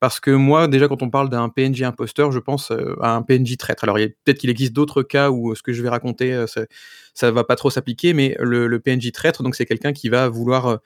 [0.00, 3.22] Parce que moi, déjà, quand on parle d'un PNJ imposteur, je pense euh, à un
[3.22, 3.84] PNJ traître.
[3.84, 7.44] Alors, peut-être qu'il existe d'autres cas où ce que je vais raconter, ça, ne va
[7.44, 10.80] pas trop s'appliquer, mais le, PNJ traître, donc c'est quelqu'un qui va vouloir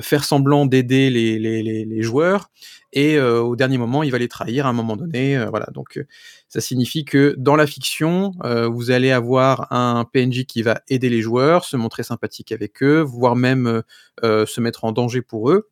[0.00, 2.50] faire semblant d'aider les, joueurs
[2.92, 5.66] et euh, au dernier moment il va les trahir à un moment donné euh, voilà
[5.72, 6.06] donc euh,
[6.48, 8.32] ça signifie que dans la fiction
[8.70, 13.00] vous allez avoir un PNJ qui va aider les joueurs se montrer sympathique avec eux
[13.00, 13.82] voire même
[14.22, 15.68] se mettre en danger pour eux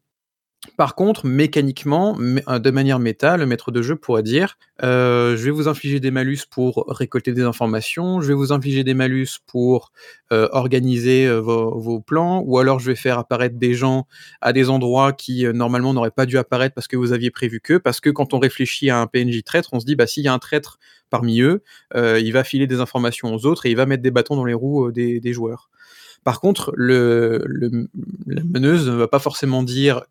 [0.77, 2.19] par contre, mécaniquement,
[2.49, 6.01] euh, de manière méta, le maître de jeu pourrait dire euh, je vais vous infliger
[6.01, 9.93] des malus pour récolter des informations, je vais vous infliger des malus pour
[10.33, 14.07] euh, organiser vos, plans, ou alors je vais faire apparaître des gens
[14.41, 17.78] à des endroits qui normalement n'auraient pas dû apparaître parce que vous aviez prévu que,
[17.78, 20.28] parce que quand on réfléchit à un PNJ traître, on se dit bah s'il y
[20.28, 20.78] a un traître
[21.09, 21.62] parmi eux,
[21.95, 24.55] il va filer des informations aux autres et il va mettre des bâtons dans les
[24.55, 25.70] roues des, joueurs.
[26.24, 27.39] Par contre, la
[28.45, 30.03] meneuse ne va pas forcément dire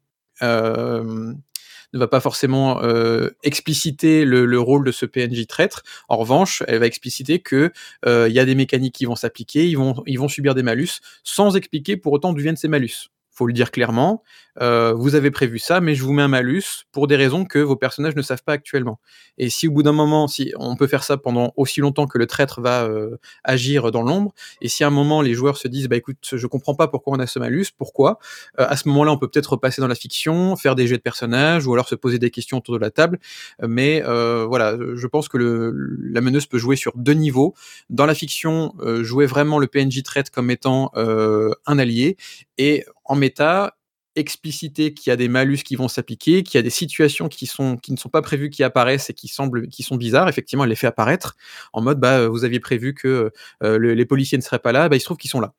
[1.95, 5.83] ne va pas forcément euh, expliciter le, rôle de ce PNJ traître.
[6.09, 7.71] En revanche, elle va expliciter que
[8.05, 10.63] euh, il y a des mécaniques qui vont s'appliquer, ils vont, ils vont subir des
[10.63, 14.23] malus, sans expliquer pour autant d'où viennent ces malus faut le dire clairement.
[14.61, 17.59] Euh, vous avez prévu ça, mais je vous mets un malus pour des raisons que
[17.59, 18.99] vos personnages ne savent pas actuellement.
[19.37, 22.17] Et si au bout d'un moment, si on peut faire ça pendant aussi longtemps que
[22.17, 25.67] le traître va euh, agir dans l'ombre, et si à un moment les joueurs se
[25.67, 28.19] disent bah écoute, je comprends pas pourquoi on a ce malus, pourquoi
[28.59, 31.01] euh, À ce moment-là, on peut peut-être repasser dans la fiction, faire des jets de
[31.01, 33.19] personnages, ou alors se poser des questions autour de la table.
[33.61, 37.53] Mais voilà, je pense que la meneuse peut jouer sur deux niveaux.
[37.89, 42.17] Dans la fiction, jouer vraiment le PNJ traite comme étant un allié,
[42.57, 43.75] et en méta,
[44.15, 47.45] expliciter qu'il y a des malus qui vont s'appliquer, qu'il y a des situations qui,
[47.47, 50.29] sont, qui ne sont pas prévues qui apparaissent et qui semblent qui sont bizarres.
[50.29, 51.35] Effectivement, elle les fait apparaître
[51.73, 53.31] en mode bah, vous aviez prévu que
[53.63, 55.53] euh, les policiers ne seraient pas là, bah, il se trouve qu'ils sont là.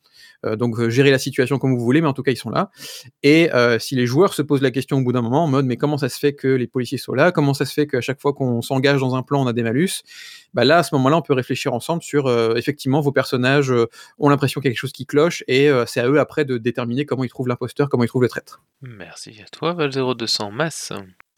[0.44, 2.50] Euh, donc euh, gérer la situation comme vous voulez, mais en tout cas ils sont
[2.50, 2.70] là.
[3.22, 5.66] Et euh, si les joueurs se posent la question au bout d'un moment en mode
[5.66, 7.32] mais comment ça se fait que les policiers sont là?
[7.32, 9.62] Comment ça se fait qu'à chaque fois qu'on s'engage dans un plan on a des
[9.62, 10.02] malus?
[10.54, 13.72] Bah là à ce moment-là on peut réfléchir ensemble sur effectivement vos personnages
[14.18, 17.24] ont l'impression qu'il quelque chose qui cloche et c'est à eux après de déterminer comment
[17.24, 18.62] ils trouvent l'imposteur, comment ils trouvent le traître.
[18.82, 20.92] Merci à toi Val 0200 Masse.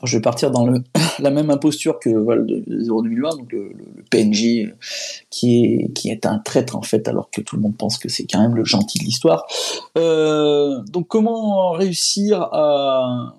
[0.04, 0.82] Je vais partir dans le,
[1.18, 3.72] la même imposture que Val de 2020, donc le,
[4.10, 4.72] PNJ
[5.30, 8.08] qui est, qui est un traître en fait, alors que tout le monde pense que
[8.08, 9.46] c'est quand même le gentil de l'histoire.
[9.96, 13.34] Euh, donc comment réussir à,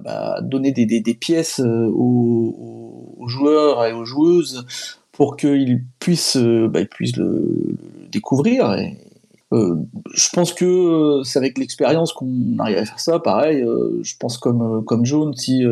[0.00, 4.66] bah, donner des, pièces euh, aux, joueurs et aux joueuses
[5.12, 8.76] pour qu'ils puissent, euh, bah, le, le découvrir
[9.52, 9.76] euh,
[10.14, 13.18] je pense que euh, c'est avec l'expérience qu'on arrive à faire ça.
[13.18, 15.04] Pareil, euh, je pense comme comme
[15.36, 15.64] si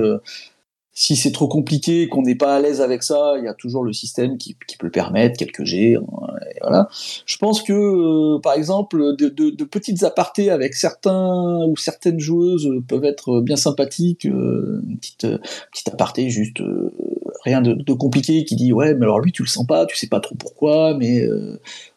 [0.93, 3.85] si c'est trop compliqué, qu'on n'est pas à l'aise avec ça, il y a toujours
[3.85, 5.97] le système qui, qui peut le permettre, quelques G.
[6.61, 6.89] voilà.
[7.27, 12.69] Je pense que, par exemple, de, de, de, petites apartés avec certains ou certaines joueuses
[12.89, 14.25] peuvent être bien sympathiques.
[14.25, 15.27] une petite,
[15.71, 16.61] petite aparté, juste
[17.45, 19.97] rien de, de, compliqué, qui dit ouais, mais alors lui tu le sens pas, tu
[19.97, 21.27] sais pas trop pourquoi, mais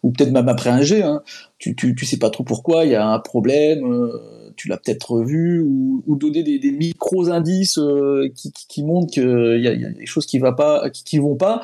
[0.03, 1.02] ou peut-être même après un G.
[1.02, 1.24] Hein,
[1.64, 4.78] tu, tu, tu sais pas trop pourquoi, il y a un problème, euh, tu l'as
[4.78, 10.06] peut-être vu, ou, donner des, micros indices euh, qui, montrent qu'il y, y, a des
[10.06, 11.62] choses qui, va pas, qui, vont pas.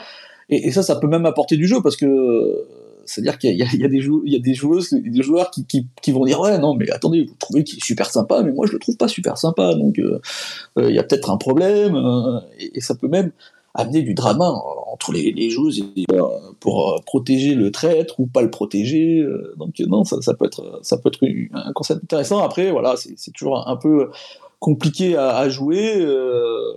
[0.50, 2.66] Et, ça, ça peut même apporter du jeu parce que
[3.06, 7.24] c'est-à-dire qu'il y, a des joueuses, des joueurs qui, vont dire ouais non mais attendez
[7.24, 9.98] vous trouvez qu'il est super sympa mais moi je le trouve pas super sympa donc
[9.98, 10.20] euh,
[10.78, 12.00] il y a peut-être un problème
[12.60, 13.32] et, ça peut même
[13.76, 14.50] amener du drama
[14.88, 15.84] entre les, les joueuses
[16.60, 19.20] pour euh, protéger le traître ou pas le protéger.
[19.20, 20.82] Euh, donc non, ça, peut être
[21.54, 22.40] un concept intéressant.
[22.40, 24.10] Après, voilà, c'est toujours un peu
[24.60, 25.96] compliqué à, jouer.
[25.98, 26.74] Euh,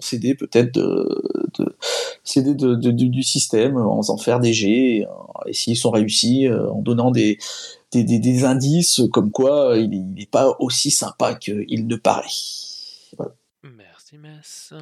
[0.00, 1.22] céder peut-être de,
[1.56, 1.76] de,
[2.24, 5.06] céder de, de, du système en faisant faire des jets
[5.46, 7.38] et s'ils sont réussis en donnant des,
[8.44, 12.26] indices comme quoi il n'est pas aussi sympa qu'il ne paraît.
[13.62, 14.74] Merci Mess.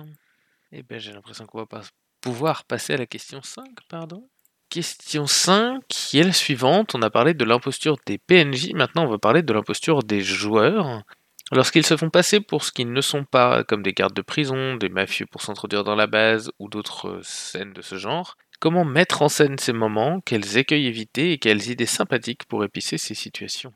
[0.72, 1.82] Eh bien, j'ai l'impression qu'on va pas
[2.22, 4.28] pouvoir passer à la question 5, pardon.
[4.70, 6.94] Question 5, qui est la suivante.
[6.94, 11.02] On a parlé de l'imposture des PNJ, maintenant on va parler de l'imposture des joueurs.
[11.50, 14.76] Lorsqu'ils se font passer pour ce qu'ils ne sont pas, comme des gardes de prison,
[14.76, 19.20] des mafieux pour s'introduire dans la base ou d'autres scènes de ce genre, comment mettre
[19.20, 23.74] en scène ces moments, quels écueils éviter et quelles idées sympathiques pour épicer ces situations?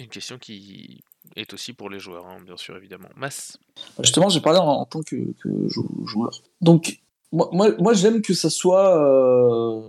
[0.00, 1.02] Une question qui
[1.36, 3.08] est aussi pour les joueurs, hein, bien sûr, évidemment.
[3.16, 3.58] Masse
[4.00, 5.68] Justement, j'ai parlé en, tant que, que,
[6.06, 6.30] joueur.
[6.60, 7.00] Donc,
[7.32, 8.96] moi, moi, moi j'aime que ça soit.
[8.98, 9.82] Euh,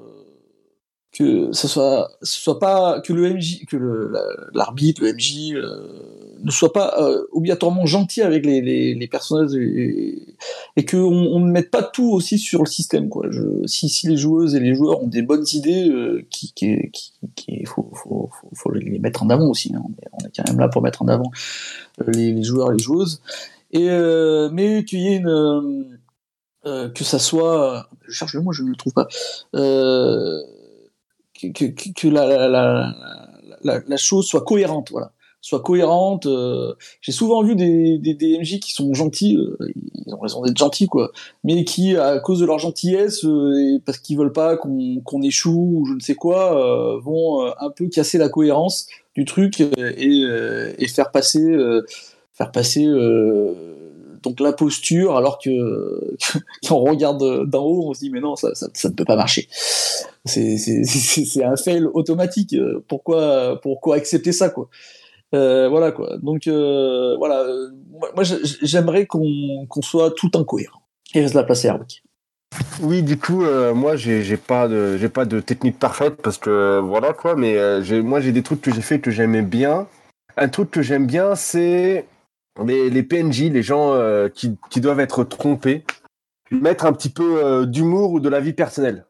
[1.12, 4.12] que ce soit ce soit pas que le MJ que
[4.54, 9.56] l'arbitre le MJ euh, ne soit pas euh, obligatoirement gentil avec les, les, les personnages
[9.56, 10.36] et,
[10.76, 13.90] et que on, on ne mette pas tout aussi sur le système quoi je, si,
[13.90, 17.66] si les joueuses et les joueurs ont des bonnes idées euh, qui qui qui, qui
[17.66, 19.82] faut, faut, faut, les mettre en avant aussi hein.
[19.84, 21.32] on, est, quand même là pour mettre en avant
[22.02, 23.22] euh, les, les joueurs et les joueuses
[23.72, 26.00] et euh, mais qu'il y ait une
[26.66, 29.08] euh, que ça soit je cherche le mot je ne le trouve pas
[29.56, 30.42] euh,
[31.40, 32.08] que,
[33.64, 35.12] la, chose soit cohérente, voilà.
[35.42, 36.26] Soit cohérente.
[36.26, 39.56] euh, J'ai souvent vu des, des, MJ qui sont gentils, euh,
[40.06, 41.12] ils ont raison d'être gentils, quoi,
[41.46, 45.86] mais qui, à cause de leur gentillesse, euh, parce qu'ils veulent pas qu'on échoue ou
[45.86, 50.26] je ne sais quoi, vont un peu casser la cohérence du truc et,
[50.78, 51.42] et faire passer,
[52.34, 52.86] faire passer
[54.24, 55.50] donc la posture, alors que
[56.68, 59.16] quand on regarde d'en haut, on se dit mais non, ça, ça, ne peut pas
[59.16, 59.48] marcher
[60.26, 62.56] c'est un fail automatique.
[62.88, 64.70] Pourquoi, pourquoi accepter ça, quoi?
[65.34, 66.18] Euh, Voilà, quoi.
[66.22, 67.46] Donc, euh, voilà.
[67.92, 70.82] Moi, moi, j'ai- j'aimerais qu'on soit tout incohérent.
[71.14, 71.80] Et reste la place à.
[72.82, 76.80] Oui, du coup, euh, moi, j'ai pas de, j'ai pas de technique parfaite parce que
[76.80, 77.36] voilà quoi.
[77.36, 77.56] Mais
[78.02, 79.88] moi, j'ai des trucs que j'ai fait que j'aimais bien.
[80.38, 82.06] Un truc que j'aime bien, c'est
[82.66, 85.86] les, les PNJ, les gens euh, qui, doivent être trompés,
[86.52, 89.06] mettre un petit peu euh, d'humour ou de la vie personnelle.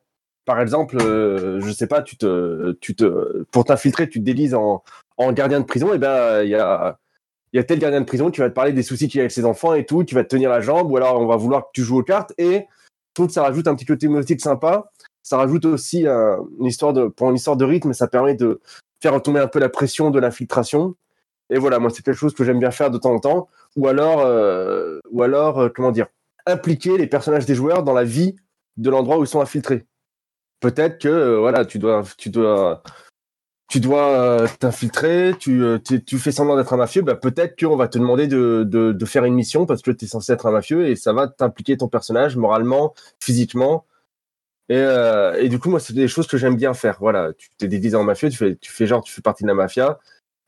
[0.46, 4.56] Par exemple, euh, je sais pas, tu te, tu te, pour t'infiltrer, tu te déguises
[4.56, 4.84] en,
[5.18, 5.94] en gardien de prison.
[5.94, 6.98] Et ben, il y a,
[7.54, 9.32] y a tel gardien de prison qui va te parler des soucis qu'il a avec
[9.32, 11.66] ses enfants et tout, qui va te tenir la jambe, ou alors on va vouloir
[11.66, 12.34] que tu joues aux cartes.
[12.38, 12.66] Et
[13.18, 14.92] je ça rajoute un petit côté humoristique sympa.
[15.22, 18.62] Ça rajoute aussi une histoire pour une histoire de rythme, ça permet de
[19.02, 20.96] faire retomber un peu la pression de l'infiltration.
[21.50, 23.50] Et voilà, moi, c'est quelque chose que j'aime bien faire de temps en temps.
[23.76, 26.08] Ou alors, euh, ou alors, euh, comment dire,
[26.46, 28.36] impliquer les personnages des joueurs dans la vie
[28.78, 29.86] de l'endroit où ils sont infiltrés.
[30.60, 32.84] Peut-être que, euh, voilà, tu dois, tu dois,
[33.70, 35.64] tu dois t'infiltrer, tu,
[36.06, 39.06] tu, fais semblant d'être un mafieux, bah, peut-être qu'on va te demander de, de, de
[39.06, 41.78] faire une mission parce que tu es censé être un mafieux et ça va t'impliquer
[41.78, 43.86] ton personnage moralement, physiquement.
[44.70, 44.86] Et,
[45.40, 46.98] et du coup, moi, c'est des choses que j'aime bien faire.
[47.00, 49.48] Voilà, tu t'es déguisé en mafieux, tu fais, tu fais genre, tu fais partie de
[49.48, 50.00] la mafia.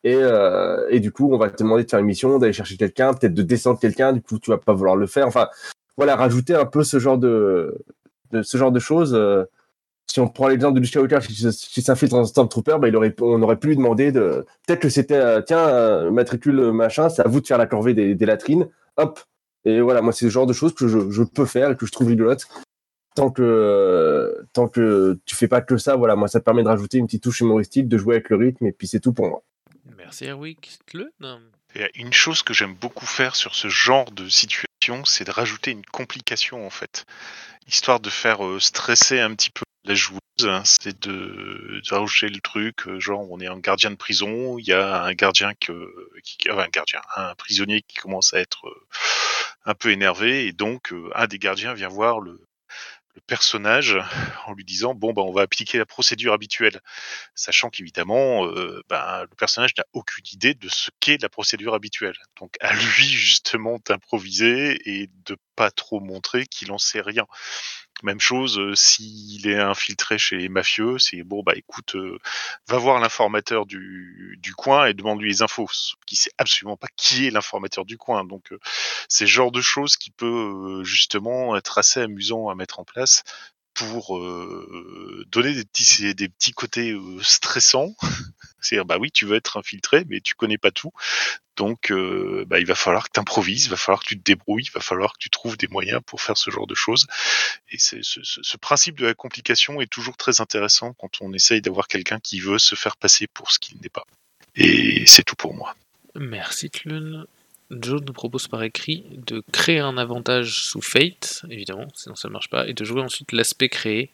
[0.04, 2.78] Et, euh, et du coup, on va te demander de faire une mission, d'aller chercher
[2.78, 4.14] quelqu'un, peut-être de descendre quelqu'un.
[4.14, 5.28] Du coup, tu vas pas vouloir le faire.
[5.28, 5.48] Enfin,
[5.98, 7.78] voilà, rajouter un peu ce genre de,
[8.42, 9.14] ce genre de choses.
[9.14, 9.46] euh,
[10.08, 13.42] si on prend l'exemple de Lucia Walker qui, s'infiltre en Stormtrooper, bah, il aurait, on
[13.44, 14.46] aurait pu lui demander de.
[14.68, 18.26] Peut-être que c'était, euh, tiens, matricule machin, c'est à vous de faire la corvée des,
[18.26, 18.68] latrines.
[18.98, 19.20] Hop.
[19.64, 21.86] Et voilà, moi, c'est le genre de choses que je, je peux faire et que
[21.86, 22.48] je trouve rigolote.
[23.14, 26.64] Tant que, euh, tant que tu fais pas que ça, voilà, moi, ça te permet
[26.64, 29.12] de rajouter une petite touche humoristique, de jouer avec le rythme, et puis c'est tout
[29.12, 29.44] pour moi.
[31.96, 35.86] Une chose que j'aime beaucoup faire sur ce genre de situation, c'est de rajouter une
[35.86, 37.06] complication en fait,
[37.68, 40.20] histoire de faire euh, stresser un petit peu la joueuse.
[40.44, 40.64] hein.
[40.66, 44.74] C'est de, rajouter le truc, euh, genre on est un gardien de prison, il y
[44.74, 45.72] a un gardien qui,
[46.50, 48.88] enfin, un gardien, un prisonnier qui commence à être euh,
[49.66, 52.42] un peu énervé et donc un des gardiens vient voir le
[53.16, 53.98] le personnage
[54.48, 56.80] en lui disant bon bah on va appliquer la procédure habituelle.
[57.36, 58.46] Sachant qu'évidemment
[58.90, 62.18] ben, le personnage n'a aucune idée de ce qu'est la procédure habituelle.
[62.40, 67.26] Donc à lui justement d'improviser et de pas trop montrer qu'il en sait rien
[68.04, 72.18] même chose euh, s'il est infiltré chez les mafieux c'est bon bah écoute euh,
[72.68, 75.70] va voir l'informateur du, coin et demande lui les infos
[76.06, 78.26] qui sait absolument pas qui est l'informateur du coin.
[78.26, 78.60] Donc euh,
[79.08, 83.24] c'est genre de choses qui peut justement être assez amusant à mettre en place
[83.74, 84.20] pour
[85.28, 87.96] donner des petits des petits côtés stressants.
[88.60, 90.92] C'est-à-dire bah oui tu veux être infiltré mais tu connais pas tout
[91.62, 94.24] donc euh, bah, il va falloir que tu improvises il va falloir que tu te
[94.24, 97.06] débrouilles il va falloir que tu trouves des moyens pour faire ce genre de choses
[97.72, 102.20] et ce, principe de la complication est toujours très intéressant quand on essaye d'avoir quelqu'un
[102.20, 104.08] qui veut se faire passer pour ce qu'il n'est pas
[104.56, 105.76] et c'est tout pour moi
[106.16, 107.26] Merci Tlun.
[107.70, 112.34] Joe nous propose par écrit de créer un avantage sous Fate, évidemment, sinon ça ne
[112.34, 114.10] marche pas, et de jouer ensuite l'aspect créé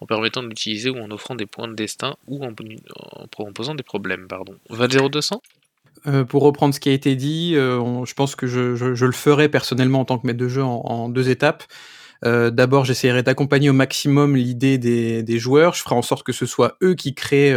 [0.00, 2.54] en permettant de l'utiliser ou en offrant des points de destin ou en,
[3.26, 4.28] proposant des problèmes.
[4.28, 4.56] Pardon.
[4.68, 5.42] Val 0200
[6.06, 9.48] Euh, pour reprendre ce qui a été dit, euh, je pense que je, le ferai
[9.48, 11.64] personnellement en tant que maître de jeu en, deux étapes.
[12.24, 15.74] Euh, D'abord, j'essaierai d'accompagner au maximum l'idée des, joueurs.
[15.74, 17.56] Je ferai en sorte que ce soit eux qui créent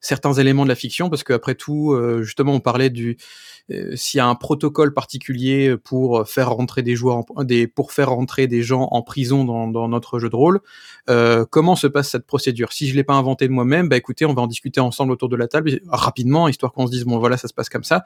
[0.00, 3.16] certains éléments de la fiction, parce qu'après tout, euh, justement, on parlait du
[3.70, 8.10] euh, s'il y a un protocole particulier pour faire rentrer des joueurs, des, pour faire
[8.10, 10.60] rentrer des gens en prison dans, dans notre jeu de rôle.
[11.10, 12.72] Euh, comment se passe cette procédure?
[12.72, 15.28] Si je l'ai pas inventé de moi-même, bah écoutez, on va en discuter ensemble autour
[15.28, 18.04] de la table rapidement, histoire qu'on se dise bon voilà, ça se passe comme ça.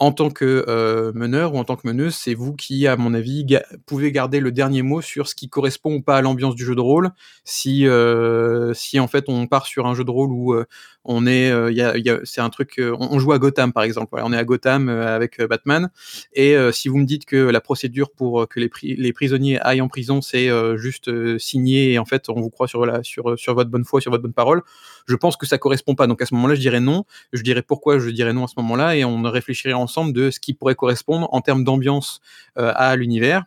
[0.00, 3.14] En tant que euh, meneur ou en tant que meneuse, c'est vous qui, à mon
[3.14, 3.44] avis,
[3.84, 6.76] pouvez garder le dernier mot sur ce qui correspond ou pas à l'ambiance du jeu
[6.76, 7.10] de rôle.
[7.44, 10.66] Si, euh, si en fait on part sur un jeu de rôle où euh,
[11.04, 14.20] on est, y a, y a- c'est un truc, on joue à Gotham par exemple.
[14.22, 15.90] On est à Gotham avec Batman,
[16.34, 19.80] et si vous me dites que la procédure pour que les, pri- les prisonniers aillent
[19.80, 23.70] en prison, c'est juste signer et en fait on vous croit sur la, sur votre
[23.70, 24.62] bonne foi, sur votre bonne parole,
[25.08, 26.06] je pense que ça correspond pas.
[26.06, 27.04] Donc à ce moment-là, je dirais non.
[27.32, 30.38] Je dirais pourquoi je dirais non à ce moment-là et on réfléchirait ensemble de ce
[30.38, 32.20] qui pourrait correspondre en termes d'ambiance
[32.58, 33.44] euh, à l'univers.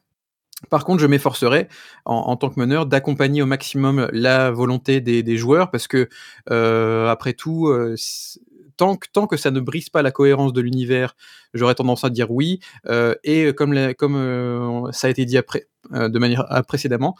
[0.69, 1.67] Par contre, je m'efforcerai,
[2.05, 6.07] en, tant que meneur, d'accompagner au maximum la volonté des, joueurs, parce que,
[6.51, 7.95] euh, après tout, euh,
[8.77, 11.15] tant, que, tant que ça ne brise pas la cohérence de l'univers,
[11.55, 12.59] j'aurais tendance à dire oui.
[13.23, 17.15] Et comme, comme ça a été dit après, de manière précédemment,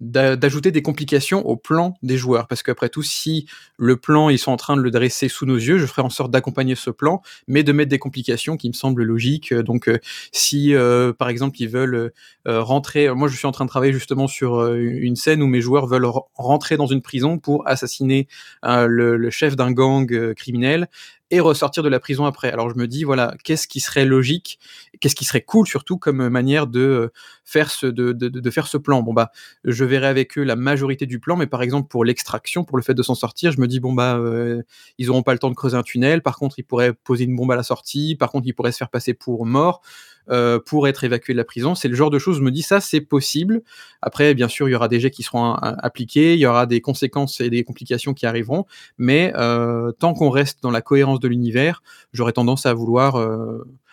[0.00, 2.46] d'ajouter des complications au plan des joueurs.
[2.46, 3.46] Parce qu'après tout, si
[3.76, 6.10] le plan, ils sont en train de le dresser sous nos yeux, je ferai en
[6.10, 9.52] sorte d'accompagner ce plan, mais de mettre des complications qui me semblent logiques.
[9.52, 9.98] Donc, euh,
[10.32, 12.12] si, euh, par exemple, ils veulent
[12.48, 13.12] euh, rentrer...
[13.14, 16.04] Moi, je suis en train de travailler justement sur une scène où mes joueurs veulent
[16.06, 18.28] re- rentrer dans une prison pour assassiner
[18.62, 20.88] le, chef d'un gang criminel
[21.30, 22.50] et ressortir de la prison après.
[22.50, 24.58] Alors je me dis voilà, qu'est-ce qui serait logique,
[25.00, 27.12] qu'est-ce qui serait cool surtout comme manière de euh,
[27.44, 29.02] faire ce de, de, faire ce plan.
[29.02, 29.30] Bon bah
[29.64, 32.82] je verrai avec eux la majorité du plan, mais par exemple pour l'extraction, pour le
[32.82, 34.62] fait de s'en sortir, je me dis bon bah euh,
[34.98, 36.22] ils auront pas le temps de creuser un tunnel.
[36.22, 38.16] Par contre ils pourraient poser une bombe à la sortie.
[38.16, 39.82] Par contre ils pourraient se faire passer pour mort.
[40.30, 42.40] Euh, pour être évacués de la prison, c'est le genre de choses.
[42.40, 43.62] Me dis ça, c'est possible.
[44.02, 46.66] Après, bien sûr, il y aura des jets qui seront euh, appliqués, il y aura
[46.66, 48.66] des conséquences et des complications qui arriveront,
[48.98, 51.82] mais euh, tant qu'on reste dans la cohérence de l'univers,
[52.12, 53.16] j'aurais tendance à vouloir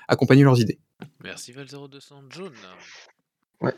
[0.07, 0.79] accompagner leurs idées.
[1.23, 2.13] Merci Val0200.
[2.29, 2.51] John.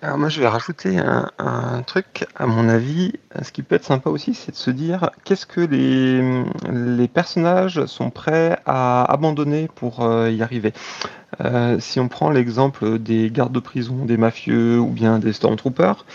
[0.01, 4.09] Alors moi je vais rajouter un, truc, à mon avis, ce qui peut être sympa
[4.09, 10.29] aussi, c'est de se dire qu'est-ce que les, personnages sont prêts à abandonner pour euh,
[10.29, 10.73] y arriver?
[11.39, 16.05] Euh, si on prend l'exemple des gardes de prison, des mafieux ou bien des stormtroopers,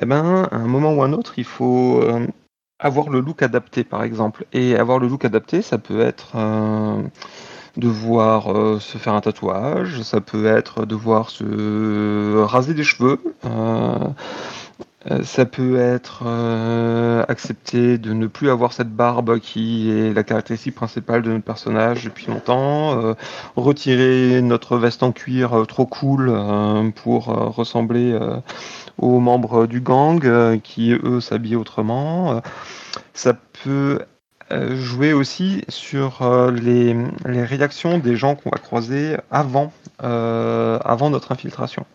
[0.00, 2.28] eh ben, à un moment ou un autre, il faut euh,
[2.78, 4.46] avoir le look adapté, par exemple.
[4.52, 6.36] Et avoir le look adapté, ça peut être
[7.76, 13.96] devoir euh, se faire un tatouage, ça peut être devoir se raser des cheveux, euh,
[15.10, 20.22] euh, ça peut être euh, accepter de ne plus avoir cette barbe qui est la
[20.22, 23.14] caractéristique principale de notre personnage depuis longtemps,
[23.56, 26.32] retirer notre veste en cuir trop cool
[26.96, 28.18] pour ressembler
[28.98, 32.42] aux membres du gang qui eux s'habillent autrement.
[33.14, 33.34] Ça
[33.64, 34.00] peut
[34.50, 39.72] jouer aussi sur euh, les, réactions des gens qu'on va croiser avant,
[40.02, 41.86] euh, avant notre infiltration.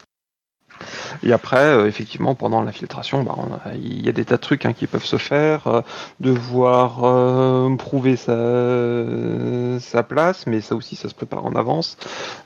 [1.24, 3.36] Et après, euh, effectivement, pendant l'infiltration, bah,
[3.74, 5.82] il y a des tas de trucs hein, qui peuvent se faire, euh,
[6.20, 11.98] devoir euh, prouver sa, place, mais ça aussi, ça se prépare en avance.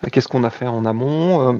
[0.03, 1.53] Euh, Qu'est-ce qu'on a fait en amont Euh,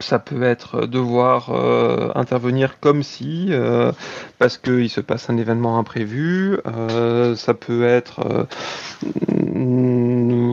[0.00, 3.92] ça peut être devoir euh, intervenir comme si, euh,
[4.38, 6.58] parce qu'il se passe un événement imprévu.
[6.66, 8.44] Euh, ça peut être euh,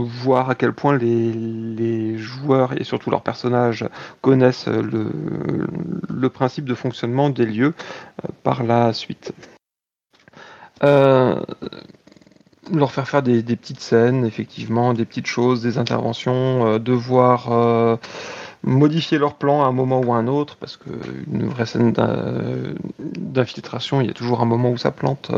[0.05, 3.85] voir à quel point les, joueurs et surtout leurs personnages
[4.21, 7.73] connaissent le, principe de fonctionnement des lieux
[8.23, 9.33] euh, par la suite.
[10.83, 11.41] Euh,
[12.73, 17.97] leur faire faire des, petites scènes, effectivement, des petites choses, des interventions, euh, devoir euh,
[18.67, 20.89] modifier leur plan à un moment ou à un autre, parce que
[21.31, 25.31] une vraie scène d'in- d'infiltration, il y a toujours un moment où ça plante.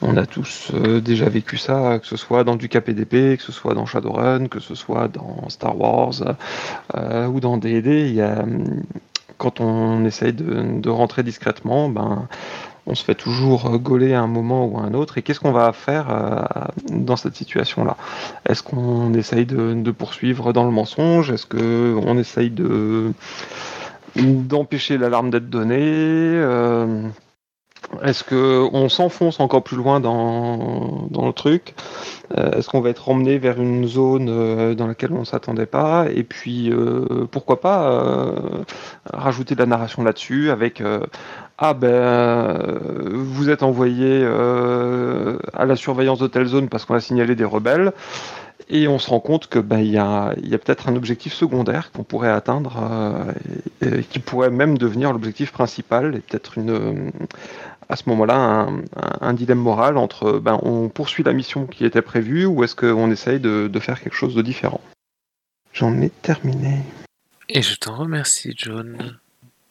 [0.00, 3.52] On a tous euh, déjà vécu ça, que ce soit dans du KPDP, que ce
[3.52, 6.14] soit dans Shadowrun, que ce soit dans Star Wars
[6.96, 8.22] euh, ou dans D&D.
[9.38, 12.28] Quand on essaye de, de rentrer discrètement, ben
[12.86, 15.18] on se fait toujours gauler à un moment ou à un autre.
[15.18, 16.42] Et qu'est-ce qu'on va faire euh,
[16.90, 17.96] dans cette situation-là?
[18.48, 21.30] Est-ce qu'on essaye de, poursuivre dans le mensonge?
[21.30, 23.12] Est-ce qu'on essaye de
[24.16, 25.78] d'empêcher l'alarme d'être donnée?
[25.80, 27.08] Euh,
[28.02, 31.74] Est-ce qu'on s'enfonce encore plus loin dans, le truc?
[32.36, 36.06] Euh, Est-ce qu'on va être emmené vers une zone dans laquelle on ne s'attendait pas?
[36.12, 36.70] Et puis,
[37.30, 38.26] pourquoi pas
[39.12, 40.82] rajouter de la narration là-dessus avec
[41.58, 42.78] Ah ben, euh,
[43.12, 47.44] vous êtes envoyé euh, à la surveillance de telle zone parce qu'on a signalé des
[47.44, 47.92] rebelles.
[48.68, 50.96] Et on se rend compte que ben, il y a, il y a peut-être un
[50.96, 53.32] objectif secondaire qu'on pourrait atteindre, euh,
[53.82, 57.10] et, et qui pourrait même devenir l'objectif principal, et peut-être une,
[57.88, 61.84] à ce moment-là un, un- un dilemme moral entre ben, on poursuit la mission qui
[61.84, 64.80] était prévue ou est-ce qu'on essaye de, de faire quelque chose de différent?
[65.74, 66.78] J'en ai terminé.
[67.48, 69.18] Et je t'en remercie, John.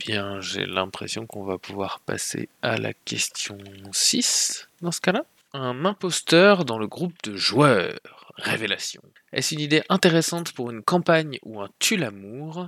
[0.06, 3.58] Bien, j'ai l'impression qu'on va pouvoir passer à la question
[3.92, 5.26] 6 dans ce cas-là.
[5.54, 8.00] Un imposteur dans le groupe de joueurs.
[8.38, 9.04] révélation.
[9.32, 12.66] Est-ce une idée intéressante pour une campagne ou un tue-l'amour?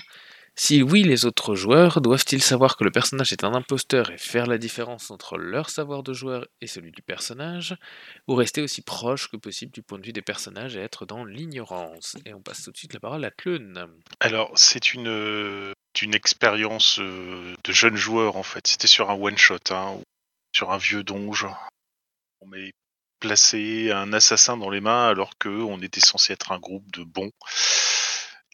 [0.56, 4.46] Si oui, les autres joueurs doivent-ils savoir que le personnage est un imposteur et faire
[4.46, 7.76] la différence entre leur savoir de joueur et celui du personnage,
[8.28, 11.26] ou rester aussi proche que possible du point de vue des personnages et être dans
[11.26, 12.18] l'ignorance?
[12.26, 13.88] Et on passe tout de suite la parole à Clun.
[14.20, 15.74] Alors, c'est une, euh,
[16.14, 18.68] expérience euh, de jeune joueur en fait.
[18.68, 20.00] C'était sur un one shot, hein,
[20.56, 21.48] sur un vieux donge.
[22.42, 22.74] On m'est
[23.20, 27.04] placé un assassin dans les mains alors que on était censé être un groupe de
[27.04, 27.32] bons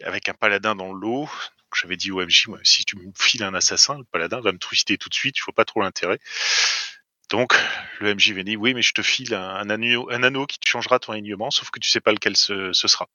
[0.03, 1.27] avec un paladin dans le lot.
[1.27, 4.57] Donc, J'avais dit au MJ, si tu me files un assassin, le paladin va me
[4.57, 6.19] twister tout de suite, je vois pas trop l'intérêt.
[7.29, 7.53] Donc
[7.99, 10.59] le MJ m'a dit, oui, mais je te file un, un anneau, un anneau qui
[10.59, 13.07] te changera ton alignement, sauf que tu sais pas lequel ce, ce sera.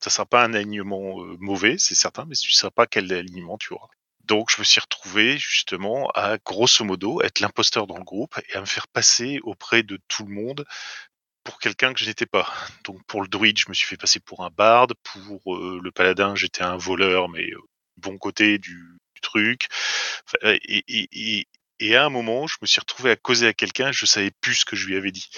[0.00, 3.56] Ça sera pas un alignement euh, mauvais, c'est certain, mais tu sais pas quel alignement
[3.58, 3.88] tu auras.
[4.24, 8.56] Donc je me suis retrouvé justement à grosso modo être l'imposteur dans le groupe et
[8.56, 10.66] à me faire passer auprès de tout le monde
[11.44, 12.52] pour quelqu'un que je n'étais pas.
[12.84, 15.92] Donc pour le druide, je me suis fait passer pour un barde, pour euh, le
[15.92, 17.60] paladin, j'étais un voleur, mais euh,
[17.96, 18.74] bon côté du,
[19.14, 19.68] du truc.
[20.26, 21.08] Enfin, et, et,
[21.40, 21.48] et,
[21.80, 24.54] et à un moment, je me suis retrouvé à causer à quelqu'un, je savais plus
[24.56, 25.28] ce que je lui avais dit.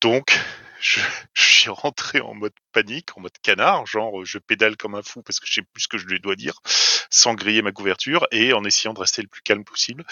[0.00, 0.38] Donc,
[0.80, 1.00] je,
[1.34, 5.22] je suis rentré en mode panique, en mode canard, genre je pédale comme un fou
[5.22, 6.60] parce que je sais plus ce que je lui dois dire,
[7.10, 10.04] sans griller ma couverture et en essayant de rester le plus calme possible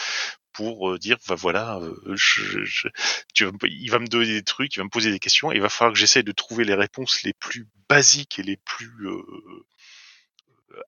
[0.52, 2.88] pour euh, dire, bah voilà, euh, je, je-
[3.34, 5.56] tu vas, il va me donner des trucs, il va me poser des questions, et
[5.56, 8.90] il va falloir que j'essaye de trouver les réponses les plus basiques et les plus
[9.06, 9.22] euh,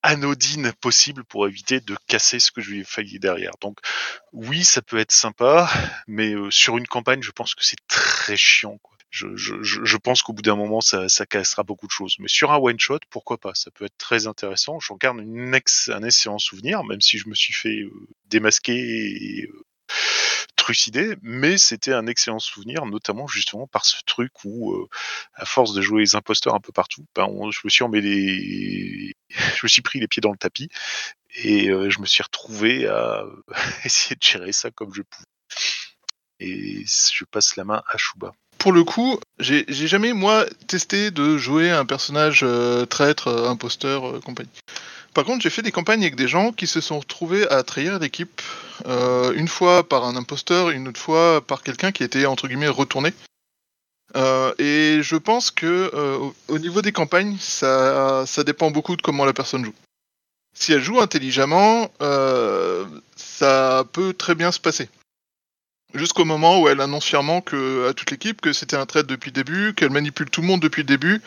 [0.02, 3.52] anodines possibles pour éviter de casser ce que je lui ai failli derrière.
[3.60, 3.78] Donc
[4.32, 5.70] oui, ça peut être sympa,
[6.06, 8.78] mais euh, sur une campagne, je pense que c'est très chiant.
[8.82, 8.96] Quoi.
[9.10, 12.16] Je, je, je je pense qu'au bout d'un moment, ça, ça cassera beaucoup de choses.
[12.18, 13.54] Mais sur un one shot, pourquoi pas?
[13.54, 14.80] Ça peut être très intéressant.
[14.80, 17.90] J'en garde une ex, un excellent souvenir, même si je me suis fait euh,
[18.26, 19.64] démasquer et euh,
[20.56, 24.88] trucider, mais c'était un excellent souvenir, notamment justement par ce truc où, euh,
[25.34, 29.12] à force de jouer les imposteurs un peu partout, ben on- je me suis emmêlé,
[29.56, 30.68] je me suis pris les pieds dans le tapis
[31.42, 33.24] et euh, je me suis retrouvé à
[33.84, 35.24] essayer de gérer ça comme je pouvais.
[36.40, 38.32] Et je passe la main à Chouba.
[38.58, 44.20] Pour le coup, j'ai jamais, moi, testé de jouer un personnage euh, traître, euh, imposteur,
[44.20, 44.50] compagnie.
[45.14, 47.98] Par contre, j'ai fait des campagnes avec des gens qui se sont retrouvés à trahir
[47.98, 48.40] l'équipe,
[48.84, 53.12] une fois par un imposteur, une autre fois par quelqu'un qui était, entre guillemets, retourné.
[54.16, 58.96] Euh, et je pense que euh, au- au niveau des campagnes, ça, ça dépend beaucoup
[58.96, 59.74] de comment la personne joue.
[60.54, 62.84] Si elle joue intelligemment, euh,
[63.16, 64.88] ça peut très bien se passer.
[65.94, 69.30] Jusqu'au moment où elle annonce fièrement que, à toute l'équipe que c'était un trade depuis
[69.30, 71.22] le début, qu'elle manipule tout le monde depuis le début,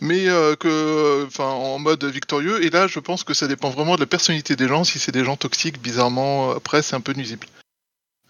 [0.00, 2.62] mais euh, que, en mode victorieux.
[2.64, 4.84] Et là, je pense que ça dépend vraiment de la personnalité des gens.
[4.84, 7.46] Si c'est des gens toxiques, bizarrement, après, c'est un peu nuisible.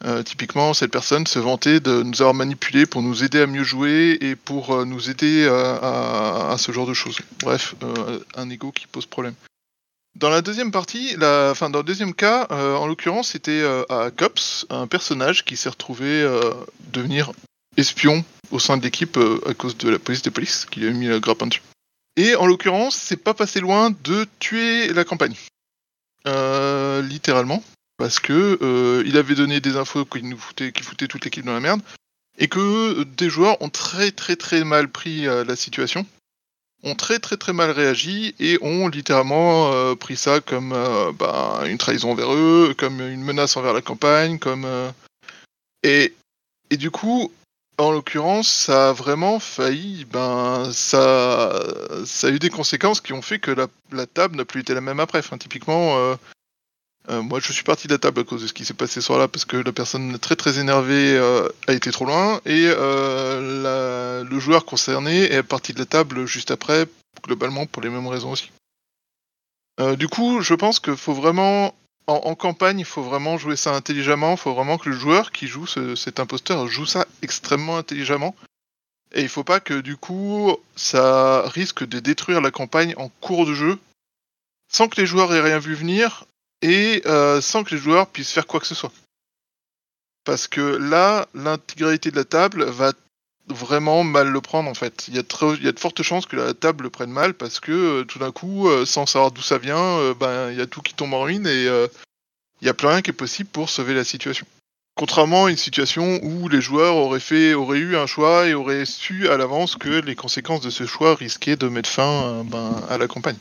[0.04, 3.64] Euh, typiquement, cette personne se vantait de nous avoir manipulés pour nous aider à mieux
[3.64, 7.18] jouer et pour euh, nous aider à, à- ce genre de choses.
[7.40, 9.34] Bref, euh, un ego qui pose problème.
[10.14, 11.14] Dans la deuxième partie,
[11.50, 15.56] enfin dans le deuxième cas, euh, en l'occurrence, c'était euh, à Cops, un personnage qui
[15.56, 16.52] s'est retrouvé euh,
[16.92, 17.32] devenir
[17.76, 20.88] espion au sein de l'équipe euh, à cause de la police de police qui lui
[20.88, 21.62] a mis la grappin dessus.
[22.16, 25.36] Et en l'occurrence, c'est pas passé loin de tuer la campagne,
[26.26, 27.62] Euh, littéralement,
[27.96, 31.80] parce que euh, il avait donné des infos qui foutaient, toute l'équipe dans la merde,
[32.38, 36.06] et que des joueurs ont très très très mal pris euh, la situation
[36.86, 41.62] ont très très très mal réagi et ont littéralement euh, pris ça comme euh, bah,
[41.66, 44.90] une trahison envers eux, comme une menace envers la campagne, comme euh,
[45.82, 46.12] et
[46.70, 47.32] du coup
[47.78, 51.62] en l'occurrence ça a vraiment failli ben ça
[52.22, 55.00] a eu des conséquences qui ont fait que la, table n'a plus été la même
[55.00, 55.22] après.
[55.38, 56.16] Typiquement
[57.08, 58.94] euh, moi, je suis parti de la table à cause de ce qui s'est passé
[58.94, 62.64] ce soir-là, parce que la personne très très énervée euh, a été trop loin, et
[62.66, 66.86] euh, le joueur concerné est parti de la table juste après,
[67.22, 68.50] globalement pour les mêmes raisons aussi.
[69.98, 71.74] Du coup, je pense qu'il faut vraiment,
[72.06, 75.48] en, campagne, il faut vraiment jouer ça intelligemment, il faut vraiment que le joueur qui
[75.48, 78.34] joue ce- cet imposteur joue ça extrêmement intelligemment.
[79.12, 83.44] Et il faut pas que du coup, ça risque de détruire la campagne en cours
[83.44, 83.78] de jeu,
[84.72, 86.24] sans que les joueurs aient rien vu venir,
[86.62, 88.92] et euh, sans que les joueurs puissent faire quoi que ce soit.
[90.24, 92.92] Parce que là, l'intégralité de la table va
[93.48, 95.06] vraiment mal le prendre en fait.
[95.08, 98.04] Il y a, de fortes chances que la table le prenne mal parce que euh,
[98.04, 100.94] tout d'un coup, euh, sans savoir d'où ça vient, ben il y a tout qui
[100.94, 104.04] tombe en ruine et il n'y a plus rien qui est possible pour sauver la
[104.04, 104.46] situation.
[104.96, 108.86] Contrairement à une situation où les joueurs auraient fait, auraient eu un choix et auraient
[108.86, 112.96] su à l'avance que les conséquences de ce choix risquaient de mettre fin ben, à
[112.96, 113.36] la campagne.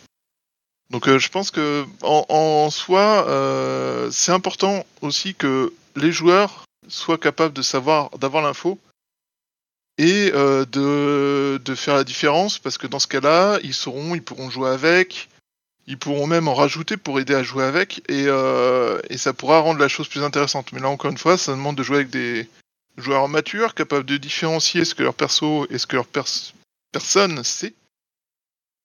[0.92, 7.18] Donc euh, je pense que en, soi, euh, c'est important aussi que les joueurs soient
[7.18, 8.80] capables de savoir, d'avoir l'info
[9.98, 14.50] et euh, de, faire la différence parce que dans ce cas-là, ils sauront, ils pourront
[14.50, 15.30] jouer avec,
[15.88, 18.26] ils pourront même en rajouter pour aider à jouer avec et,
[19.10, 20.72] et ça pourra rendre la chose plus intéressante.
[20.72, 22.48] Mais là, encore une fois, ça demande de jouer avec des
[22.98, 26.54] joueurs matures, capables de différencier ce que leur perso et ce que leur pers-
[26.92, 27.74] personne sait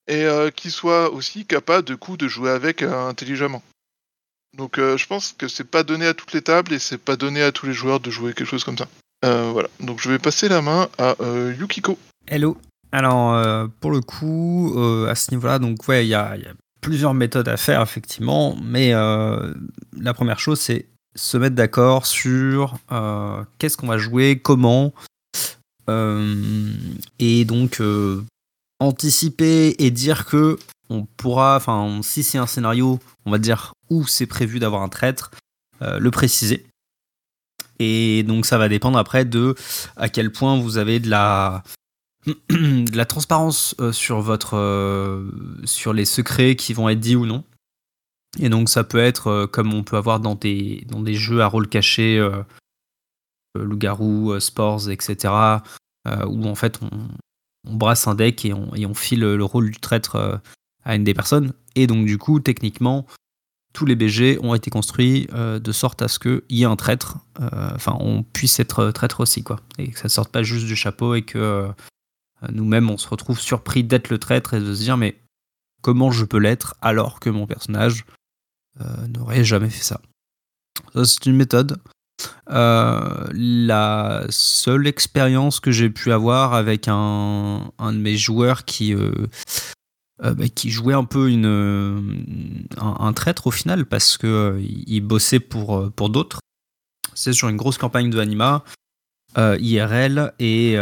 [0.08, 3.62] et euh, qui soient aussi capables de coup de jouer avec euh, intelligemment.
[4.56, 7.16] Donc euh, je pense que c'est pas donné à toutes les tables et c'est pas
[7.16, 8.88] donné à tous les joueurs de jouer quelque chose comme ça.
[9.24, 11.14] Euh, voilà, donc je vais passer la main à
[11.58, 11.98] Yukiko.
[12.26, 12.56] Hello.
[12.92, 14.74] Alors, pour le coup,
[15.08, 16.36] à ce niveau-là, donc il y a,
[16.80, 22.78] plusieurs méthodes à faire, effectivement, mais la première chose, c'est se mettre d'accord sur
[23.58, 24.92] qu'est-ce qu'on va jouer, comment,
[27.20, 27.80] et donc
[28.80, 30.58] anticiper et dire que
[30.88, 34.88] on pourra, enfin, si c'est un scénario, on va dire où c'est prévu d'avoir un
[34.88, 35.30] traître,
[35.82, 36.66] euh, le préciser.
[37.78, 39.54] Et donc ça va dépendre après de
[39.96, 41.62] à quel point vous avez de la
[42.26, 45.30] de la transparence euh, sur votre euh,
[45.64, 47.44] sur les secrets qui vont être dits ou non.
[48.38, 51.46] Et donc ça peut être comme on peut avoir dans des dans des jeux à
[51.46, 52.24] rôle caché,
[53.56, 55.34] loup-garou, sports, etc.
[56.28, 56.90] où en fait on,
[57.66, 60.36] on brasse un deck et on, file le rôle du traître euh,
[60.84, 61.52] à une des personnes.
[61.74, 63.06] Et donc du coup techniquement
[63.72, 66.76] tous les BG ont été construits euh, de sorte à ce qu'il y ait un
[66.76, 70.66] traître, euh, enfin on puisse être traître aussi quoi, et que ça sorte pas juste
[70.66, 71.68] du chapeau et que
[72.50, 75.20] nous-mêmes on se retrouve surpris d'être le traître et de se dire mais
[75.82, 78.04] comment je peux l'être alors que mon personnage
[79.08, 80.00] n'aurait jamais fait ça?
[80.92, 81.80] Ça c'est une méthode.
[82.50, 89.12] Euh, la seule expérience que j'ai pu avoir avec un, de mes joueurs qui euh,
[90.24, 95.40] euh, bah, qui jouait un peu une, un, traître au final parce que il bossait
[95.40, 96.40] pour, pour d'autres.
[97.14, 98.64] C'est sur une grosse campagne de Anima,
[99.36, 100.74] IRL, et,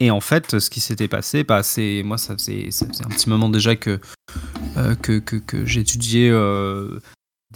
[0.00, 2.68] et en fait, ce qui s'était passé, bah, c'est moi, ça faisait,
[3.04, 4.00] un petit moment déjà que,
[5.02, 6.30] que, que, j'étudiais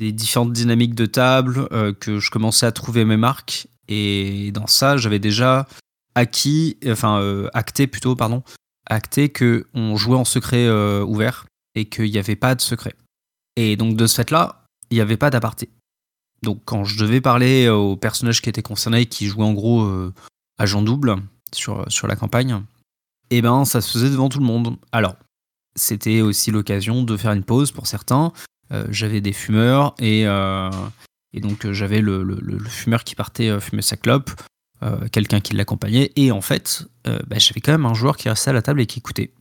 [0.01, 4.66] des différentes dynamiques de table, euh, que je commençais à trouver mes marques, et dans
[4.66, 5.68] ça, j'avais déjà
[6.14, 8.43] acquis, enfin euh, acté plutôt, pardon,
[8.86, 11.44] acté que on jouait en secret euh, ouvert
[11.74, 12.94] et qu'il n'y avait pas de secret.
[13.56, 15.68] Et donc de ce fait-là, il n'y avait pas d'aparté.
[16.43, 19.86] Donc quand je devais parler aux personnages qui étaient concernés, qui jouaient en gros
[20.59, 21.16] agent double
[21.52, 22.62] sur, sur la campagne,
[23.28, 24.77] eh ben ça se faisait devant tout le monde.
[24.93, 25.16] Alors,
[25.77, 28.32] c'était aussi l'occasion de faire une pause pour certains.
[28.72, 30.70] Euh, j'avais des fumeurs et, euh,
[31.32, 34.30] et donc euh, j'avais le, le- fumeur qui partait fumer sa clope,
[35.12, 38.52] quelqu'un qui l'accompagnait, et en fait, bah, j'avais quand même un joueur qui restait à
[38.55, 39.32] la table et qui écoutait.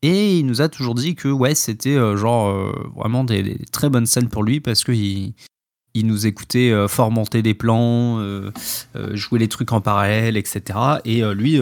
[0.00, 4.28] Et il nous a toujours dit que ouais, c'était genre vraiment des, très bonnes scènes
[4.28, 5.34] pour lui parce qu'il
[5.94, 8.18] il nous écoutait euh, formenter des plans,
[9.12, 10.78] jouer les trucs en parallèle, etc.
[11.04, 11.60] Et lui,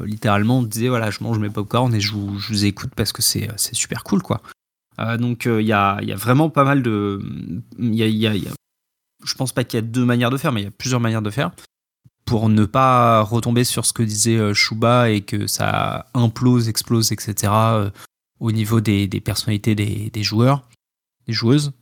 [0.00, 3.22] littéralement, disait voilà, je mange mes popcorn et je vous, je vous écoute parce que
[3.22, 4.42] c'est c'est super cool, quoi.
[5.00, 7.20] Euh, donc il y, a, y a vraiment pas mal de.
[7.78, 8.32] Y a,
[9.24, 11.00] je pense pas qu'il y a deux manières de faire, mais il y a plusieurs
[11.00, 11.52] manières de faire
[12.24, 17.10] pour ne pas retomber sur ce que disait euh, Shuba et que ça implose, explose,
[17.10, 17.34] etc.
[17.54, 17.90] euh,
[18.38, 20.68] au niveau des, personnalités des, joueurs,
[21.26, 21.72] des joueuses.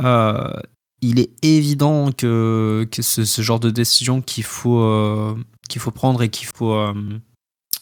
[0.00, 0.52] Euh,
[1.00, 5.36] il est évident que, que ce, genre de décision qu'il faut, euh,
[5.76, 7.20] faut prendre et qu'il faut, euh,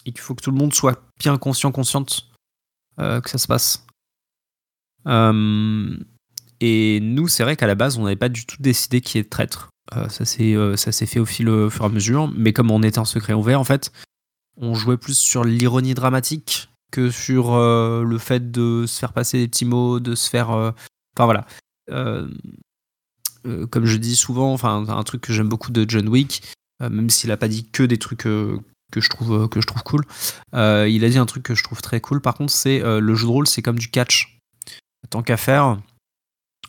[0.05, 2.29] et qu'il faut que tout le monde soit bien conscient, consciente
[2.99, 3.86] euh, que ça se passe.
[5.07, 5.97] Euh,
[6.61, 9.31] et nous, c'est vrai qu'à la base, on n'avait pas du tout décidé qui est
[9.31, 9.71] traître.
[9.95, 12.33] Euh, ça s'est euh, ça s'est fait au fil au fur et à mesure.
[12.37, 13.93] Mais comme on était en secret ouvert, en fait,
[14.57, 19.49] on jouait plus sur l'ironie dramatique que sur le fait de se faire passer des
[19.49, 20.49] petits mots, de se faire.
[20.51, 21.47] Enfin voilà.
[23.71, 26.43] Comme je dis souvent, enfin un truc que j'aime beaucoup de John Wick,
[26.81, 28.61] même s'il a pas dit que des trucs que
[28.97, 30.05] je trouve que je trouve cool,
[30.55, 32.23] il a dit un truc que je trouve très cool.
[32.23, 34.36] Par contre, c'est le jeu de rôle, c'est comme du catch.
[35.11, 35.79] Tant qu'à faire,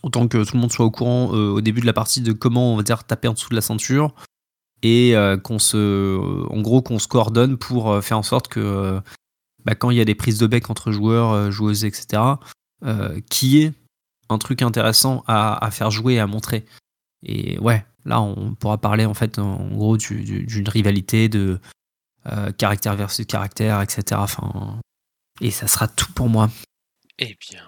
[0.03, 2.31] autant que tout le monde soit au courant euh, au début de la partie de
[2.33, 4.13] comment on va dire taper en dessous de la ceinture
[4.83, 6.17] et euh, qu'on se,
[6.51, 8.99] en gros, qu'on coordonne pour euh, faire en sorte que euh,
[9.65, 12.21] bah, quand il y a des prises de bec entre joueurs, euh, joueuses, etc.,
[12.85, 13.73] euh, qui est
[14.29, 16.65] un truc intéressant à, faire jouer à montrer.
[17.23, 21.59] Et ouais, là, on pourra parler en fait, en gros, du- du- d'une rivalité de
[22.27, 24.03] euh, caractère versus caractère, etc.
[24.21, 24.79] Enfin,
[25.41, 26.49] et ça sera tout pour moi.
[27.17, 27.63] Eh bien,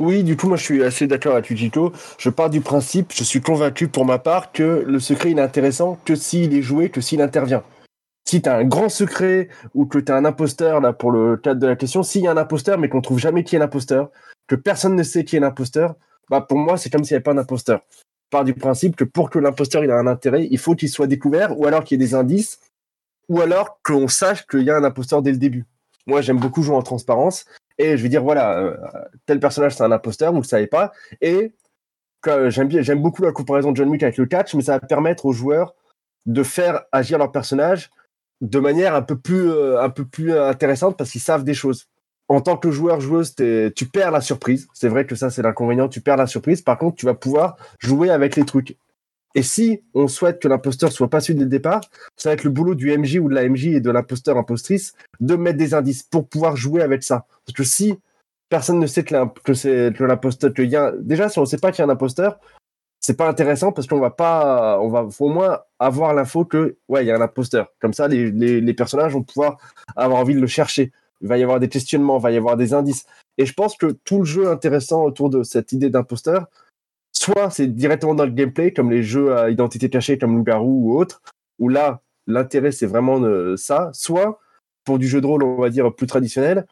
[0.00, 1.92] Oui, du coup, moi je suis assez d'accord avec Yukiko.
[2.18, 5.42] Je pars du principe, je suis convaincu pour ma part que le secret il est
[5.42, 7.62] intéressant que s'il est joué, que s'il intervient.
[8.26, 11.66] Si t'as un grand secret ou que t'as un imposteur, là pour le cadre de
[11.66, 14.10] la question, s'il y a un imposteur mais qu'on trouve jamais qui est l'imposteur,
[14.46, 15.96] que personne ne sait qui est l'imposteur,
[16.30, 17.82] bah pour moi c'est comme s'il n'y avait pas d'imposteur.
[18.30, 21.06] part du principe que pour que l'imposteur il a un intérêt, il faut qu'il soit
[21.06, 22.60] découvert, ou alors qu'il y ait des indices,
[23.28, 25.66] ou alors qu'on sache qu'il y a un imposteur dès le début.
[26.06, 27.44] Moi, j'aime beaucoup jouer en transparence,
[27.78, 28.76] et je vais dire, voilà, euh,
[29.26, 31.52] tel personnage c'est un imposteur, vous le savez pas, et
[32.48, 35.32] j'aime beaucoup la comparaison de John Wick avec le catch, mais ça va permettre aux
[35.32, 35.74] joueurs
[36.26, 37.90] de faire agir leur personnage
[38.40, 41.86] de manière un peu plus, euh, un peu plus intéressante parce qu'ils savent des choses.
[42.28, 44.68] En tant que joueur, joueuse, tu perds la surprise.
[44.72, 46.62] C'est vrai que ça, c'est l'inconvénient, tu perds la surprise.
[46.62, 48.78] Par contre, tu vas pouvoir jouer avec les trucs.
[49.34, 51.80] Et si on souhaite que l'imposteur soit pas su dès le départ,
[52.16, 54.92] ça va être le boulot du MJ ou de la MJ et de l'imposteur impostrice
[55.20, 57.26] de mettre des indices pour pouvoir jouer avec ça.
[57.46, 57.98] Parce que si
[58.48, 61.58] personne ne sait que l'im- que que l'imposteur, y a, déjà, si on ne sait
[61.58, 62.38] pas qu'il y a un imposteur,
[63.00, 67.04] c'est pas intéressant parce qu'on va pas, on va, au moins avoir l'info que, ouais,
[67.04, 67.72] il y a un imposteur.
[67.80, 69.56] Comme ça, les personnages vont pouvoir
[69.96, 70.92] avoir envie de le chercher.
[71.20, 73.06] Il va y avoir des questionnements, il va y avoir des indices.
[73.38, 76.46] Et je pense que tout le jeu intéressant autour de cette idée d'imposteur,
[77.22, 80.98] soit c'est directement dans le gameplay, comme les jeux à identité cachée comme Loup-Garou ou
[80.98, 81.22] autres,
[81.58, 84.40] où là, l'intérêt c'est vraiment euh, ça, soit
[84.84, 86.66] pour du jeu de rôle, on va dire, plus traditionnel,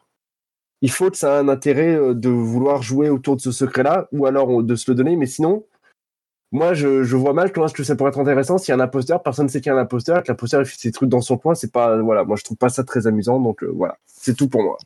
[0.81, 4.07] il faut que ça ait un intérêt euh, de vouloir jouer autour de ce secret-là,
[4.11, 5.65] ou alors de se le donner, mais sinon,
[6.51, 8.81] moi, je, vois mal comment est-ce que ça pourrait être intéressant s'il y a un
[8.81, 11.21] imposteur, personne ne sait qu'il y a un imposteur, que l'imposteur fait ses trucs dans
[11.21, 13.97] son coin, c'est pas, voilà, moi je trouve pas ça très amusant, donc euh, voilà,
[14.05, 14.77] c'est tout pour moi.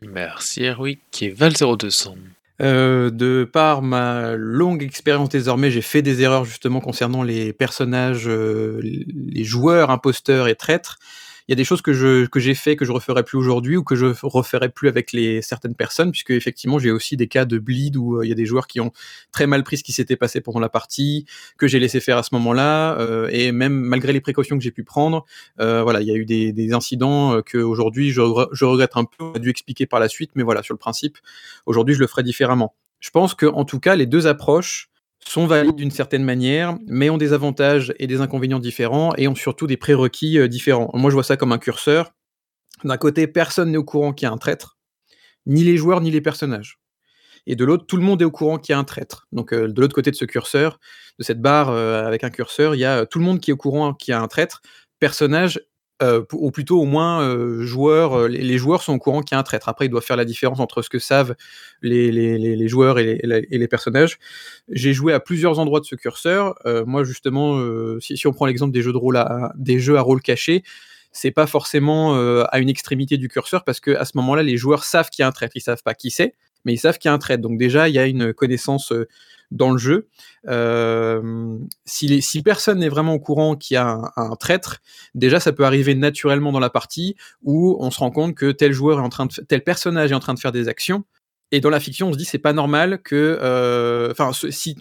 [0.00, 2.14] Merci Erwick et Val0200.
[2.62, 8.26] Euh, de par ma longue expérience désormais, j'ai fait des erreurs justement concernant les personnages,
[8.28, 10.98] euh, les joueurs, imposteurs et traîtres.
[11.48, 13.76] Il y a des choses que je que j'ai fait que je referai plus aujourd'hui
[13.76, 17.44] ou que je referai plus avec les certaines personnes, puisque effectivement j'ai aussi des cas
[17.44, 18.92] de bleed où euh, il y a des joueurs qui ont
[19.30, 21.24] très mal pris ce qui s'était passé pendant la partie,
[21.56, 24.72] que j'ai laissé faire à ce moment-là, euh, et même malgré les précautions que j'ai
[24.72, 25.24] pu prendre,
[25.60, 28.96] euh, voilà, il y a eu des, des incidents euh, que aujourd'hui je, je regrette
[28.96, 31.18] un peu, dû expliquer par la suite, mais voilà, sur le principe,
[31.64, 32.74] aujourd'hui je le ferai différemment.
[32.98, 34.90] Je pense que en tout cas les deux approches
[35.28, 39.34] sont valides d'une certaine manière, mais ont des avantages et des inconvénients différents et ont
[39.34, 40.90] surtout des prérequis euh, différents.
[40.94, 42.12] Moi, je vois ça comme un curseur.
[42.84, 44.78] D'un côté, personne n'est au courant qu'il y a un traître,
[45.46, 46.78] ni les joueurs ni les personnages.
[47.46, 49.26] Et de l'autre, tout le monde est au courant qu'il y a un traître.
[49.32, 50.78] Donc, euh, de l'autre côté de ce curseur,
[51.18, 53.54] de cette barre euh, avec un curseur, il y a tout le monde qui est
[53.54, 54.62] au courant qu'il y a un traître,
[55.00, 55.60] personnage,
[56.02, 59.36] euh, ou plutôt au moins euh, joueurs, euh, les, joueurs sont au courant qu'il y
[59.36, 59.70] a un traître.
[59.70, 61.34] Après, ils doivent faire la différence entre ce que savent
[61.80, 64.18] les, les- joueurs et les, personnages.
[64.68, 66.54] J'ai joué à plusieurs endroits de ce curseur.
[66.86, 67.58] Moi, justement,
[68.00, 70.64] si, si on prend l'exemple des jeux de rôle, à, des jeux à rôle caché,
[71.12, 72.14] c'est pas forcément
[72.44, 75.24] à une extrémité du curseur parce que à ce moment-là, les joueurs savent qu'il y
[75.24, 75.56] a un traître.
[75.56, 76.34] Ils savent pas qui c'est,
[76.66, 77.40] mais ils savent qu'il y a un traître.
[77.40, 79.08] Donc déjà, il y a une connaissance euh,
[79.52, 80.08] dans le jeu.
[80.48, 84.78] Euh, si, personne n'est vraiment au courant qu'il y a un, traître,
[85.14, 88.72] déjà ça peut arriver naturellement dans la partie où on se rend compte que tel
[88.72, 91.04] joueur est en train de, tel personnage est en train de faire des actions.
[91.52, 94.74] Et dans la fiction, on se dit c'est pas normal que, euh, enfin, si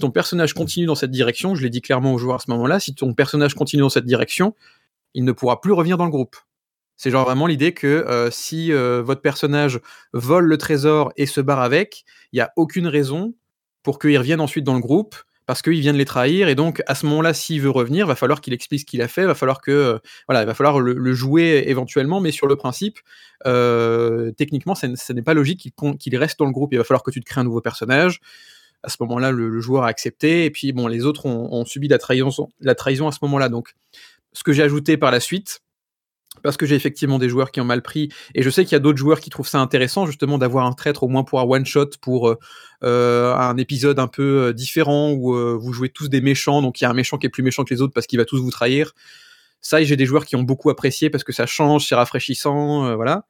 [0.00, 2.80] ton personnage continue dans cette direction, je l'ai dit clairement aux joueurs à ce moment-là,
[2.80, 4.56] si ton personnage continue dans cette direction,
[5.14, 6.36] il ne pourra plus revenir dans le groupe.
[6.98, 9.80] C'est genre vraiment l'idée que euh, si euh, votre personnage
[10.12, 13.34] vole le trésor et se barre avec, il n'y a aucune raison
[13.84, 15.14] pour qu'il revienne ensuite dans le groupe
[15.46, 18.16] parce qu'il vient de les trahir et donc à ce moment-là, s'il veut revenir, va
[18.16, 20.80] falloir qu'il explique ce qu'il a fait, va falloir que euh, voilà, il va falloir
[20.80, 22.98] le, le jouer éventuellement, mais sur le principe,
[24.36, 26.72] techniquement, ça n'est pas logique qu'il reste dans le groupe.
[26.72, 28.20] Il va falloir que tu te crées un nouveau personnage.
[28.82, 31.98] À ce moment-là, le, joueur a accepté et puis bon, les autres ont, subi la
[31.98, 33.48] trahison à ce moment-là.
[33.48, 33.72] Donc,
[34.32, 35.62] ce que j'ai ajouté par la suite,
[36.42, 38.76] parce que j'ai effectivement des joueurs qui ont mal pris, et je sais qu'il y
[38.76, 41.44] a d'autres joueurs qui trouvent ça intéressant justement d'avoir un traître au moins pour un
[41.44, 42.38] one shot, pour euh,
[42.84, 46.84] euh, un épisode un peu euh, différent où vous jouez tous des méchants, donc il
[46.84, 48.40] y a un méchant qui est plus méchant que les autres parce qu'il va tous
[48.40, 48.92] vous trahir.
[49.60, 53.24] Ça, j'ai des joueurs qui ont beaucoup apprécié parce que ça change, c'est rafraîchissant, voilà.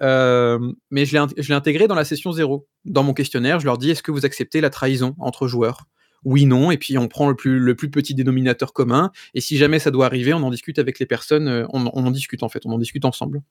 [0.00, 1.12] Mais je
[1.48, 2.66] l'ai intégré dans la session 0.
[2.84, 5.86] Dans mon questionnaire, je leur dis est-ce que vous acceptez la trahison entre joueurs?
[6.24, 9.90] Oui, non, et puis on prend le plus, petit dénominateur commun, et si jamais ça
[9.90, 12.64] doit arriver, on en discute avec les personnes, euh, on, on en discute en fait,
[12.64, 13.42] on en discute ensemble.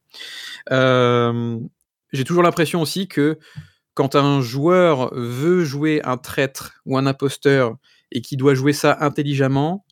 [0.72, 1.60] Euh,
[2.12, 3.38] J'ai toujours l'impression aussi que
[3.94, 7.78] quand un joueur veut jouer un traître ou un imposteur
[8.12, 9.86] et qui doit jouer ça intelligemment,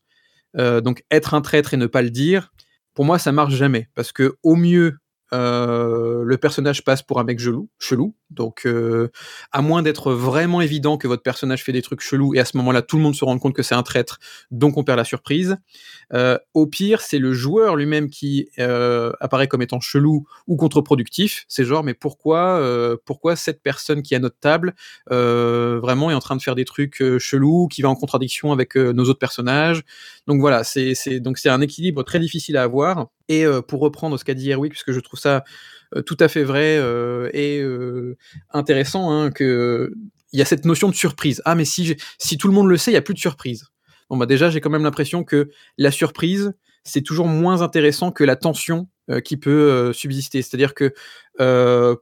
[0.58, 2.52] euh, donc être un traître et ne pas le dire,
[2.94, 4.98] pour moi ça marche jamais parce que au mieux
[5.34, 9.10] euh, le personnage passe pour un mec gelou, chelou, donc euh,
[9.52, 12.58] à moins d'être vraiment évident que votre personnage fait des trucs chelous et à ce
[12.58, 14.20] moment-là tout le monde se rend compte que c'est un traître,
[14.52, 15.58] donc on perd la surprise.
[16.14, 18.49] Euh, au pire, c'est le joueur lui-même qui
[19.20, 21.45] apparaît comme étant chelou ou contre-productif.
[21.48, 22.62] C'est genre, mais pourquoi,
[23.06, 24.74] pourquoi cette personne qui est à notre table
[25.10, 29.03] vraiment est en train de faire des trucs chelous, qui va en contradiction avec nos
[29.06, 29.84] autres personnages?
[30.28, 33.08] Donc voilà, c'est- donc c'est un équilibre très difficile à avoir.
[33.34, 35.44] Et pour reprendre ce qu'a dit Erwick, puisque je trouve ça
[36.06, 36.80] tout à fait vrai
[37.34, 37.64] et
[38.52, 39.94] intéressant, hein, que
[40.34, 41.41] il y a cette notion de surprise.
[41.45, 43.66] Ah, mais si, si tout le monde le sait, il y a plus de surprise.
[44.10, 46.53] Bon, bah déjà, j'ai quand même l'impression que la surprise,
[46.84, 48.88] c'est toujours moins intéressant que la tension
[49.24, 50.41] qui peut subsister.
[50.41, 50.94] C'est-à-dire que,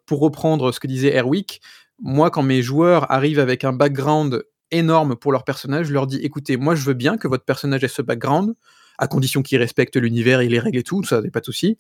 [0.06, 1.62] pour reprendre ce que disait Erwick,
[2.00, 6.18] moi, quand mes joueurs arrivent avec un background énorme pour leur personnage, je leur dis
[6.18, 8.54] écoutez, moi, je veux bien que votre personnage ait ce background,
[9.00, 11.78] à condition qu'il respecte l'univers et les règles et tout, ça n'est pas de souci.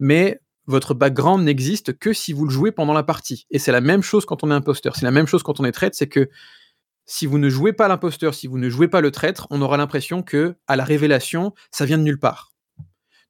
[0.00, 3.46] Mais votre background n'existe que si vous le jouez pendant la partie.
[3.50, 4.96] Et c'est la même chose quand on est imposteur.
[4.96, 6.30] C'est la même chose quand on est traître, c'est que
[7.06, 9.76] si vous ne jouez pas l'imposteur, si vous ne jouez pas le traître, on aura
[9.76, 12.54] l'impression que à la révélation, ça vient de nulle part.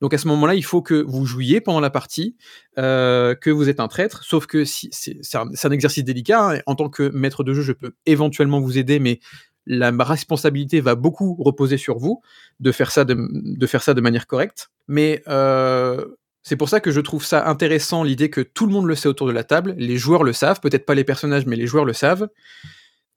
[0.00, 2.36] Donc à ce moment-là, il faut que vous jouiez pendant la partie,
[2.78, 6.50] euh, que vous êtes un traître, sauf que si, c'est un, exercice délicat.
[6.50, 9.20] hein, en tant que maître de jeu, je peux éventuellement vous aider, mais
[9.66, 12.20] la responsabilité va beaucoup reposer sur vous
[12.60, 14.70] de faire ça de, faire ça de manière correcte.
[14.88, 16.04] Mais euh,
[16.42, 19.08] c'est pour ça que je trouve ça intéressant l'idée que tout le monde le sait
[19.08, 21.84] autour de la table, les joueurs le savent, peut-être pas les personnages, mais les joueurs
[21.84, 22.28] le savent.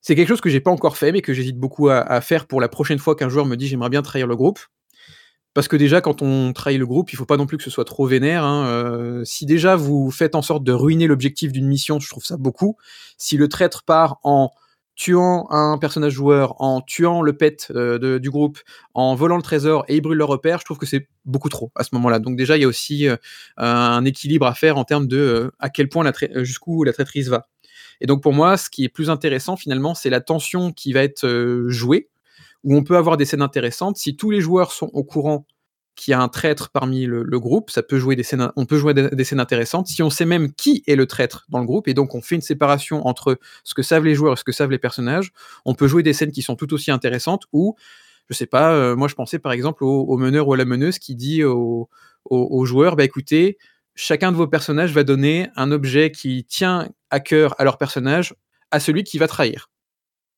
[0.01, 2.45] C'est quelque chose que j'ai pas encore fait, mais que j'hésite beaucoup à, à faire
[2.47, 4.59] pour la prochaine fois qu'un joueur me dit j'aimerais bien trahir le groupe.
[5.53, 7.71] Parce que déjà, quand on trahit le groupe, il faut pas non plus que ce
[7.71, 8.43] soit trop vénère.
[8.43, 8.67] hein.
[8.67, 12.37] Euh, si déjà vous faites en sorte de ruiner l'objectif d'une mission, je trouve ça
[12.37, 12.77] beaucoup.
[13.17, 14.51] Si le traître part en
[14.97, 18.59] tuant un personnage joueur, en tuant le pet euh, du groupe,
[18.95, 21.71] en volant le trésor et il brûle le repère, je trouve que c'est beaucoup trop
[21.75, 22.17] à ce moment-là.
[22.19, 23.15] Donc déjà, il y a aussi euh,
[23.57, 27.47] un équilibre à faire en termes de euh, à quel point jusqu'où la traîtrise va.
[28.01, 31.03] Et donc pour moi, ce qui est plus intéressant finalement, c'est la tension qui va
[31.03, 32.09] être jouée,
[32.63, 33.97] où on peut avoir des scènes intéressantes.
[33.97, 35.45] Si tous les joueurs sont au courant
[35.97, 38.93] qu'il a un traître parmi le, groupe, ça peut jouer des scènes, on peut jouer
[38.93, 39.87] des, scènes intéressantes.
[39.87, 42.35] Si on sait même qui est le traître dans le groupe, et donc on fait
[42.35, 45.33] une séparation entre ce que savent les joueurs et ce que savent les personnages,
[45.65, 47.75] on peut jouer des scènes qui sont tout aussi intéressantes, ou
[48.29, 50.99] je sais pas, euh, moi je pensais par exemple au, meneur ou à la meneuse
[50.99, 51.89] qui dit aux
[52.65, 53.57] joueurs, bah écoutez,
[53.95, 58.35] chacun de vos personnages va donner un objet qui tient à cœur à leur personnage
[58.71, 59.69] à celui qui va trahir.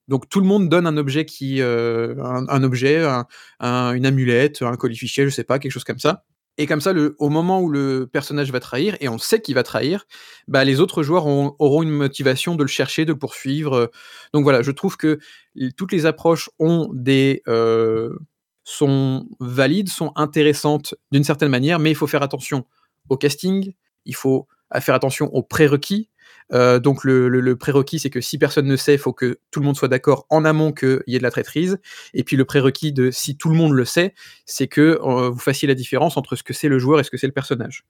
[0.09, 3.25] Donc tout le monde donne un objet qui, euh, un, objet, un-
[3.61, 6.25] un- une amulette, un colifichet, je sais pas, quelque chose comme ça.
[6.57, 9.63] Et comme ça, au moment où le personnage va trahir, et on sait qu'il va
[9.63, 10.05] trahir,
[10.49, 13.89] bah, les autres joueurs auront, une motivation de le chercher, de le poursuivre.
[14.33, 15.19] Donc voilà, je trouve que
[15.77, 18.09] toutes les approches ont des euh,
[18.65, 22.65] sont valides, sont intéressantes d'une certaine manière, mais il faut faire attention
[23.07, 23.73] au casting,
[24.05, 24.47] il faut
[24.81, 26.09] faire attention aux prérequis.
[26.53, 29.65] Euh, donc le, prérequis, c'est que si personne ne sait, il faut que tout le
[29.65, 31.77] monde soit d'accord en amont qu'il y ait de la traîtrise.
[32.13, 34.13] Et puis le prérequis de si tout le monde le sait,
[34.45, 37.11] c'est que euh, vous fassiez la différence entre ce que c'est le joueur et ce
[37.11, 37.85] que c'est le personnage.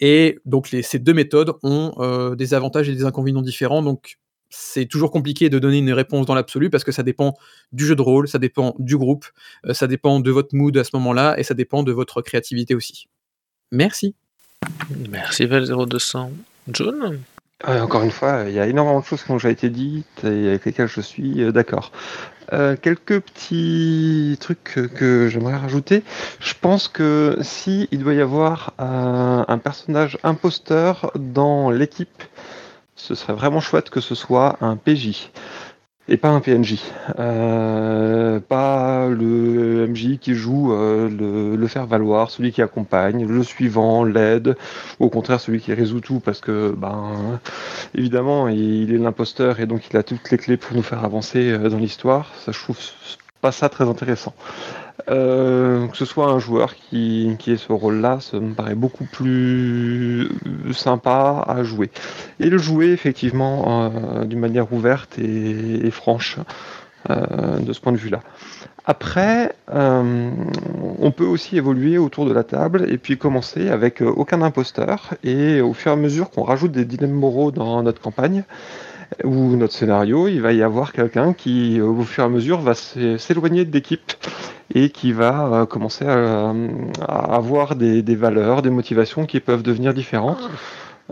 [0.00, 3.82] Et donc ces deux méthodes ont euh, des avantages et des inconvénients différents.
[3.82, 4.18] Donc
[4.50, 7.34] c'est toujours compliqué de donner une réponse dans l'absolu parce que ça dépend
[7.72, 9.26] du jeu de rôle, ça dépend du groupe,
[9.72, 13.08] ça dépend de votre mood à ce moment-là et ça dépend de votre créativité aussi.
[13.72, 14.14] Merci.
[15.10, 16.30] Merci Val0200.
[16.68, 17.20] John
[17.64, 20.24] Euh, encore une fois, il y a énormément de choses qui ont déjà été dites
[20.24, 21.90] et avec lesquelles je suis euh, d'accord.
[22.52, 26.04] Euh, quelques petits trucs que, j'aimerais rajouter.
[26.38, 32.22] Je pense que si il doit y avoir un personnage imposteur dans l'équipe,
[32.94, 35.30] ce serait vraiment chouette que ce soit un PJ
[36.08, 36.78] et pas un PNJ.
[37.18, 43.42] Euh, pas le MJ qui joue euh, le, le faire valoir, celui qui accompagne, le
[43.42, 44.56] suivant, l'aide,
[45.00, 47.40] au contraire celui qui résout tout parce que ben
[47.94, 51.50] évidemment il est l'imposteur et donc il a toutes les clés pour nous faire avancer
[51.50, 52.32] euh, dans l'histoire.
[52.44, 52.78] Ça je trouve
[53.40, 54.34] pas ça très intéressant.
[55.08, 60.28] Euh, que ce soit un joueur qui, ait ce rôle-là, ça me paraît beaucoup plus
[60.72, 61.90] sympa à jouer.
[62.40, 66.38] Et le jouer effectivement euh, d'une manière ouverte et, franche
[67.10, 68.20] euh, de ce point de vue-là.
[68.88, 75.14] Après, on peut aussi évoluer autour de la table et puis commencer avec aucun imposteur
[75.24, 78.44] et au fur et à mesure qu'on rajoute des dilemmes moraux dans notre campagne
[79.24, 82.74] ou notre scénario, il va y avoir quelqu'un qui, au fur et à mesure, va
[82.74, 84.12] s'é- s'éloigner de l'équipe
[84.74, 86.52] et qui va euh, commencer à,
[87.00, 90.48] à avoir des, des valeurs, des motivations qui peuvent devenir différentes.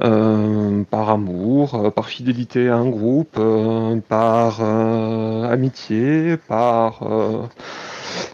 [0.02, 7.42] euh, par amour, euh, par fidélité à un groupe, euh, par euh, amitié, par euh,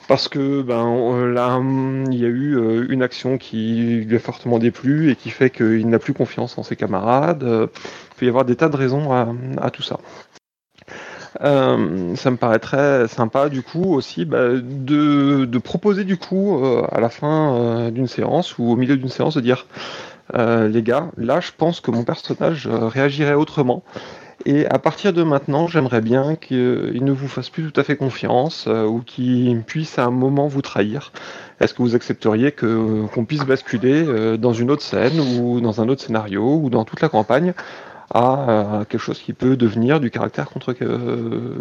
[0.08, 1.60] parce que ben là
[2.10, 5.50] il y a eu euh, une action qui lui a fortement déplu et qui fait
[5.50, 7.68] qu'il n'a plus confiance en ses camarades.
[8.20, 9.98] Peut y avoir des tas de raisons à, tout ça.
[11.40, 16.82] Euh, ça me paraît très sympa du coup aussi bah, de, proposer du coup euh,
[16.92, 19.66] à la fin euh, d'une séance ou au milieu d'une séance de dire
[20.34, 23.82] les gars, là je pense que mon personnage réagirait autrement
[24.44, 27.96] et à partir de maintenant j'aimerais bien qu'il ne vous fasse plus tout à fait
[27.96, 31.10] confiance ou qu'il puisse à un moment vous trahir.
[31.58, 36.02] Est-ce que vous accepteriez qu'on puisse basculer dans une autre scène ou dans un autre
[36.02, 37.52] scénario ou dans toute la campagne
[38.12, 40.74] à, quelque chose qui peut devenir du caractère contre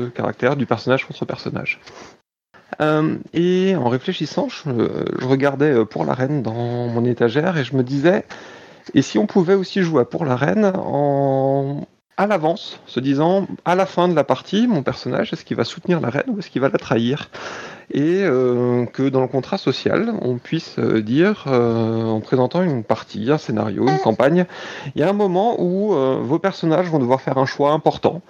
[0.10, 1.80] caractère, du personnage contre personnage.
[3.34, 4.70] et en réfléchissant, je,
[5.26, 8.26] regardais pour la reine dans mon étagère et je me disais,
[8.94, 10.72] et si on pouvait aussi jouer pour la reine
[12.18, 15.64] à l'avance, se disant à la fin de la partie, mon personnage, est-ce qu'il va
[15.64, 17.30] soutenir la reine ou est-ce qu'il va la trahir?
[17.92, 22.84] Et euh, que dans le contrat social, on puisse euh, dire, euh, en présentant une
[22.84, 24.46] partie, un scénario, une campagne,
[24.96, 25.94] il y a un moment où
[26.24, 28.22] vos personnages vont devoir faire un choix important.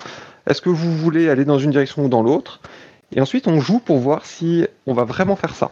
[0.48, 2.62] Est-ce que vous voulez aller dans une direction ou dans l'autre?
[3.12, 5.72] Et ensuite, on joue pour voir si on va vraiment faire ça.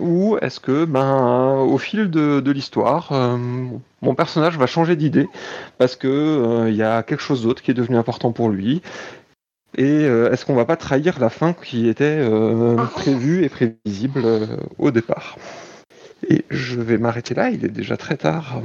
[0.00, 3.36] Ou est-ce que, ben, au fil de, l'histoire, euh,
[4.02, 5.28] mon personnage va changer d'idée
[5.78, 8.82] parce que il y a quelque chose d'autre qui est devenu important pour lui
[9.76, 12.28] Et est-ce qu'on va pas trahir la fin qui était
[12.92, 14.48] prévue et prévisible
[14.78, 15.38] au départ?
[16.28, 18.62] Et je vais m'arrêter là, il est déjà très tard.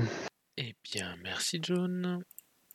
[0.58, 2.24] Eh bien, merci John.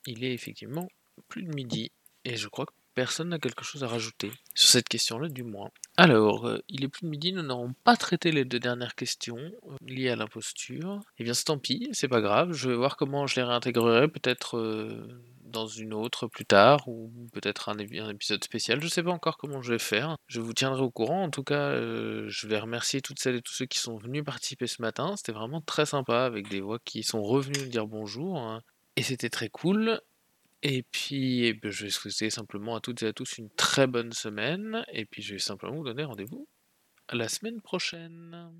[0.05, 0.87] Il est effectivement
[1.27, 1.91] plus de midi
[2.25, 5.69] et je crois que personne n'a quelque chose à rajouter sur cette question-là du moins.
[5.97, 9.37] Alors, euh, il est plus de midi, nous n'aurons pas traité les deux dernières questions
[9.37, 10.99] euh, liées à l'imposture.
[11.17, 12.53] Eh bien, c'est tant pis, c'est pas grave.
[12.53, 17.11] Je vais voir comment je les réintégrerai, peut-être euh, dans une autre plus tard, ou
[17.33, 18.81] peut-être un, épisode spécial.
[18.81, 20.17] Je sais pas encore comment je vais faire.
[20.27, 21.23] Je vous tiendrai au courant.
[21.23, 24.67] En tout cas, je vais remercier toutes celles et tous ceux qui sont venus participer
[24.67, 25.15] ce matin.
[25.17, 28.37] C'était vraiment très sympa avec des voix qui sont revenues dire bonjour.
[28.37, 28.61] Hein.
[28.95, 30.01] Et c'était très cool.
[30.63, 33.87] Et puis, eh ben, je vais souhaiter simplement à toutes et à tous une très
[33.87, 34.85] bonne semaine.
[34.93, 36.47] Et puis, je vais simplement vous donner rendez-vous
[37.11, 38.51] la semaine prochaine.